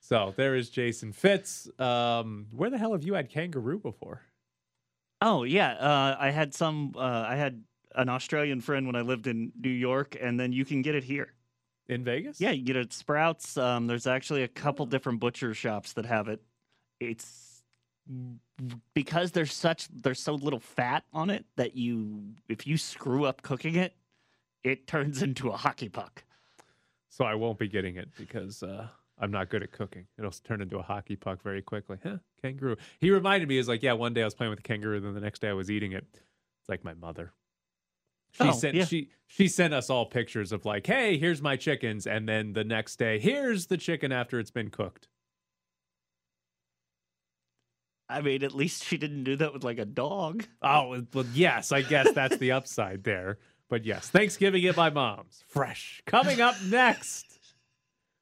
So 0.00 0.34
there 0.36 0.56
is 0.56 0.68
Jason 0.70 1.12
Fitz. 1.12 1.68
Um, 1.78 2.46
where 2.52 2.70
the 2.70 2.78
hell 2.78 2.92
have 2.92 3.04
you 3.04 3.14
had 3.14 3.28
kangaroo 3.28 3.78
before? 3.78 4.22
Oh 5.24 5.44
yeah, 5.44 5.74
uh, 5.74 6.16
I 6.18 6.30
had 6.30 6.52
some. 6.52 6.94
Uh, 6.96 7.24
I 7.28 7.36
had 7.36 7.62
an 7.94 8.08
Australian 8.08 8.60
friend 8.60 8.86
when 8.86 8.96
I 8.96 9.02
lived 9.02 9.28
in 9.28 9.52
New 9.60 9.70
York, 9.70 10.16
and 10.20 10.38
then 10.38 10.52
you 10.52 10.64
can 10.64 10.82
get 10.82 10.96
it 10.96 11.04
here 11.04 11.32
in 11.88 12.02
Vegas. 12.02 12.40
Yeah, 12.40 12.50
you 12.50 12.64
get 12.64 12.74
it 12.74 12.86
at 12.86 12.92
Sprouts. 12.92 13.56
Um, 13.56 13.86
there's 13.86 14.08
actually 14.08 14.42
a 14.42 14.48
couple 14.48 14.84
different 14.84 15.20
butcher 15.20 15.54
shops 15.54 15.92
that 15.92 16.06
have 16.06 16.26
it. 16.26 16.42
It's 16.98 17.62
because 18.94 19.30
there's 19.30 19.52
such 19.52 19.88
there's 19.92 20.18
so 20.18 20.34
little 20.34 20.58
fat 20.58 21.04
on 21.12 21.30
it 21.30 21.44
that 21.54 21.76
you 21.76 22.34
if 22.48 22.66
you 22.66 22.76
screw 22.76 23.24
up 23.24 23.42
cooking 23.42 23.76
it, 23.76 23.94
it 24.64 24.88
turns 24.88 25.22
into 25.28 25.50
a 25.50 25.56
hockey 25.56 25.88
puck. 25.88 26.24
So 27.10 27.24
I 27.24 27.36
won't 27.36 27.60
be 27.60 27.68
getting 27.68 27.94
it 27.96 28.08
because 28.18 28.64
uh, 28.64 28.88
I'm 29.20 29.30
not 29.30 29.50
good 29.50 29.62
at 29.62 29.70
cooking. 29.70 30.06
It'll 30.18 30.32
turn 30.32 30.60
into 30.60 30.78
a 30.78 30.82
hockey 30.82 31.14
puck 31.14 31.42
very 31.44 31.62
quickly. 31.62 31.98
Huh? 32.02 32.16
Kangaroo. 32.42 32.76
He 33.00 33.10
reminded 33.10 33.48
me, 33.48 33.58
is 33.58 33.68
like, 33.68 33.82
yeah, 33.82 33.92
one 33.92 34.14
day 34.14 34.22
I 34.22 34.24
was 34.24 34.34
playing 34.34 34.50
with 34.50 34.58
a 34.58 34.62
kangaroo, 34.62 34.96
and 34.96 35.06
then 35.06 35.14
the 35.14 35.20
next 35.20 35.40
day 35.40 35.48
I 35.48 35.52
was 35.52 35.70
eating 35.70 35.92
it. 35.92 36.04
It's 36.12 36.68
like 36.68 36.84
my 36.84 36.94
mother. 36.94 37.32
She 38.32 38.44
Oh, 38.44 38.52
sent 38.52 38.74
yeah. 38.74 38.84
she 38.86 39.10
she 39.26 39.46
sent 39.46 39.74
us 39.74 39.90
all 39.90 40.06
pictures 40.06 40.52
of 40.52 40.64
like, 40.64 40.86
hey, 40.86 41.18
here's 41.18 41.42
my 41.42 41.56
chickens, 41.56 42.06
and 42.06 42.28
then 42.28 42.54
the 42.54 42.64
next 42.64 42.96
day, 42.96 43.18
here's 43.18 43.66
the 43.66 43.76
chicken 43.76 44.10
after 44.10 44.38
it's 44.40 44.50
been 44.50 44.70
cooked. 44.70 45.08
I 48.08 48.20
mean, 48.20 48.42
at 48.42 48.54
least 48.54 48.84
she 48.84 48.96
didn't 48.98 49.24
do 49.24 49.36
that 49.36 49.52
with 49.54 49.64
like 49.64 49.78
a 49.78 49.84
dog. 49.84 50.44
Oh, 50.62 51.02
well, 51.14 51.24
yes, 51.32 51.72
I 51.72 51.82
guess 51.82 52.12
that's 52.12 52.36
the 52.38 52.52
upside 52.52 53.04
there. 53.04 53.38
But 53.70 53.86
yes, 53.86 54.08
Thanksgiving 54.10 54.64
at 54.66 54.76
my 54.76 54.90
mom's. 54.90 55.42
Fresh. 55.48 56.02
Coming 56.06 56.40
up 56.40 56.54
next. 56.66 57.26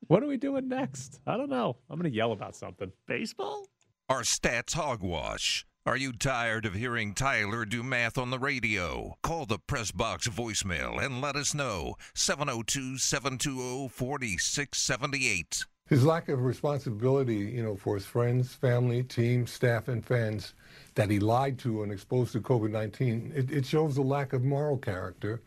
What 0.06 0.22
are 0.22 0.26
we 0.28 0.36
doing 0.36 0.68
next? 0.68 1.20
I 1.26 1.36
don't 1.36 1.50
know. 1.50 1.76
I'm 1.88 1.98
going 1.98 2.10
to 2.10 2.16
yell 2.16 2.30
about 2.32 2.54
something. 2.54 2.92
Baseball? 3.08 3.66
Our 4.10 4.22
stats 4.22 4.74
hogwash. 4.74 5.64
Are 5.86 5.96
you 5.96 6.12
tired 6.12 6.66
of 6.66 6.74
hearing 6.74 7.14
Tyler 7.14 7.64
do 7.64 7.84
math 7.84 8.18
on 8.18 8.30
the 8.30 8.40
radio? 8.40 9.14
Call 9.22 9.46
the 9.46 9.60
press 9.60 9.92
box 9.92 10.26
voicemail 10.26 11.00
and 11.00 11.20
let 11.20 11.36
us 11.36 11.54
know. 11.54 11.94
702 12.14 12.98
720 12.98 13.86
4678. 13.88 15.64
His 15.88 16.04
lack 16.04 16.28
of 16.28 16.42
responsibility, 16.42 17.36
you 17.36 17.62
know, 17.62 17.76
for 17.76 17.94
his 17.94 18.04
friends, 18.04 18.52
family, 18.52 19.04
team, 19.04 19.46
staff, 19.46 19.86
and 19.86 20.04
fans 20.04 20.54
that 20.96 21.08
he 21.08 21.20
lied 21.20 21.56
to 21.60 21.84
and 21.84 21.92
exposed 21.92 22.32
to 22.32 22.40
COVID 22.40 22.72
19, 22.72 23.32
it, 23.36 23.52
it 23.52 23.64
shows 23.64 23.96
a 23.96 24.02
lack 24.02 24.32
of 24.32 24.42
moral 24.42 24.76
character 24.76 25.40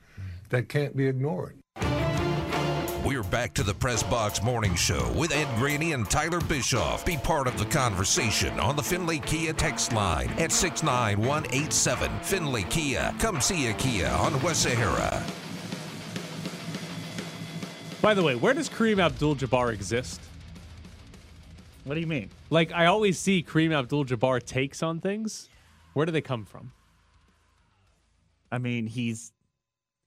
that 0.52 0.70
can't 0.70 0.96
be 0.96 1.08
ignored. 1.08 1.58
We're 3.06 3.22
back 3.24 3.54
to 3.56 3.64
the 3.64 3.74
Press 3.74 4.02
Box 4.02 4.42
Morning 4.42 4.76
Show 4.76 5.12
with 5.12 5.34
Ed 5.34 5.54
Graney 5.58 5.92
and 5.92 6.10
Tyler 6.10 6.40
Bischoff. 6.40 7.06
Be 7.06 7.18
part 7.18 7.48
of 7.48 7.58
the 7.58 7.66
conversation 7.66 8.58
on 8.62 8.78
the 8.78 8.82
Findlay 8.82 9.20
Kia 9.20 9.52
text 9.52 9.92
line 9.92 10.30
at 10.40 10.54
69187. 10.54 12.10
Findlay 12.22 12.64
Kia. 12.64 13.14
Come 13.20 13.42
see 13.42 13.68
a 13.68 13.74
Kia 13.74 14.08
on 14.08 14.42
West 14.42 14.62
Sahara. 14.62 15.22
By 18.02 18.14
the 18.14 18.24
way, 18.24 18.36
where 18.36 18.54
does 18.54 18.70
Kareem 18.70 19.04
Abdul-Jabbar 19.04 19.74
exist? 19.74 20.22
What 21.84 21.96
do 21.96 22.00
you 22.00 22.08
mean? 22.08 22.30
Like 22.50 22.72
I 22.72 22.86
always 22.86 23.20
see 23.20 23.44
Kareem 23.44 23.78
Abdul-Jabbar 23.78 24.46
takes 24.46 24.82
on 24.82 25.02
things. 25.02 25.50
Where 25.92 26.06
do 26.06 26.14
they 26.14 26.22
come 26.22 26.46
from? 26.46 26.72
I 28.50 28.60
mean, 28.60 28.88
he's 28.88 29.34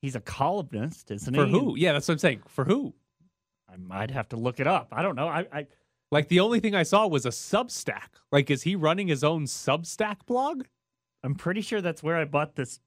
he's 0.07 0.14
a 0.14 0.20
columnist, 0.20 1.11
isn't 1.11 1.34
For 1.34 1.46
he? 1.46 1.52
For 1.52 1.59
who? 1.59 1.76
Yeah, 1.76 1.92
that's 1.92 2.07
what 2.07 2.12
I'm 2.12 2.18
saying. 2.18 2.42
For 2.46 2.64
who? 2.64 2.94
I 3.68 3.76
might 3.76 4.12
have 4.12 4.28
to 4.28 4.36
look 4.36 4.61
it 4.61 4.66
up. 4.68 4.88
I 4.92 5.02
don't 5.02 5.16
know. 5.16 5.26
I, 5.26 5.46
I 5.52 5.66
Like 6.12 6.28
the 6.28 6.38
only 6.38 6.61
thing 6.61 6.76
I 6.76 6.84
saw 6.84 7.09
was 7.09 7.26
a 7.26 7.30
Substack. 7.30 8.20
Like, 8.30 8.50
is 8.50 8.62
he 8.62 8.76
running 8.76 9.09
his 9.09 9.24
own 9.24 9.46
Substack 9.46 10.24
blog? 10.26 10.62
I'm 11.24 11.34
pretty 11.34 11.61
sure 11.61 11.80
that's 11.80 12.04
where 12.04 12.16
I 12.16 12.24
bought 12.24 12.54
this 12.54 12.78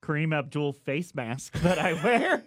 Kareem 0.00 0.32
Abdul 0.32 0.72
face 0.72 1.12
mask 1.12 1.54
that 1.60 1.78
I 1.78 1.92
wear. 2.04 2.44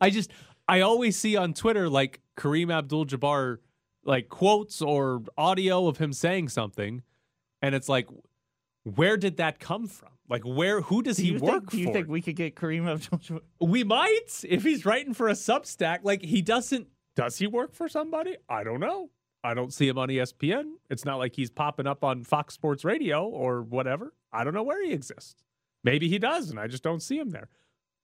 I 0.00 0.10
just 0.10 0.32
I 0.66 0.80
always 0.80 1.16
see 1.16 1.36
on 1.36 1.54
Twitter 1.54 1.88
like 1.88 2.20
Kareem 2.36 2.76
Abdul-Jabbar 2.76 3.58
like 4.04 4.28
quotes 4.28 4.82
or 4.82 5.22
audio 5.36 5.86
of 5.86 5.98
him 5.98 6.12
saying 6.12 6.48
something, 6.48 7.02
and 7.62 7.74
it's 7.76 7.88
like, 7.88 8.08
where 8.82 9.16
did 9.16 9.36
that 9.36 9.60
come 9.60 9.86
from? 9.86 10.17
Like, 10.28 10.42
where? 10.42 10.82
Who 10.82 11.02
does 11.02 11.16
do 11.16 11.22
he 11.22 11.32
work 11.32 11.40
think, 11.40 11.70
Do 11.70 11.78
you 11.78 11.92
think 11.92 12.08
we 12.08 12.20
could 12.20 12.36
get 12.36 12.54
Kareem 12.54 12.86
Abdul? 12.88 13.18
Jabbar? 13.18 13.40
We 13.60 13.84
might 13.84 14.44
if 14.48 14.62
he's 14.62 14.84
writing 14.84 15.14
for 15.14 15.28
a 15.28 15.32
Substack. 15.32 16.00
Like, 16.02 16.22
he 16.22 16.42
doesn't. 16.42 16.88
Does 17.16 17.38
he 17.38 17.46
work 17.46 17.74
for 17.74 17.88
somebody? 17.88 18.36
I 18.48 18.62
don't 18.62 18.80
know. 18.80 19.10
I 19.42 19.54
don't 19.54 19.72
see 19.72 19.88
him 19.88 19.98
on 19.98 20.08
ESPN. 20.08 20.72
It's 20.90 21.04
not 21.04 21.18
like 21.18 21.34
he's 21.34 21.50
popping 21.50 21.86
up 21.86 22.04
on 22.04 22.24
Fox 22.24 22.54
Sports 22.54 22.84
Radio 22.84 23.24
or 23.24 23.62
whatever. 23.62 24.12
I 24.32 24.44
don't 24.44 24.54
know 24.54 24.62
where 24.62 24.84
he 24.84 24.92
exists. 24.92 25.42
Maybe 25.84 26.08
he 26.08 26.18
does, 26.18 26.50
and 26.50 26.58
I 26.58 26.66
just 26.66 26.82
don't 26.82 27.00
see 27.00 27.18
him 27.18 27.30
there. 27.30 27.48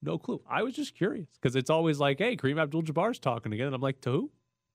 No 0.00 0.18
clue. 0.18 0.42
I 0.48 0.62
was 0.62 0.74
just 0.74 0.94
curious 0.94 1.28
because 1.40 1.56
it's 1.56 1.70
always 1.70 1.98
like, 1.98 2.18
hey, 2.18 2.36
Kareem 2.36 2.60
Abdul 2.60 2.82
Jabbar's 2.82 3.18
talking 3.18 3.52
again. 3.52 3.66
And 3.66 3.74
I'm 3.74 3.80
like, 3.80 4.00
to 4.02 4.10
who? 4.10 4.30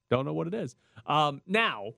Don't 0.10 0.26
know 0.26 0.34
what 0.34 0.48
it 0.48 0.54
is. 0.54 0.76
Um, 1.06 1.42
now, 1.46 1.92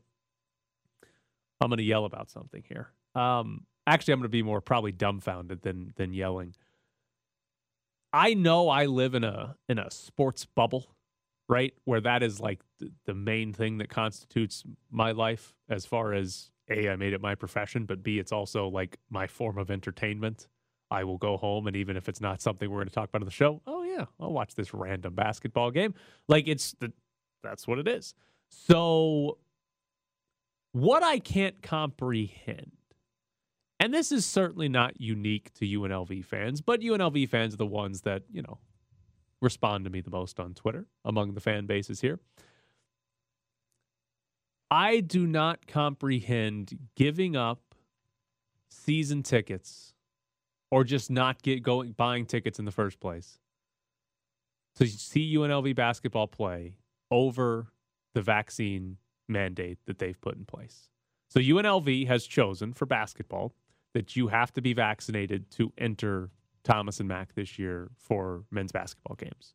I'm 1.60 1.70
going 1.70 1.78
to 1.78 1.84
yell 1.84 2.06
about 2.06 2.30
something 2.30 2.64
here. 2.68 2.89
Um, 3.16 3.66
actually, 3.88 4.13
I'm 4.13 4.19
going 4.19 4.25
to 4.25 4.29
be 4.29 4.43
more 4.43 4.61
probably 4.61 4.91
dumbfounded 4.91 5.61
than 5.61 5.93
than 5.95 6.13
yelling. 6.13 6.55
I 8.13 8.34
know 8.34 8.69
I 8.69 8.86
live 8.86 9.15
in 9.15 9.23
a 9.23 9.55
in 9.69 9.79
a 9.79 9.89
sports 9.89 10.45
bubble, 10.45 10.95
right? 11.47 11.73
Where 11.86 12.01
that 12.01 12.23
is 12.23 12.39
like 12.39 12.61
the, 12.79 12.91
the 13.05 13.13
main 13.13 13.53
thing 13.53 13.77
that 13.79 13.89
constitutes 13.89 14.63
my 14.89 15.11
life 15.11 15.53
as 15.69 15.86
far 15.86 16.13
as 16.13 16.51
A, 16.69 16.89
I 16.89 16.95
made 16.95 17.13
it 17.13 17.21
my 17.21 17.36
profession, 17.36 17.86
but 17.86 18.03
B, 18.03 18.19
it's 18.19 18.32
also 18.32 18.67
like 18.67 18.97
my 19.09 19.27
form 19.27 19.57
of 19.57 19.71
entertainment. 19.71 20.47
I 20.89 21.05
will 21.05 21.17
go 21.17 21.38
home 21.38 21.67
and 21.67 21.75
even 21.77 21.95
if 21.95 22.09
it's 22.09 22.19
not 22.19 22.41
something 22.41 22.69
we're 22.69 22.79
going 22.79 22.89
to 22.89 22.93
talk 22.93 23.07
about 23.07 23.21
on 23.21 23.25
the 23.25 23.32
show, 23.32 23.61
oh 23.65 23.84
yeah, 23.84 24.05
I'll 24.19 24.34
watch 24.34 24.55
this 24.55 24.73
random 24.73 25.15
basketball 25.15 25.71
game. 25.71 25.93
Like 26.27 26.49
it's 26.49 26.75
the 26.79 26.91
that's 27.43 27.65
what 27.65 27.79
it 27.79 27.88
is. 27.88 28.13
So 28.49 29.38
what 30.73 31.01
I 31.01 31.19
can't 31.19 31.61
comprehend 31.61 32.71
and 33.82 33.91
this 33.91 34.11
is 34.11 34.27
certainly 34.27 34.69
not 34.69 35.01
unique 35.01 35.51
to 35.55 35.65
UNLV 35.65 36.23
fans, 36.23 36.61
but 36.61 36.82
UNLV 36.82 37.27
fans 37.27 37.55
are 37.55 37.57
the 37.57 37.65
ones 37.65 38.01
that, 38.01 38.21
you 38.32 38.43
know, 38.43 38.59
respond 39.41 39.86
to 39.86 39.89
me 39.89 40.01
the 40.01 40.11
most 40.11 40.39
on 40.39 40.53
Twitter 40.53 40.86
among 41.03 41.34
the 41.34 41.41
fan 41.41 41.65
bases 41.65 41.99
here. 41.99 42.19
I 44.69 44.99
do 44.99 45.25
not 45.25 45.65
comprehend 45.65 46.77
giving 46.95 47.36
up 47.36 47.73
season 48.69 49.23
tickets 49.23 49.95
or 50.69 50.84
just 50.84 51.09
not 51.09 51.41
get 51.41 51.63
going 51.63 51.93
buying 51.93 52.27
tickets 52.27 52.59
in 52.59 52.65
the 52.65 52.71
first 52.71 52.99
place 52.99 53.39
to 54.75 54.86
see 54.86 55.36
UNLV 55.36 55.75
basketball 55.75 56.27
play 56.27 56.75
over 57.09 57.65
the 58.13 58.21
vaccine 58.21 58.97
mandate 59.27 59.79
that 59.88 59.97
they've 59.97 60.21
put 60.21 60.36
in 60.36 60.45
place. 60.45 60.91
So 61.29 61.39
UNLV 61.39 62.05
has 62.05 62.27
chosen 62.27 62.73
for 62.73 62.86
basketball 62.86 63.55
that 63.93 64.15
you 64.15 64.27
have 64.27 64.53
to 64.53 64.61
be 64.61 64.73
vaccinated 64.73 65.49
to 65.51 65.73
enter 65.77 66.29
Thomas 66.63 66.99
and 66.99 67.09
Mack 67.09 67.33
this 67.33 67.57
year 67.57 67.89
for 67.97 68.43
men's 68.51 68.71
basketball 68.71 69.15
games. 69.15 69.53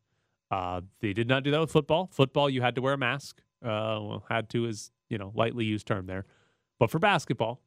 Uh, 0.51 0.81
they 1.01 1.13
did 1.13 1.27
not 1.27 1.43
do 1.43 1.51
that 1.51 1.59
with 1.59 1.71
football. 1.71 2.09
Football, 2.11 2.49
you 2.49 2.61
had 2.61 2.75
to 2.75 2.81
wear 2.81 2.93
a 2.93 2.97
mask. 2.97 3.41
Uh, 3.63 3.99
well, 4.01 4.25
had 4.29 4.49
to 4.49 4.65
is 4.65 4.91
you 5.09 5.17
know 5.17 5.31
lightly 5.35 5.65
used 5.65 5.87
term 5.87 6.05
there, 6.05 6.25
but 6.79 6.91
for 6.91 6.99
basketball, 6.99 7.61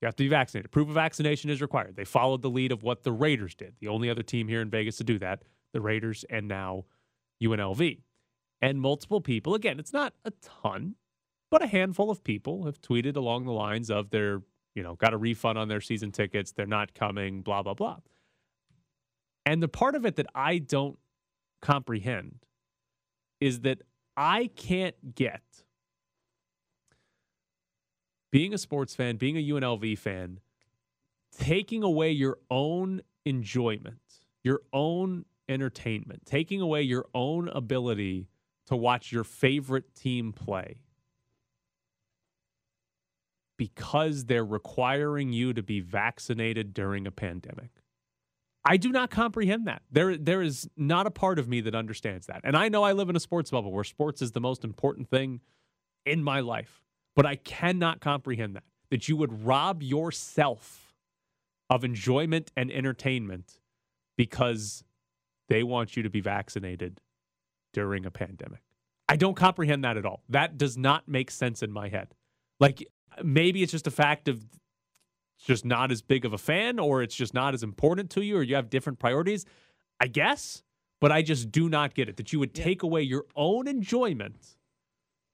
you 0.00 0.06
have 0.06 0.16
to 0.16 0.24
be 0.24 0.28
vaccinated. 0.28 0.70
Proof 0.70 0.88
of 0.88 0.94
vaccination 0.94 1.50
is 1.50 1.62
required. 1.62 1.96
They 1.96 2.04
followed 2.04 2.42
the 2.42 2.50
lead 2.50 2.72
of 2.72 2.82
what 2.82 3.04
the 3.04 3.12
Raiders 3.12 3.54
did, 3.54 3.74
the 3.80 3.88
only 3.88 4.10
other 4.10 4.22
team 4.22 4.48
here 4.48 4.60
in 4.60 4.70
Vegas 4.70 4.96
to 4.96 5.04
do 5.04 5.18
that. 5.20 5.42
The 5.72 5.80
Raiders 5.80 6.24
and 6.28 6.48
now 6.48 6.84
UNLV, 7.42 8.00
and 8.60 8.80
multiple 8.80 9.20
people. 9.20 9.54
Again, 9.54 9.78
it's 9.78 9.92
not 9.92 10.14
a 10.24 10.32
ton, 10.42 10.96
but 11.50 11.62
a 11.62 11.66
handful 11.66 12.10
of 12.10 12.24
people 12.24 12.64
have 12.64 12.80
tweeted 12.80 13.16
along 13.16 13.44
the 13.44 13.52
lines 13.52 13.90
of 13.90 14.10
their 14.10 14.42
you 14.76 14.82
know, 14.82 14.94
got 14.94 15.14
a 15.14 15.16
refund 15.16 15.58
on 15.58 15.68
their 15.68 15.80
season 15.80 16.12
tickets. 16.12 16.52
They're 16.52 16.66
not 16.66 16.94
coming, 16.94 17.40
blah, 17.40 17.62
blah, 17.62 17.74
blah. 17.74 17.96
And 19.46 19.62
the 19.62 19.68
part 19.68 19.94
of 19.94 20.04
it 20.04 20.16
that 20.16 20.26
I 20.34 20.58
don't 20.58 20.98
comprehend 21.62 22.40
is 23.40 23.60
that 23.60 23.80
I 24.16 24.50
can't 24.54 25.14
get 25.14 25.42
being 28.30 28.52
a 28.52 28.58
sports 28.58 28.94
fan, 28.94 29.16
being 29.16 29.38
a 29.38 29.48
UNLV 29.48 29.98
fan, 29.98 30.40
taking 31.38 31.82
away 31.82 32.10
your 32.10 32.38
own 32.50 33.00
enjoyment, 33.24 34.00
your 34.44 34.60
own 34.74 35.24
entertainment, 35.48 36.26
taking 36.26 36.60
away 36.60 36.82
your 36.82 37.06
own 37.14 37.48
ability 37.48 38.28
to 38.66 38.76
watch 38.76 39.10
your 39.10 39.24
favorite 39.24 39.94
team 39.94 40.32
play 40.34 40.76
because 43.56 44.26
they're 44.26 44.44
requiring 44.44 45.32
you 45.32 45.52
to 45.52 45.62
be 45.62 45.80
vaccinated 45.80 46.74
during 46.74 47.06
a 47.06 47.10
pandemic. 47.10 47.70
I 48.64 48.76
do 48.76 48.90
not 48.90 49.10
comprehend 49.10 49.66
that. 49.68 49.82
There 49.90 50.16
there 50.16 50.42
is 50.42 50.68
not 50.76 51.06
a 51.06 51.10
part 51.10 51.38
of 51.38 51.48
me 51.48 51.60
that 51.62 51.74
understands 51.74 52.26
that. 52.26 52.40
And 52.42 52.56
I 52.56 52.68
know 52.68 52.82
I 52.82 52.92
live 52.92 53.08
in 53.08 53.16
a 53.16 53.20
sports 53.20 53.50
bubble 53.50 53.70
where 53.72 53.84
sports 53.84 54.20
is 54.20 54.32
the 54.32 54.40
most 54.40 54.64
important 54.64 55.08
thing 55.08 55.40
in 56.04 56.22
my 56.22 56.40
life, 56.40 56.82
but 57.14 57.24
I 57.24 57.36
cannot 57.36 58.00
comprehend 58.00 58.56
that 58.56 58.64
that 58.90 59.08
you 59.08 59.16
would 59.16 59.44
rob 59.44 59.82
yourself 59.82 60.94
of 61.70 61.84
enjoyment 61.84 62.52
and 62.56 62.70
entertainment 62.70 63.58
because 64.16 64.84
they 65.48 65.62
want 65.62 65.96
you 65.96 66.02
to 66.02 66.10
be 66.10 66.20
vaccinated 66.20 67.00
during 67.72 68.06
a 68.06 68.10
pandemic. 68.10 68.62
I 69.08 69.16
don't 69.16 69.36
comprehend 69.36 69.84
that 69.84 69.96
at 69.96 70.04
all. 70.04 70.22
That 70.28 70.58
does 70.58 70.76
not 70.76 71.08
make 71.08 71.30
sense 71.30 71.62
in 71.62 71.70
my 71.70 71.88
head. 71.88 72.14
Like 72.58 72.84
maybe 73.22 73.62
it's 73.62 73.72
just 73.72 73.86
a 73.86 73.90
fact 73.90 74.28
of 74.28 74.44
just 75.44 75.64
not 75.64 75.90
as 75.92 76.02
big 76.02 76.24
of 76.24 76.32
a 76.32 76.38
fan 76.38 76.78
or 76.78 77.02
it's 77.02 77.14
just 77.14 77.34
not 77.34 77.54
as 77.54 77.62
important 77.62 78.10
to 78.10 78.22
you 78.22 78.36
or 78.36 78.42
you 78.42 78.54
have 78.54 78.70
different 78.70 78.98
priorities. 78.98 79.44
I 80.00 80.08
guess, 80.08 80.62
but 81.00 81.12
I 81.12 81.22
just 81.22 81.50
do 81.50 81.68
not 81.68 81.94
get 81.94 82.08
it 82.08 82.16
that 82.16 82.32
you 82.32 82.38
would 82.38 82.54
take 82.54 82.82
away 82.82 83.02
your 83.02 83.24
own 83.34 83.66
enjoyment 83.66 84.56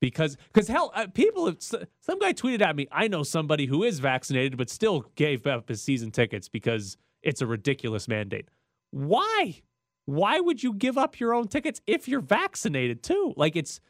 because 0.01 0.37
because 0.53 0.69
hell 0.69 0.93
uh, 0.95 1.07
people 1.07 1.47
have, 1.47 1.57
some 1.61 2.19
guy 2.19 2.33
tweeted 2.33 2.61
at 2.61 2.77
me 2.77 2.87
I 2.93 3.09
know 3.09 3.23
somebody 3.23 3.67
who 3.67 3.83
is 3.83 4.01
vaccinated 4.01 4.57
but 4.57 4.69
still 4.71 5.07
gave 5.15 5.47
up 5.47 5.69
his 5.69 5.83
season 5.83 6.11
tickets 6.11 6.49
because 6.49 6.97
it's 7.23 7.41
a 7.41 7.47
ridiculous 7.47 8.09
mandate. 8.09 8.49
Why? 8.91 9.63
Why 10.05 10.41
would 10.41 10.63
you 10.63 10.75
give 10.75 10.99
up 10.99 11.21
your 11.21 11.33
own 11.33 11.47
tickets 11.49 11.81
if 11.87 12.09
you're 12.09 12.21
vaccinated 12.21 13.03
too? 13.03 13.33
Like 13.37 13.57
it's 13.57 13.81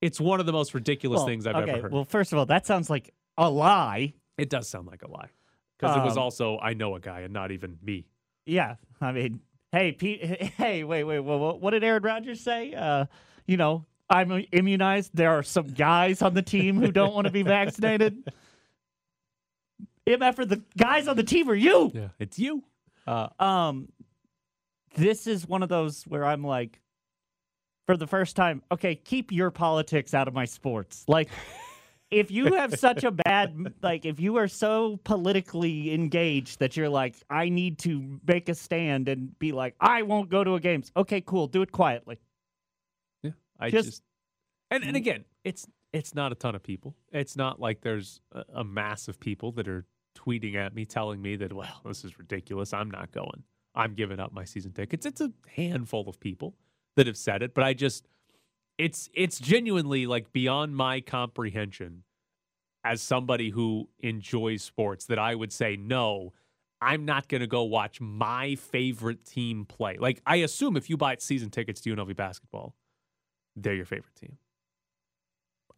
it's 0.00 0.20
one 0.20 0.40
of 0.40 0.46
the 0.46 0.52
most 0.52 0.74
ridiculous 0.74 1.18
Well, 1.18 1.26
things 1.26 1.46
I've 1.46 1.56
okay, 1.56 1.72
ever 1.72 1.82
heard. 1.82 1.92
Well, 1.92 2.04
first 2.04 2.32
of 2.32 2.38
all, 2.38 2.46
that 2.46 2.66
sounds 2.66 2.88
like 2.90 3.12
a 3.38 3.50
lie. 3.50 4.14
It 4.38 4.50
does 4.50 4.68
sound 4.68 4.86
like 4.86 5.02
a 5.02 5.10
lie 5.10 5.30
because 5.78 5.96
it 5.96 6.04
was 6.04 6.16
Um, 6.16 6.22
also 6.24 6.58
I 6.58 6.74
know 6.74 6.94
a 6.94 7.00
guy 7.00 7.20
and 7.20 7.32
not 7.32 7.50
even 7.52 7.78
me. 7.82 8.06
Yeah, 8.44 8.76
I 9.00 9.12
mean, 9.12 9.40
hey, 9.72 9.92
Pete, 9.92 10.22
hey, 10.56 10.84
wait, 10.84 11.04
wait, 11.04 11.20
what, 11.20 11.60
what 11.60 11.70
did 11.70 11.82
Aaron 11.84 12.02
Rodgers 12.02 12.40
say? 12.40 12.74
Uh, 12.74 13.06
you 13.46 13.56
know, 13.56 13.84
I'm 14.08 14.44
immunized. 14.52 15.10
There 15.14 15.32
are 15.32 15.42
some 15.42 15.68
guys 15.68 16.22
on 16.22 16.34
the 16.34 16.42
team 16.42 16.80
who 16.80 16.92
don't 16.92 17.14
want 17.14 17.26
to 17.26 17.32
be 17.32 17.42
vaccinated. 17.42 18.22
MF, 20.06 20.36
for 20.36 20.44
the 20.46 20.62
guys 20.78 21.08
on 21.08 21.16
the 21.16 21.24
team 21.24 21.50
are 21.50 21.54
you. 21.54 21.90
Yeah, 21.92 22.08
it's 22.20 22.38
you. 22.38 22.62
Uh, 23.06 23.28
um, 23.40 23.88
this 24.94 25.26
is 25.26 25.46
one 25.46 25.62
of 25.64 25.68
those 25.68 26.04
where 26.04 26.24
I'm 26.24 26.44
like, 26.44 26.80
for 27.86 27.96
the 27.96 28.06
first 28.06 28.36
time, 28.36 28.62
okay, 28.70 28.94
keep 28.94 29.32
your 29.32 29.50
politics 29.50 30.14
out 30.14 30.28
of 30.28 30.34
my 30.34 30.44
sports. 30.44 31.04
Like, 31.08 31.28
if 32.10 32.30
you 32.30 32.54
have 32.54 32.78
such 32.78 33.02
a 33.04 33.10
bad, 33.10 33.74
like, 33.82 34.04
if 34.04 34.20
you 34.20 34.36
are 34.36 34.48
so 34.48 34.98
politically 35.04 35.92
engaged 35.92 36.60
that 36.60 36.76
you're 36.76 36.88
like, 36.88 37.16
I 37.28 37.48
need 37.48 37.78
to 37.80 38.20
make 38.26 38.48
a 38.48 38.54
stand 38.54 39.08
and 39.08 39.36
be 39.38 39.52
like, 39.52 39.74
I 39.80 40.02
won't 40.02 40.30
go 40.30 40.44
to 40.44 40.54
a 40.54 40.60
games. 40.60 40.92
Okay, 40.96 41.20
cool. 41.20 41.46
Do 41.48 41.62
it 41.62 41.72
quietly. 41.72 42.18
Yeah, 43.22 43.32
I 43.58 43.70
Just- 43.70 43.86
just, 43.86 44.02
and 44.70 44.82
and 44.84 44.96
again, 44.96 45.24
it's 45.44 45.66
it's 45.92 46.14
not 46.14 46.32
a 46.32 46.34
ton 46.34 46.54
of 46.54 46.62
people. 46.62 46.96
It's 47.12 47.36
not 47.36 47.60
like 47.60 47.80
there's 47.82 48.20
a, 48.32 48.42
a 48.56 48.64
mass 48.64 49.06
of 49.08 49.18
people 49.20 49.52
that 49.52 49.68
are 49.68 49.84
tweeting 50.16 50.56
at 50.56 50.74
me 50.74 50.84
telling 50.84 51.22
me 51.22 51.36
that 51.36 51.52
well, 51.52 51.80
this 51.84 52.04
is 52.04 52.18
ridiculous. 52.18 52.72
I'm 52.72 52.90
not 52.90 53.12
going. 53.12 53.44
I'm 53.74 53.94
giving 53.94 54.18
up 54.18 54.32
my 54.32 54.44
season 54.44 54.72
tickets. 54.72 55.06
It's 55.06 55.20
a 55.20 55.30
handful 55.54 56.08
of 56.08 56.18
people 56.18 56.54
that 56.96 57.06
have 57.06 57.16
said 57.16 57.42
it, 57.42 57.54
but 57.54 57.62
I 57.62 57.74
just 57.74 58.08
it's 58.78 59.08
it's 59.14 59.38
genuinely 59.38 60.06
like 60.06 60.32
beyond 60.32 60.76
my 60.76 61.00
comprehension 61.00 62.04
as 62.84 63.02
somebody 63.02 63.50
who 63.50 63.88
enjoys 64.00 64.62
sports 64.62 65.06
that 65.06 65.18
I 65.18 65.34
would 65.34 65.52
say 65.52 65.76
no. 65.76 66.32
I'm 66.80 67.06
not 67.06 67.28
going 67.28 67.40
to 67.40 67.46
go 67.46 67.62
watch 67.62 68.02
my 68.02 68.54
favorite 68.54 69.24
team 69.24 69.64
play. 69.64 69.96
Like 69.98 70.20
I 70.26 70.36
assume 70.36 70.76
if 70.76 70.90
you 70.90 70.96
buy 70.96 71.16
season 71.18 71.50
tickets 71.50 71.80
to 71.82 71.96
UNLV 71.96 72.14
basketball, 72.16 72.74
they're 73.56 73.74
your 73.74 73.86
favorite 73.86 74.14
team. 74.14 74.36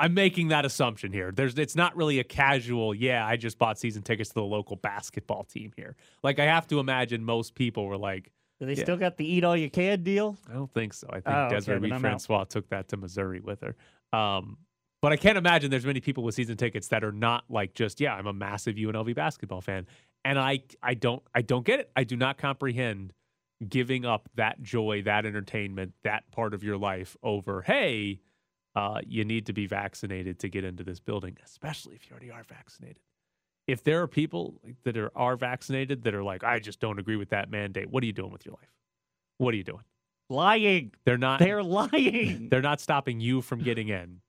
I'm 0.01 0.15
making 0.15 0.49
that 0.49 0.65
assumption 0.65 1.13
here. 1.13 1.33
There's 1.33 1.59
it's 1.59 1.75
not 1.75 1.97
really 1.97 2.19
a 2.19 2.25
casual, 2.25 2.95
yeah, 2.95 3.27
I 3.27 3.37
just 3.37 3.59
bought 3.59 3.79
season 3.79 4.03
tickets 4.03 4.29
to 4.31 4.35
the 4.35 4.43
local 4.43 4.77
basketball 4.77 5.45
team 5.45 5.73
here. 5.77 5.97
Like 6.23 6.39
I 6.39 6.45
have 6.45 6.67
to 6.69 6.79
imagine 6.79 7.25
most 7.25 7.55
people 7.55 7.87
were 7.87 7.97
like 7.97 8.31
Do 8.61 8.67
they 8.67 8.75
Yeah. 8.75 8.83
still 8.83 8.97
got 8.97 9.17
the 9.17 9.25
eat 9.31 9.45
all 9.45 9.57
you 9.57 9.71
can 9.71 10.03
deal? 10.03 10.37
I 10.49 10.55
don't 10.55 10.73
think 10.73 10.93
so. 10.93 11.07
I 11.11 11.21
think 11.21 11.27
Oh, 11.37 11.49
Desiree 11.51 11.93
out. 11.93 12.01
Francois 12.01 12.45
took 12.45 12.69
that 12.71 12.89
to 12.89 12.97
Missouri 12.97 13.41
with 13.41 13.61
her. 13.61 13.77
Um, 14.19 14.59
but 15.01 15.13
I 15.13 15.17
can't 15.17 15.39
imagine 15.39 15.71
there's 15.71 15.87
many 15.87 16.01
people 16.01 16.25
with 16.25 16.35
season 16.35 16.57
tickets 16.57 16.89
that 16.89 17.05
are 17.05 17.13
not 17.13 17.45
like 17.49 17.75
just 17.75 18.01
yeah, 18.01 18.15
I'm 18.15 18.27
a 18.27 18.33
massive 18.33 18.75
UNLV 18.77 19.15
basketball 19.15 19.61
fan, 19.61 19.87
and 20.25 20.39
I 20.41 20.61
I 20.83 20.95
don't 20.95 21.23
I 21.35 21.43
don't 21.43 21.65
get 21.65 21.79
it. 21.79 21.91
I 21.95 22.03
do 22.03 22.17
not 22.17 22.37
comprehend 22.37 23.13
giving 23.69 24.05
up 24.05 24.29
that 24.35 24.61
joy, 24.61 25.03
that 25.03 25.25
entertainment, 25.25 25.93
that 26.03 26.29
part 26.33 26.53
of 26.55 26.65
your 26.65 26.77
life 26.77 27.17
over 27.23 27.63
hey, 27.63 28.21
uh, 28.75 29.01
you 29.07 29.25
need 29.25 29.47
to 29.47 29.53
be 29.53 29.67
vaccinated 29.67 30.41
to 30.41 30.49
get 30.49 30.65
into 30.65 30.83
this 30.83 30.99
building, 30.99 31.37
especially 31.45 31.95
if 31.95 32.09
you 32.09 32.15
already 32.15 32.33
are 32.33 32.43
vaccinated. 32.43 32.99
If 33.69 33.85
there 33.85 34.03
are 34.03 34.09
people 34.09 34.55
that 34.85 34.97
are, 34.97 35.13
are 35.15 35.37
vaccinated 35.37 36.03
that 36.05 36.15
are 36.15 36.23
like, 36.25 36.43
I 36.43 36.59
just 36.59 36.81
don't 36.81 36.99
agree 36.99 37.17
with 37.17 37.29
that 37.29 37.51
mandate, 37.51 37.91
what 37.91 38.03
are 38.03 38.07
you 38.07 38.15
doing 38.15 38.33
with 38.33 38.47
your 38.47 38.55
life? 38.55 38.73
What 39.37 39.53
are 39.53 39.57
you 39.59 39.63
doing? 39.63 39.85
Lying. 40.31 40.93
They're 41.05 41.19
not. 41.19 41.39
They're 41.39 41.63
lying. 41.63 42.49
They're 42.51 42.63
not 42.63 42.81
stopping 42.81 43.21
you 43.21 43.43
from 43.43 43.63
getting 43.63 43.89
in. 43.89 44.21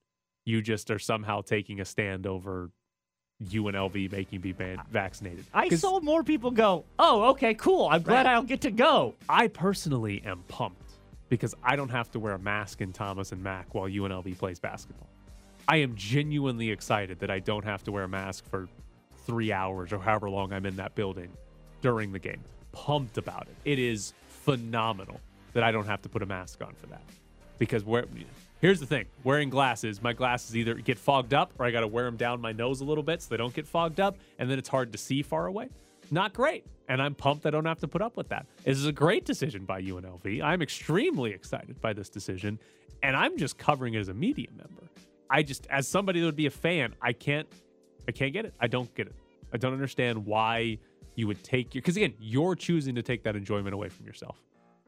You 0.46 0.62
just 0.62 0.92
are 0.92 1.00
somehow 1.00 1.42
taking 1.42 1.80
a 1.80 1.86
stand 1.86 2.28
over 2.28 2.70
UNLV 3.44 4.12
making 4.12 4.42
be 4.42 4.52
ban- 4.52 4.82
vaccinated. 4.92 5.46
I 5.54 5.70
saw 5.70 6.02
more 6.02 6.24
people 6.24 6.52
go, 6.52 6.84
oh, 7.00 7.30
okay, 7.32 7.54
cool. 7.54 7.88
I'm 7.90 8.02
glad 8.02 8.26
Right. 8.26 8.34
I'll 8.34 8.44
get 8.44 8.62
to 8.62 8.72
go. 8.72 9.16
I 9.30 9.48
personally 9.48 10.22
am 10.26 10.44
pumped 10.50 10.92
because 11.30 11.56
I 11.64 11.78
don't 11.78 11.90
have 11.90 12.12
to 12.12 12.20
wear 12.20 12.34
a 12.34 12.40
mask 12.40 12.82
in 12.82 12.92
Thomas 12.92 13.32
and 13.32 13.42
Mack 13.42 13.74
while 13.74 13.88
UNLV 13.88 14.38
plays 14.38 14.60
basketball. 14.60 15.08
I 15.68 15.78
am 15.78 15.96
genuinely 15.96 16.72
excited 16.72 17.20
that 17.20 17.30
I 17.30 17.40
don't 17.40 17.64
have 17.64 17.84
to 17.84 17.92
wear 17.92 18.04
a 18.04 18.10
mask 18.10 18.50
for 18.50 18.68
three 19.26 19.52
hours 19.52 19.94
or 19.94 20.00
however 20.00 20.30
long 20.30 20.54
I'm 20.54 20.66
in 20.66 20.76
that 20.78 20.96
building 20.96 21.30
during 21.82 22.12
the 22.12 22.20
game. 22.20 22.44
Pumped 22.72 23.18
about 23.18 23.48
it. 23.48 23.56
It 23.66 23.80
is 23.80 24.14
phenomenal 24.28 25.20
that 25.54 25.64
I 25.64 25.72
don't 25.72 25.88
have 25.88 26.02
to 26.04 26.10
put 26.10 26.22
a 26.22 26.26
mask 26.26 26.62
on 26.62 26.74
for 26.76 26.88
that. 26.88 27.02
Because 27.58 27.84
where 27.84 28.06
here's 28.62 28.80
the 28.80 28.86
thing, 28.86 29.06
wearing 29.24 29.50
glasses, 29.50 30.02
my 30.02 30.14
glasses 30.14 30.56
either 30.56 30.76
get 30.76 30.98
fogged 30.98 31.34
up 31.34 31.52
or 31.60 31.66
I 31.66 31.72
got 31.72 31.82
to 31.82 31.88
wear 31.88 32.06
them 32.06 32.18
down 32.18 32.40
my 32.40 32.52
nose 32.52 32.82
a 32.82 32.86
little 32.86 33.04
bit 33.04 33.22
so 33.22 33.30
they 33.30 33.38
don't 33.38 33.54
get 33.54 33.68
fogged 33.68 34.00
up, 34.00 34.18
and 34.38 34.50
then 34.50 34.58
it's 34.60 34.70
hard 34.70 34.92
to 34.92 34.98
see 34.98 35.22
far 35.22 35.48
away. 35.48 35.70
Not 36.12 36.34
great. 36.34 36.66
And 36.88 37.02
I'm 37.02 37.14
pumped 37.14 37.46
I 37.46 37.52
don't 37.52 37.66
have 37.66 37.80
to 37.80 37.88
put 37.88 38.02
up 38.02 38.18
with 38.18 38.30
that. 38.30 38.48
This 38.64 38.78
is 38.78 38.88
a 38.88 38.92
great 38.92 39.26
decision 39.26 39.66
by 39.66 39.82
UNLV. 39.82 40.42
I'm 40.42 40.62
extremely 40.62 41.32
excited 41.32 41.80
by 41.82 41.94
this 41.94 42.10
decision, 42.10 42.60
and 43.04 43.16
I'm 43.16 43.38
just 43.38 43.58
covering 43.58 43.94
it 43.94 44.00
as 44.00 44.10
a 44.10 44.14
media 44.14 44.48
member. 44.56 44.90
I 45.30 45.44
just, 45.44 45.68
as 45.70 45.88
somebody 45.88 46.20
that 46.20 46.26
would 46.26 46.36
be 46.36 46.48
a 46.48 46.52
fan, 46.52 46.96
I 47.02 47.14
can't, 47.14 47.48
I 48.08 48.12
can't 48.12 48.34
get 48.34 48.46
it. 48.46 48.54
I 48.60 48.68
don't 48.68 48.94
get 48.96 49.08
it. 49.08 49.16
I 49.54 49.58
don't 49.58 49.74
understand 49.74 50.26
why 50.26 50.78
you 51.16 51.28
would 51.28 51.44
take 51.44 51.76
your, 51.76 51.82
because 51.82 51.98
again, 51.98 52.14
you're 52.20 52.56
choosing 52.56 52.96
to 52.96 53.02
take 53.02 53.24
that 53.24 53.36
enjoyment 53.36 53.74
away 53.74 53.90
from 53.90 54.06
yourself. 54.06 54.38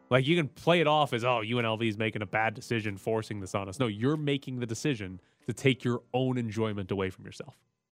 Like 0.09 0.27
you 0.27 0.35
can 0.35 0.47
play 0.49 0.81
it 0.81 0.87
off 0.87 1.13
as, 1.13 1.23
oh, 1.23 1.41
UNLV 1.43 1.87
is 1.87 1.97
making 1.97 2.21
a 2.21 2.25
bad 2.25 2.53
decision, 2.53 2.97
forcing 2.97 3.39
this 3.39 3.55
on 3.55 3.69
us. 3.69 3.79
No, 3.79 3.87
you're 3.87 4.17
making 4.17 4.59
the 4.59 4.65
decision 4.65 5.19
to 5.47 5.53
take 5.53 5.83
your 5.83 6.01
own 6.13 6.37
enjoyment 6.37 6.91
away 6.91 7.09
from 7.09 7.25
yourself. 7.25 7.55